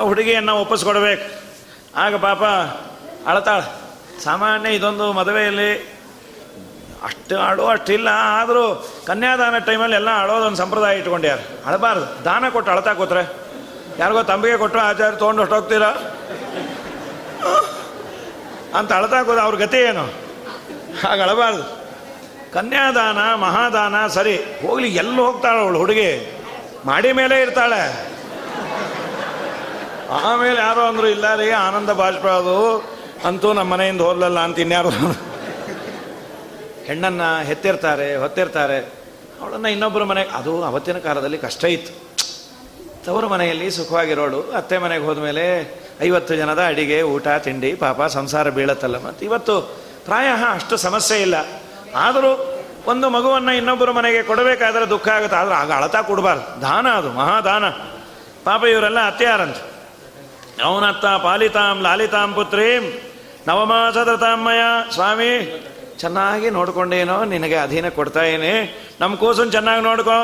ಹುಡುಗಿಯನ್ನು 0.00 0.54
ಒಪ್ಪಿಸ್ಕೊಡ್ಬೇಕು 0.56 1.26
ಆಗ 1.96 2.14
ಪಾಪ 2.16 2.42
ಅಳತಾಳ. 3.28 3.60
ಸಾಮಾನ್ಯ 4.24 4.70
ಇದೊಂದು 4.70 5.12
ಮದುವೆಯಲ್ಲಿ 5.12 5.92
ಅಷ್ಟು 7.04 7.38
ಆಡೋ 7.38 7.66
ಅಷ್ಟಿಲ್ಲ. 7.66 8.08
ಆದರೂ 8.12 8.88
ಕನ್ಯಾದಾನ 9.06 9.58
ಟೈಮಲ್ಲಿ 9.58 9.96
ಎಲ್ಲ 9.96 10.10
ಅಳೋದೊಂದು 10.20 10.56
ಸಂಪ್ರದಾಯ 10.56 10.98
ಇಟ್ಕೊಂಡ್ಯಾರ 10.98 11.38
ಅಳಬಾರ್ದು. 11.66 12.24
ದಾನ 12.24 12.48
ಕೊಟ್ಟು 12.48 12.72
ಅಳತಾ 12.72 12.94
ಕೂತ್ರೆ. 12.94 13.32
ಯಾರಿಗೋ 13.98 14.22
ತಂಬಿಗೆ 14.22 14.56
ಕೊಟ್ಟರು 14.56 14.80
ಆಚಾರ್ಯ 14.80 15.18
ತೊಗೊಂಡು 15.18 15.44
ಹೋಗ್ತೀರಾ? 15.44 15.90
ಅಂತ 18.78 18.92
ಅಳತಾ 18.92 19.22
ಕೂದ 19.22 19.38
ಅವ್ರ 19.38 19.54
ಗತಿ 19.54 19.76
ಏನು? 19.76 20.04
ಹಾಗೆ 21.06 21.22
ಅಳಬಾರ್ದು. 21.22 21.62
ಕನ್ಯಾದಾನ, 22.52 23.34
ಮಹಾದಾನ 23.34 24.06
ಸರಿ. 24.06 24.36
ಹೋಗ್ಲಿ, 24.36 24.88
ಎಲ್ಲಿ 24.88 25.20
ಹೋಗ್ತಾಳೆ 25.20 25.60
ಅವಳು 25.60 25.78
ಹುಡುಗಿ? 25.78 26.40
ಮಾಡಿ 26.84 27.12
ಮೇಲೆ 27.12 27.40
ಇರ್ತಾಳೆ. 27.40 28.12
ಆಮೇಲೆ 30.10 30.60
ಯಾರೋ 30.60 30.80
ಅಂದರು 30.80 31.08
ಇಲ್ಲ 31.08 31.34
ರೀ 31.34 31.50
ಆನಂದ 31.50 31.90
ಬಾಷ್ಪ 31.90 32.26
ಅದು. 32.26 32.84
ಅಂತೂ 33.24 33.52
ನಮ್ಮ 33.52 33.72
ಮನೆಯಿಂದ 33.72 34.00
ಹೋಗ್ಲಲ್ಲ 34.00 34.38
ಅಂತ 34.40 34.58
ಇನ್ಯಾರು 34.58 34.88
ಹೆಣ್ಣನ್ನು 36.86 37.42
ಹೆತ್ತಿರ್ತಾರೆ, 37.42 38.16
ಹೊತ್ತಿರ್ತಾರೆ. 38.16 38.78
ಅವಳನ್ನು 39.40 39.68
ಇನ್ನೊಬ್ಬರ 39.68 40.04
ಮನೆಗೆ 40.04 40.28
ಅದು 40.28 40.64
ಅವತ್ತಿನ 40.64 40.98
ಕಾಲದಲ್ಲಿ 40.98 41.38
ಕಷ್ಟ 41.38 41.64
ಇತ್ತು. 41.64 42.02
ತವರು 43.04 43.28
ಮನೆಯಲ್ಲಿ 43.28 43.70
ಸುಖವಾಗಿರೋಳು, 43.70 44.42
ಅತ್ತೆ 44.42 44.78
ಮನೆಗೆ 44.78 45.04
ಹೋದ್ಮೇಲೆ 45.04 45.74
ಐವತ್ತು 46.02 46.36
ಜನದ 46.36 46.62
ಅಡಿಗೆ, 46.66 47.02
ಊಟ, 47.02 47.28
ತಿಂಡಿ, 47.28 47.74
ಪಾಪ 47.74 48.02
ಸಂಸಾರ 48.02 48.50
ಬೀಳತ್ತಲ್ಲ. 48.50 49.06
ಮತ್ತು 49.06 49.24
ಇವತ್ತು 49.24 49.60
ಪ್ರಾಯ 50.04 50.26
ಅಷ್ಟು 50.54 50.76
ಸಮಸ್ಯೆ 50.76 51.22
ಇಲ್ಲ. 51.22 51.34
ಆದರೂ 51.94 52.58
ಒಂದು 52.86 53.10
ಮಗುವನ್ನು 53.10 53.52
ಇನ್ನೊಬ್ಬರ 53.52 53.90
ಮನೆಗೆ 53.90 54.22
ಕೊಡಬೇಕಾದ್ರೆ 54.22 54.90
ದುಃಖ 54.90 55.08
ಆಗುತ್ತೆ. 55.08 55.36
ಆದ್ರೆ 55.36 55.54
ಆಗ 55.54 55.72
ಅಳತಾ 55.72 56.02
ಕೊಡಬಾರ್ದು. 56.02 56.62
ದಾನ 56.62 56.90
ಅದು, 56.90 57.10
ಮಹಾದಾನ. 57.10 57.68
ಪಾಪ 58.44 58.64
ಇವರೆಲ್ಲ 58.64 59.06
ಅತ್ಯಾರಂತ 59.06 59.56
ಅವನತ್ತ 60.62 61.06
ಪಾಲಿತಾಂ 61.06 61.82
ಲಾಲಿತಾಂ 61.82 62.34
ಪುತ್ರೀಂ 62.34 63.02
ನವಮಾಸದತಾಮಯ 63.48 64.60
ಸ್ವಾಮಿ 64.94 65.62
ಚೆನ್ನಾಗಿ 66.02 66.50
ನೋಡ್ಕೊಂಡೇನೋ, 66.50 67.24
ನಿನಗೆ 67.24 67.56
ಅಧೀನ 67.56 67.88
ಕೊಡ್ತಾ 67.88 68.22
ಏನೇ 68.24 68.54
ನಮ್ಮ 69.00 69.14
ಕೂಸನ್ 69.16 69.52
ಚೆನ್ನಾಗಿ 69.52 69.82
ನೋಡ್ಕೋ. 69.82 70.18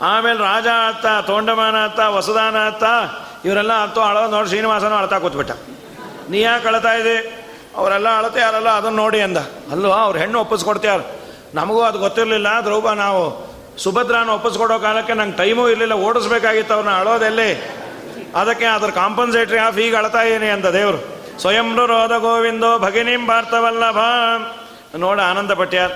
ಆಮೇಲೆ 0.00 0.38
ರಾಜ 0.38 0.66
ಅತ್ತ, 0.88 1.06
ತೋಂಡಮಾನ 1.26 1.76
ಅತ್ತ, 1.84 2.00
ವಸುದಾನ 2.00 2.56
ಅತ್ತ, 2.66 2.84
ಇವರೆಲ್ಲ 3.44 3.74
ಅತ್ತೋ 3.82 4.00
ಅಳೋ 4.00 4.22
ನೋಡಿ 4.30 4.48
ಶ್ರೀನಿವಾಸನ 4.48 4.94
ಅಳ್ತಾ 4.94 5.18
ಕೂತ್ಬಿಟ್ಟ. 5.18 5.52
ನೀ 6.30 6.38
ಯಾಕೆ 6.40 6.66
ಅಳ್ತಾ 6.68 6.92
ಇದೆ 6.92 7.16
ಅವರೆಲ್ಲ 7.76 8.08
ಅಳತೆ 8.18 8.40
ಯಾರಲ್ಲ 8.40 8.68
ಅದನ್ನು 8.68 8.96
ನೋಡಿ 8.96 9.20
ಅಂದ. 9.20 9.38
ಅಲ್ವಾ, 9.72 9.96
ಅವ್ರು 9.96 10.18
ಹೆಣ್ಣು 10.18 10.38
ಒಪ್ಪಿಸ್ಕೊಡ್ತ್ಯಾರ. 10.40 11.00
ನಮಗೂ 11.54 11.80
ಅದು 11.82 11.98
ಗೊತ್ತಿರಲಿಲ್ಲ 11.98 12.48
ದ್ರೌಪ 12.64 12.88
ನಾವು 12.88 13.22
ಸುಭದ್ರಾನ 13.78 14.28
ಒಪ್ಪಿಸ್ಕೊಡೋ 14.28 14.78
ಕಾಲಕ್ಕೆ 14.78 15.14
ನಂಗೆ 15.14 15.36
ಟೈಮೂ 15.36 15.68
ಇರಲಿಲ್ಲ, 15.68 15.92
ಓಡಿಸ್ಬೇಕಾಗಿತ್ತು 15.92 16.74
ಅವ್ರನ್ನ 16.74 16.96
ಅಳೋದೆಲ್ಲಿ? 16.98 17.50
ಅದಕ್ಕೆ 18.36 18.64
ಅದ್ರ 18.64 18.90
ಕಾಂಪನ್ಸೇಟ್ರಿ 18.90 19.58
ಆಫ್ 19.58 19.78
ಈಗ 19.78 19.96
ಅಳ್ತಾ 19.96 20.22
ಇದೀನಿ 20.22 20.48
ಅಂತ 20.50 20.66
ದೇವರು. 20.66 21.00
ಸ್ವಯಂ 21.40 21.68
ಗೋವಿಂದೋ 22.18 22.78
ಭಗಿನಿಂ 22.78 23.26
ಭಾರ್ತವಲ್ಲಭ 23.26 23.98
ನೋಡ 24.98 25.20
ಆನಂದ 25.20 25.52
ಪಟ್ಯಾರ್ 25.52 25.92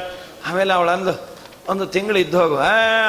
ಆಮೇಲೆ 0.47 0.73
ಅವಳಂದು 0.73 1.29
ಒಂದು 1.69 1.87
ತಿಂಗಳು 1.87 2.19
ಇದ್ದು 2.19 2.41
ಹೋಗು. 2.43 2.57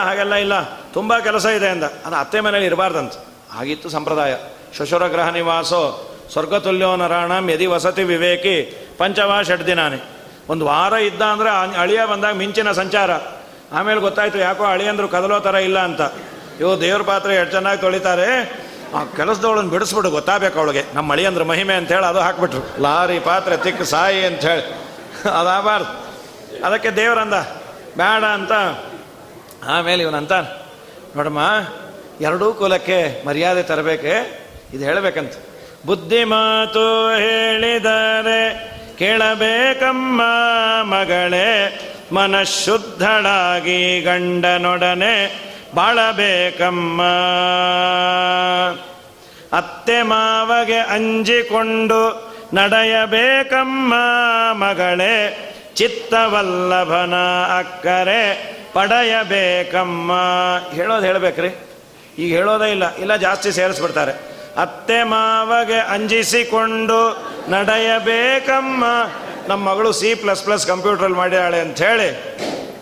ಹಾಗೆಲ್ಲ 0.03 0.33
ಇಲ್ಲ. 0.33 0.63
ತುಂಬ 0.63 1.17
ಕೆಲಸ 1.17 1.45
ಇದೆ 1.45 1.69
ಅಂದ. 1.69 1.83
ಅದು 1.83 2.15
ಅತ್ತೆ 2.15 2.39
ಮನೇಲಿ 2.39 2.65
ಇರಬಾರ್ದಂತ. 2.65 3.13
ಆಗಿತ್ತು 3.59 3.89
ಸಂಪ್ರದಾಯ. 3.89 4.35
ಶಶುರ 4.77 5.07
ಗ್ರಹ 5.07 5.29
ನಿವಾಸೋ 5.29 6.07
ಸ್ವರ್ಗತುಲ್ಯೋ 6.31 6.95
ನರಾಣಂ 6.95 7.49
ಯದಿ 7.49 7.65
ವಸತಿ 7.65 8.03
ವಿವೇಕಿ 8.03 8.87
ಪಂಚವಾ 8.97 9.41
ಷಡ್ 9.41 9.67
ದಿನಾನೆ. 9.67 10.03
ಒಂದು 10.49 10.65
ವಾರ 10.65 10.93
ಇದ್ದ 10.93 11.21
ಅಂದ್ರೆ 11.21 11.49
ಅಳಿಯ 11.77 12.05
ಬಂದಾಗ 12.05 12.35
ಮಿಂಚಿನ 12.35 12.71
ಸಂಚಾರ. 12.71 13.11
ಆಮೇಲೆ 13.71 13.99
ಗೊತ್ತಾಯ್ತು, 13.99 14.37
ಯಾಕೋ 14.37 14.63
ಅಳಿಯಂದ್ರು 14.63 15.07
ಕದಲೋ 15.07 15.39
ಥರ 15.39 15.55
ಇಲ್ಲ 15.55 15.79
ಅಂತ. 15.79 16.01
ಇವು 16.59 16.81
ದೇವ್ರ 16.81 17.01
ಪಾತ್ರೆ 17.01 17.35
ಎಷ್ಟು 17.35 17.51
ಚೆನ್ನಾಗಿ 17.51 17.81
ತೊಳಿತಾರೆ. 17.81 18.41
ಆ 18.95 19.03
ಕೆಲಸದವಳನ್ನ 19.03 19.69
ಬಿಡಿಸ್ಬಿಡು, 19.69 20.09
ಗೊತ್ತಾಗಬೇಕು 20.09 20.59
ಅವಳಿಗೆ. 20.59 20.83
ನಮ್ಮ 20.93 21.11
ಅಳಿಯಂದ್ರ 21.11 21.43
ಮಹಿಮೆ 21.43 21.73
ಅಂತ 21.73 21.91
ಹೇಳಿ 21.91 22.05
ಅದು 22.05 22.19
ಹಾಕ್ಬಿಟ್ರು. 22.19 22.81
ಲಾರಿ 22.81 23.19
ಪಾತ್ರೆ 23.19 23.57
ತಿಕ್ಕ, 23.57 23.81
ಸಾಯಿ 23.81 24.25
ಅಂತ 24.25 24.41
ಹೇಳಿ. 24.41 24.90
ಅದಾಗಬಾರ್ದು 25.27 26.11
ಅದಕ್ಕೆ 26.65 26.91
ದೇವರಂದ, 26.91 27.33
ಬೇಡ 27.97 28.23
ಅಂತ. 28.23 28.51
ಆಮೇಲೆ 29.69 30.03
ಇವನಂತ 30.03 30.31
ನೋಡಮ್ಮ, 31.15 31.39
ಎರಡೂ 32.21 32.53
ಕುಲಕ್ಕೆ 32.53 33.27
ಮರ್ಯಾದೆ 33.27 33.63
ತರಬೇಕೆ, 33.63 34.41
ಇದು 34.73 34.83
ಹೇಳಬೇಕಂತ. 34.83 35.33
ಬುದ್ಧಿ 35.85 36.23
ಮಾತು 36.23 37.09
ಹೇಳಿದರೆ 37.09 38.71
ಕೇಳಬೇಕಮ್ಮ 38.97 40.21
ಮಗಳೇ, 40.83 41.79
ಮನಶುದ್ಧಳಾಗಿ 42.11 44.01
ಗಂಡನೊಡನೆ 44.01 45.41
ಬಾಳಬೇಕಮ್ಮ. 45.75 47.01
ಅತ್ತೆ 49.57 50.01
ಮಾವಗೆ 50.01 50.77
ಅಂಜಿಕೊಂಡು 50.77 52.30
ನಡೆಯಬೇಕಮ್ಮ 52.53 53.93
ಮಗಳೇ, 54.53 55.47
ಚಿತ್ತವಲ್ಲಭನ 55.75 57.15
ಅಕ್ಕರೆ, 57.59 58.51
ಪಡೆಯಬೇಕಮ್ಮ. 58.73 60.11
ಹೇಳೋದು 60.75 61.05
ಹೇಳಬೇಕ್ರಿ. 61.05 61.49
ಈಗ 62.17 62.35
ಹೇಳೋದೇ 62.35 62.71
ಇಲ್ಲ 62.71 62.95
ಇಲ್ಲ 62.95 63.15
ಜಾಸ್ತಿ 63.15 63.51
ಸೇರಿಸ್ಬಿಡ್ತಾರೆ. 63.51 64.11
ಅತ್ತೆ 64.61 65.03
ಮಾವಗೆ 65.03 65.79
ಅಂಜಿಸಿಕೊಂಡು 65.79 67.25
ನಡೆಯಬೇಕಮ್ಮ. 67.49 68.85
ನಮ್ಮ 69.47 69.69
ಮಗಳು 69.69 69.91
ಸಿ 69.91 70.15
ಪ್ಲಸ್ 70.15 70.43
ಪ್ಲಸ್ 70.43 70.67
ಕಂಪ್ಯೂಟ್ರಲ್ಲಿ 70.67 71.59
ಅಂತ 71.59 71.81
ಹೇಳಿ 71.81 72.09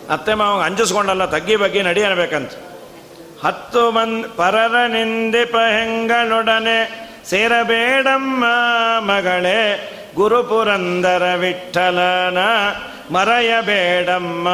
ಅತ್ತೆ 0.09 0.34
ಮಾವ 0.34 0.61
ಅಂಜಿಸ್ಕೊಂಡಲ್ಲ, 0.61 1.26
ತಗ್ಗಿ 1.26 1.55
ಬಗ್ಗೆ 1.55 1.82
ನಡಿ 1.82 2.03
ಅನ್ಬೇಕಂತ. 2.03 2.51
ಹತ್ತು 3.45 3.91
ಮಂದಿ 3.91 4.38
ಪರರ 4.38 4.86
ನಿಂದಿಪ 4.88 5.55
ಹೆಂಗಳೊಡನೆ 5.55 7.09
ಸೇರಬೇಡಮ್ಮ 7.26 8.45
ಮಗಳೇ 8.99 9.95
ಗುರುಪುರಂದರ 10.15 11.36
ವಿಠಲನ 11.36 12.38
ಮರೆಯಬೇಡಮ್ಮ. 13.13 14.49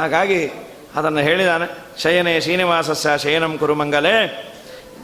ಹಾಗಾಗಿ 0.00 0.46
ಅದನ್ನು 0.96 1.18
ಹೇಳಿದಾನೆ, 1.18 1.66
ಶಯನೆ 2.02 2.40
ಶ್ರೀನಿವಾಸಸ್ಯ, 2.40 3.18
ಶಯನಂ 3.18 3.58
ಕುರುಮಂಗಲೇ 3.58 4.42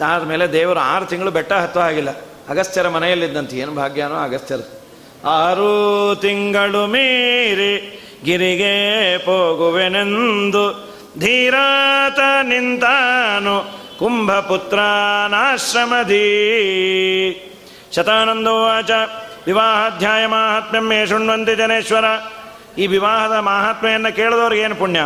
ಆದಮೇಲೆ 0.07 0.53
ದೇವರು 0.53 0.81
ಆರು 0.81 1.07
ತಿಂಗಳು 1.07 1.31
ಬೆಟ್ಟ 1.31 1.53
ಹತ್ತೋ 1.53 1.81
ಆಗಿಲ್ಲ 1.81 2.11
ಅಗಸ್ತ್ಯರ 2.49 2.89
ಮನೆಯಲ್ಲಿದ್ದಂತೆ, 2.89 3.57
ಏನು 3.57 3.75
ಭಾಗ್ಯನೋ 3.75 4.15
ಅಗಸ್ತ್ಯರು. 4.15 4.83
ಆರು 5.29 6.15
ತಿಂಗಳು 6.21 6.87
ಮೀರಿ 6.87 8.03
ಗಿರಿಗೆ 8.25 9.17
ಹೋಗುವೆನೆಂದು 9.25 10.93
ಧೀರಾತ 11.19 12.19
ನಿಂತಾನು. 12.43 13.82
ಕುಂಭಪುತ್ರಾನಾಶ್ರಮಧೀ. 14.03 14.83
ಶತಾನಂದೋವಾಚ, 17.97 18.91
ವಿವಾಹಾಧ್ಯಾಯ 19.47 20.27
ಮಾಹಾತ್ಮ್ಯಂ 20.27 20.89
ಮೇ 20.89 21.07
ಶೃಣ್ವಂತಿ 21.07 21.55
ಜನೇಶ್ವರ. 21.55 22.05
ಈ 22.79 22.87
ವಿವಾಹದ 22.87 23.33
ಮಹಾತ್ಮೆಯನ್ನು 23.33 24.17
ಕೇಳಿದವ್ರಿಗೆ 24.17 24.63
ಏನು 24.63 24.75
ಪುಣ್ಯ? 24.75 25.01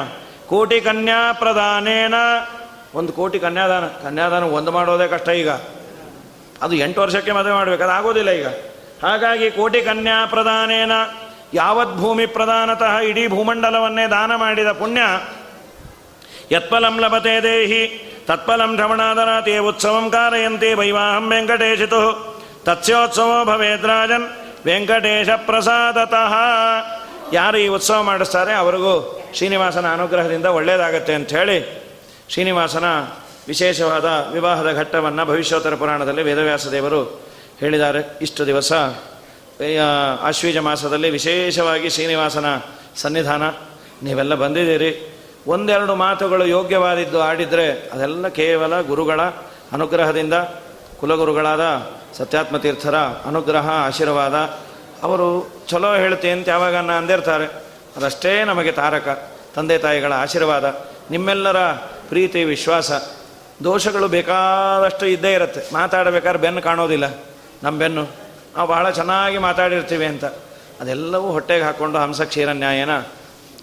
ಕೋಟಿ 0.46 0.80
ಕನ್ಯಾ 0.80 1.32
ಪ್ರದಾನೇನ. 1.32 2.14
ಒಂದು 2.94 3.12
ಕೋಟಿ 3.12 3.38
ಕನ್ಯಾದಾನ 3.38 3.86
ಕನ್ಯಾದಾನ 3.86 4.42
ಒಂದು 4.42 4.72
ಮಾಡೋದೇ 4.72 5.08
ಕಷ್ಟ 5.08 5.28
ಈಗ. 5.28 5.50
ಅದು 6.62 6.72
ಎಂಟು 6.72 7.00
ವರ್ಷಕ್ಕೆ 7.00 7.32
ಮದುವೆ 7.32 7.52
ಮಾಡಬೇಕು, 7.52 7.82
ಅದು 7.82 7.92
ಆಗೋದಿಲ್ಲ 7.92 8.30
ಈಗ. 8.30 8.46
ಹಾಗಾಗಿ 9.02 9.50
ಕೋಟಿ 9.50 9.82
ಕನ್ಯಾ 9.82 10.26
ಪ್ರದಾನೇನ, 10.26 10.92
ಯಾವತ್ 11.54 11.96
ಭೂಮಿ 11.96 12.26
ಪ್ರಧಾನತಃ 12.26 12.98
ಇಡೀ 12.98 13.28
ಭೂಮಂಡಲವನ್ನೇ 13.28 14.06
ದಾನ 14.06 14.34
ಮಾಡಿದ 14.34 14.66
ಪುಣ್ಯ. 14.66 15.00
ಯತ್ಪಲಂ 16.52 17.00
ಲಭತೆ 17.00 17.42
ದೇಹಿ. 17.42 18.05
ತತ್ಫಲಂ 18.28 18.72
ಶ್ರವಣಾದರಾತಿ 18.76 19.54
ಉತ್ಸವಂ 19.70 20.06
ಕಾರಯಂತಿ 20.10 20.70
ವೈವಾಹಂ 20.74 21.24
ವೆಂಕಟೇಶಿತು 21.30 22.02
ತತ್ಸ್ಯೋತ್ಸವೋ 22.64 23.38
ಭವೇದ್ರಾಜನ್ 23.44 24.26
ವೆಂಕಟೇಶ 24.66 25.28
ಪ್ರಸಾದತಃ 25.48 26.34
ಯಾರು 27.32 27.58
ಈ 27.58 27.68
ಉತ್ಸವ 27.76 27.98
ಮಾಡಿಸ್ತಾರೆ, 28.02 28.52
ಅವರಿಗೂ 28.52 28.94
ಶ್ರೀನಿವಾಸನ 29.36 29.86
ಅನುಗ್ರಹದಿಂದ 29.92 30.48
ಒಳ್ಳೆಯದಾಗತ್ತೆ 30.58 31.14
ಅಂತ 31.14 31.30
ಹೇಳಿ 31.38 31.58
ಶ್ರೀನಿವಾಸನ 32.32 32.84
ವಿಶೇಷವಾದ 33.48 34.04
ವಿವಾಹದ 34.32 34.68
ಘಟ್ಟವನ್ನು 34.72 35.24
ಭವಿಷ್ಯೋತ್ತರ 35.24 35.74
ಪುರಾಣದಲ್ಲಿ 35.74 36.22
ವೇದವ್ಯಾಸ 36.22 36.66
ದೇವರು 36.66 37.00
ಹೇಳಿದ್ದಾರೆ. 37.60 38.00
ಇಷ್ಟು 38.22 38.42
ದಿವಸ 38.46 38.72
ಆಶ್ವೀಜ 40.28 40.56
ಮಾಸದಲ್ಲಿ 40.68 41.10
ವಿಶೇಷವಾಗಿ 41.10 41.90
ಶ್ರೀನಿವಾಸನ 41.90 42.48
ಸನ್ನಿಧಾನ, 43.02 43.44
ನೀವೆಲ್ಲ 44.02 44.34
ಬಂದಿದ್ದೀರಿ. 44.34 44.90
ಒಂದೆರಡು 45.46 45.94
ಮಾತುಗಳು 45.94 46.46
ಯೋಗ್ಯವಾದಿದ್ದು 46.46 47.22
ಆಡಿದರೆ 47.22 47.90
ಅದೆಲ್ಲ 47.92 48.28
ಕೇವಲ 48.28 48.80
ಗುರುಗಳ 48.80 49.22
ಅನುಗ್ರಹದಿಂದ 49.72 50.34
ಕುಲಗುರುಗಳಾದ 51.00 51.60
ಸತ್ಯಾತ್ಮ 52.18 52.56
ತೀರ್ಥರ 52.56 52.96
ಅನುಗ್ರಹ, 52.96 53.70
ಆಶೀರ್ವಾದ. 53.70 54.34
ಅವರು 55.02 55.52
ಚಲೋ 55.68 55.94
ಹೇಳ್ತೀನಿ 55.94 56.32
ಅಂತ 56.32 56.48
ಯಾವಾಗ 56.48 56.76
ಅಂದಿರ್ತಾರೆ. 56.76 57.44
ಅದಷ್ಟೇ 57.96 58.44
ನಮಗೆ 58.44 58.72
ತಾರಕ, 58.72 59.30
ತಂದೆ 59.54 59.78
ತಾಯಿಗಳ 59.78 60.12
ಆಶೀರ್ವಾದ, 60.12 60.86
ನಿಮ್ಮೆಲ್ಲರ 61.10 61.56
ಪ್ರೀತಿ, 62.08 62.44
ವಿಶ್ವಾಸ. 62.44 62.92
ದೋಷಗಳು 63.64 64.08
ಬೇಕಾದಷ್ಟು 64.08 65.06
ಇದ್ದೇ 65.06 65.34
ಇರುತ್ತೆ. 65.34 65.74
ಮಾತಾಡಬೇಕಾದ್ರೆ 65.74 66.38
ಬೆನ್ನು 66.38 66.62
ಕಾಣೋದಿಲ್ಲ. 66.62 67.04
ನಮ್ಮ 67.62 67.78
ಬೆನ್ನು. 67.78 68.06
ನಾವು 68.56 68.68
ಬಹಳ 68.68 68.90
ಚೆನ್ನಾಗಿ 68.90 69.38
ಮಾತಾಡಿರ್ತೀವಿ 69.38 70.06
ಅಂತ. 70.06 70.24
ಅದೆಲ್ಲವೂ 70.80 71.28
ಹೊಟ್ಟೆಗೆ 71.28 71.64
ಹಾಕ್ಕೊಂಡು 71.64 71.98
ಹಂಸ 71.98 72.20
ಕ್ಷೀರ 72.20 72.52
ನ್ಯಾಯನ 72.52 72.90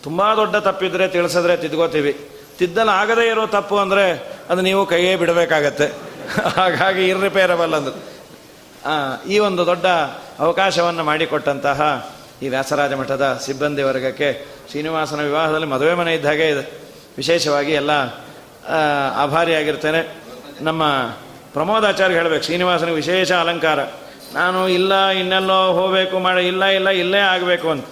ತುಂಬ 0.03 0.21
ದೊಡ್ಡ 0.35 0.55
ತಪ್ಪಿದ್ರೆ 0.67 1.05
ತಿಳಿಸಿದ್ರೆ 1.07 1.55
ತಿದ್ಕೋತೀವಿ. 1.57 2.13
ತಿದ್ದಲು 2.59 2.91
ಆಗದೇ 3.01 3.25
ಇರೋ 3.27 3.43
ತಪ್ಪು 3.47 3.75
ಅಂದರೆ 3.83 4.05
ಅದು 4.49 4.61
ನೀವು 4.61 4.81
ಕೈಯೇ 4.85 5.13
ಬಿಡಬೇಕಾಗತ್ತೆ. 5.15 5.87
ಹಾಗಾಗಿ 6.57 7.03
ಇರ್ರಿಪೇರಬಲ್ 7.07 7.73
ಅಂದು. 7.73 7.93
ಈ 9.33 9.37
ಒಂದು 9.39 9.61
ದೊಡ್ಡ 9.65 9.85
ಅವಕಾಶವನ್ನು 10.39 11.03
ಮಾಡಿಕೊಟ್ಟಂತಹ 11.03 11.79
ಈ 12.41 12.47
ವ್ಯಾಸರಾಜ 12.49 12.93
ಮಠದ 12.93 13.25
ಸಿಬ್ಬಂದಿ 13.45 13.83
ವರ್ಗಕ್ಕೆ 13.83 14.29
ಶ್ರೀನಿವಾಸನ 14.71 15.21
ವಿವಾಹದಲ್ಲಿ 15.21 15.67
ಮದುವೆ 15.67 15.93
ಮನೆ 15.93 16.13
ಇದ್ದ 16.13 16.25
ಹಾಗೆ 16.25 16.47
ಇದೆ. 16.49 16.63
ವಿಶೇಷವಾಗಿ 17.17 17.73
ಎಲ್ಲ 17.81 17.93
ಆಭಾರಿಯಾಗಿರ್ತೇನೆ 19.23 20.01
ನಮ್ಮ 20.61 20.83
ಪ್ರಮೋದಾಚಾರ್ಯ 21.53 22.15
ಹೇಳಬೇಕು, 22.15 22.43
ಶ್ರೀನಿವಾಸನಿಗೆ 22.43 22.95
ವಿಶೇಷ 22.95 23.31
ಅಲಂಕಾರ. 23.43 23.79
ನಾನು 24.33 24.59
ಇಲ್ಲ, 24.69 24.93
ಇನ್ನೆಲ್ಲೋ 25.21 25.57
ಹೋಗಬೇಕು, 25.71 26.15
ಮಾಡಿ, 26.19 26.43
ಇಲ್ಲ 26.47 26.63
ಇಲ್ಲ, 26.77 26.89
ಇಲ್ಲೇ 27.03 27.21
ಆಗಬೇಕು 27.33 27.67
ಅಂತ. 27.69 27.85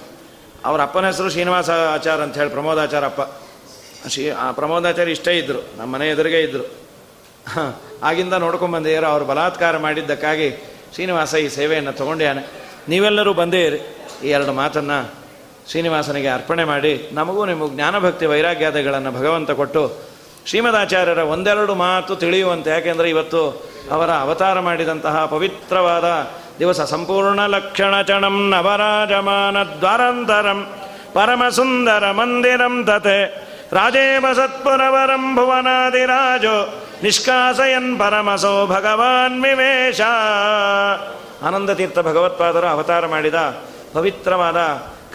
ಅವ್ರ 0.66 0.82
ಅಪ್ಪನ 0.82 1.06
ಹೆಸರು 1.06 1.30
ಶ್ರೀನಿವಾಸ 1.30 1.70
ಆಚಾರ್ಯ 1.70 2.24
ಅಂತ 2.24 2.38
ಹೇಳಿ 2.38 2.50
ಪ್ರಮೋದಾಚಾರ 2.50 3.06
ಅಪ್ಪ. 3.06 3.22
ಶ್ರೀ 4.08 4.32
ಪ್ರಮೋದಾಚಾರ್ಯ 4.52 5.12
ಇಷ್ಟೇ 5.12 5.38
ಇದ್ದರು 5.38 5.78
ನಮ್ಮ 5.78 5.94
ಮನೆ 5.94 6.10
ಎದುರಿಗೆ 6.10 6.42
ಇದ್ದರು 6.42 6.66
ಆಗಿಂದ 8.04 8.34
ನೋಡ್ಕೊಂಡ್ಬಂದಿರೋ 8.34 9.08
ಅವ್ರು 9.08 9.26
ಬಲಾತ್ಕಾರ 9.26 9.78
ಮಾಡಿದ್ದಕ್ಕಾಗಿ 9.78 10.50
ಶ್ರೀನಿವಾಸ 10.94 11.34
ಈ 11.36 11.50
ಸೇವೆಯನ್ನು 11.50 11.94
ತೊಗೊಂಡ್ಯಾನೆ 11.94 12.42
ನೀವೆಲ್ಲರೂ 12.90 13.34
ಬಂದೇ 13.34 13.62
ಈ 14.24 14.28
ಎರಡು 14.28 14.54
ಮಾತನ್ನು 14.54 15.22
ಶ್ರೀನಿವಾಸನಿಗೆ 15.70 16.28
ಅರ್ಪಣೆ 16.28 16.64
ಮಾಡಿ, 16.64 17.10
ನಮಗೂ 17.12 17.46
ನಿಮಗೂ 17.46 17.70
ಜ್ಞಾನಭಕ್ತಿ 17.70 18.26
ವೈರಾಗ್ಯಾದಗಳನ್ನು 18.26 19.12
ಭಗವಂತ 19.12 19.52
ಕೊಟ್ಟು, 19.52 20.02
ಶ್ರೀಮದಾಚಾರ್ಯರ 20.46 21.18
ಒಂದೆರಡು 21.18 21.76
ಮಾತು 21.76 22.16
ತಿಳಿಯುವಂತೆ. 22.16 22.70
ಯಾಕೆಂದರೆ 22.70 23.10
ಇವತ್ತು 23.10 23.64
ಅವರ 23.92 24.10
ಅವತಾರ 24.10 24.60
ಮಾಡಿದಂತಹ 24.60 25.26
ಪವಿತ್ರವಾದ 25.26 26.06
ದಿವಸ 26.60 26.82
ಸಂಪೂರ್ಣ 26.82 27.46
ಲಕ್ಷಣ 27.46 28.02
ಚಣಂ 28.02 28.50
ನವರಾಜಮಾನ 28.50 29.58
ದ್ವಾರಂತರಂ 29.64 30.60
ಪರಮಸುಂದರ 31.14 32.12
ಮಂದಿರಂ 32.12 32.76
ತತೆ 32.86 33.20
ರಾಜೇವ 33.74 34.26
ಸತ್ಪುರವರಂ 34.36 35.36
ಭುವನಾದಿರಾಜೋ 35.36 36.56
ನಿಷ್ಕಾಸಯನ್ 37.04 38.00
ಪರಮಸೋ 38.00 38.68
ಭಗವಾನ್ 38.68 39.44
ವಿವೇಶ 39.44 40.02
ಆನಂದತೀರ್ಥ 41.44 42.00
ಭಗವತ್ಪಾದರು 42.00 42.68
ಅವತಾರ 42.68 43.06
ಮಾಡಿದ 43.08 43.36
ಪವಿತ್ರವಾದ 43.94 44.58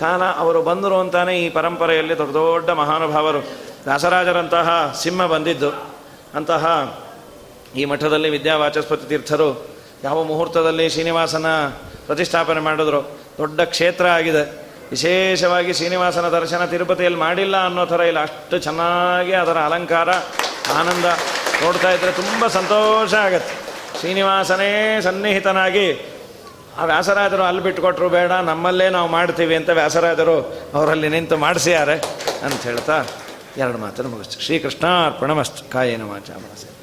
ಕಾಲ 0.00 0.22
ಅವರು 0.38 0.62
ಬಂದರು 0.62 1.00
ಅಂತಾನೆ 1.00 1.34
ಈ 1.38 1.48
ಪರಂಪರೆಯಲ್ಲಿ 1.48 2.18
ದೊಡ್ಡ 2.18 2.34
ದೊಡ್ಡ 2.36 2.70
ಮಹಾನುಭಾವರು 2.70 3.40
ದಾಸರಾಜರಂತಹ 3.86 4.68
ಸಿಂಹ 5.02 5.26
ಬಂದಿದ್ದು 5.26 5.70
ಅಂತಹ 6.34 6.64
ಈ 7.76 7.84
ಮಠದಲ್ಲಿ 7.84 8.30
ವಿದ್ಯಾವಾಚಸ್ಪತಿ 8.30 9.08
ತೀರ್ಥರು 9.08 9.48
ಯಾವ 10.06 10.18
ಮುಹೂರ್ತದಲ್ಲಿ 10.22 10.86
ಶ್ರೀನಿವಾಸನ 10.90 11.46
ಪ್ರತಿಷ್ಠಾಪನೆ 12.06 12.60
ಮಾಡಿದ್ರು? 12.60 13.00
ದೊಡ್ಡ 13.38 13.60
ಕ್ಷೇತ್ರ 13.60 14.06
ಆಗಿದೆ. 14.06 14.42
ವಿಶೇಷವಾಗಿ 14.90 15.72
ಶ್ರೀನಿವಾಸನ 15.72 16.26
ದರ್ಶನ 16.28 16.64
ತಿರುಪತಿಯಲ್ಲಿ 16.64 17.18
ಮಾಡಿಲ್ಲ 17.18 17.56
ಅನ್ನೋ 17.64 17.84
ಥರ 17.86 18.00
ಇಲ್ಲ. 18.00 18.20
ಅಷ್ಟು 18.22 18.58
ಚೆನ್ನಾಗಿ 18.58 19.32
ಅದರ 19.32 19.58
ಅಲಂಕಾರ, 19.58 20.10
ಆನಂದ 20.80 21.04
ನೋಡ್ತಾ 21.62 21.90
ಇದ್ದರೆ 21.90 22.12
ತುಂಬ 22.12 22.46
ಸಂತೋಷ 22.46 23.14
ಆಗತ್ತೆ. 23.14 23.54
ಶ್ರೀನಿವಾಸನೇ 24.00 25.00
ಸನ್ನಿಹಿತನಾಗಿ, 25.02 25.86
ಆ 26.78 26.84
ವ್ಯಾಸರಾಜರು 26.84 27.42
ಅಲ್ಲಿ 27.42 27.62
ಬಿಟ್ಟುಕೊಟ್ರು 27.62 28.08
ಬೇಡ, 28.08 28.32
ನಮ್ಮಲ್ಲೇ 28.32 28.88
ನಾವು 28.88 29.08
ಮಾಡ್ತೀವಿ 29.08 29.54
ಅಂತ 29.54 29.70
ವ್ಯಾಸರಾಜರು 29.70 30.36
ಅವರಲ್ಲಿ 30.74 31.08
ನಿಂತು 31.08 31.36
ಮಾಡಿಸ್ಯಾರೆ 31.36 31.96
ಅಂತ 32.44 32.62
ಹೇಳ್ತಾ 32.62 33.04
ಎರಡು 33.56 33.78
ಮಾತನ್ನು 33.78 34.10
ಮುಗಿಸ್ತು 34.10 34.40
ಶ್ರೀಕೃಷ್ಣ 34.40 34.84
ವಾಚ 36.10 36.30
ಮನಸ್ಸು 36.30 36.75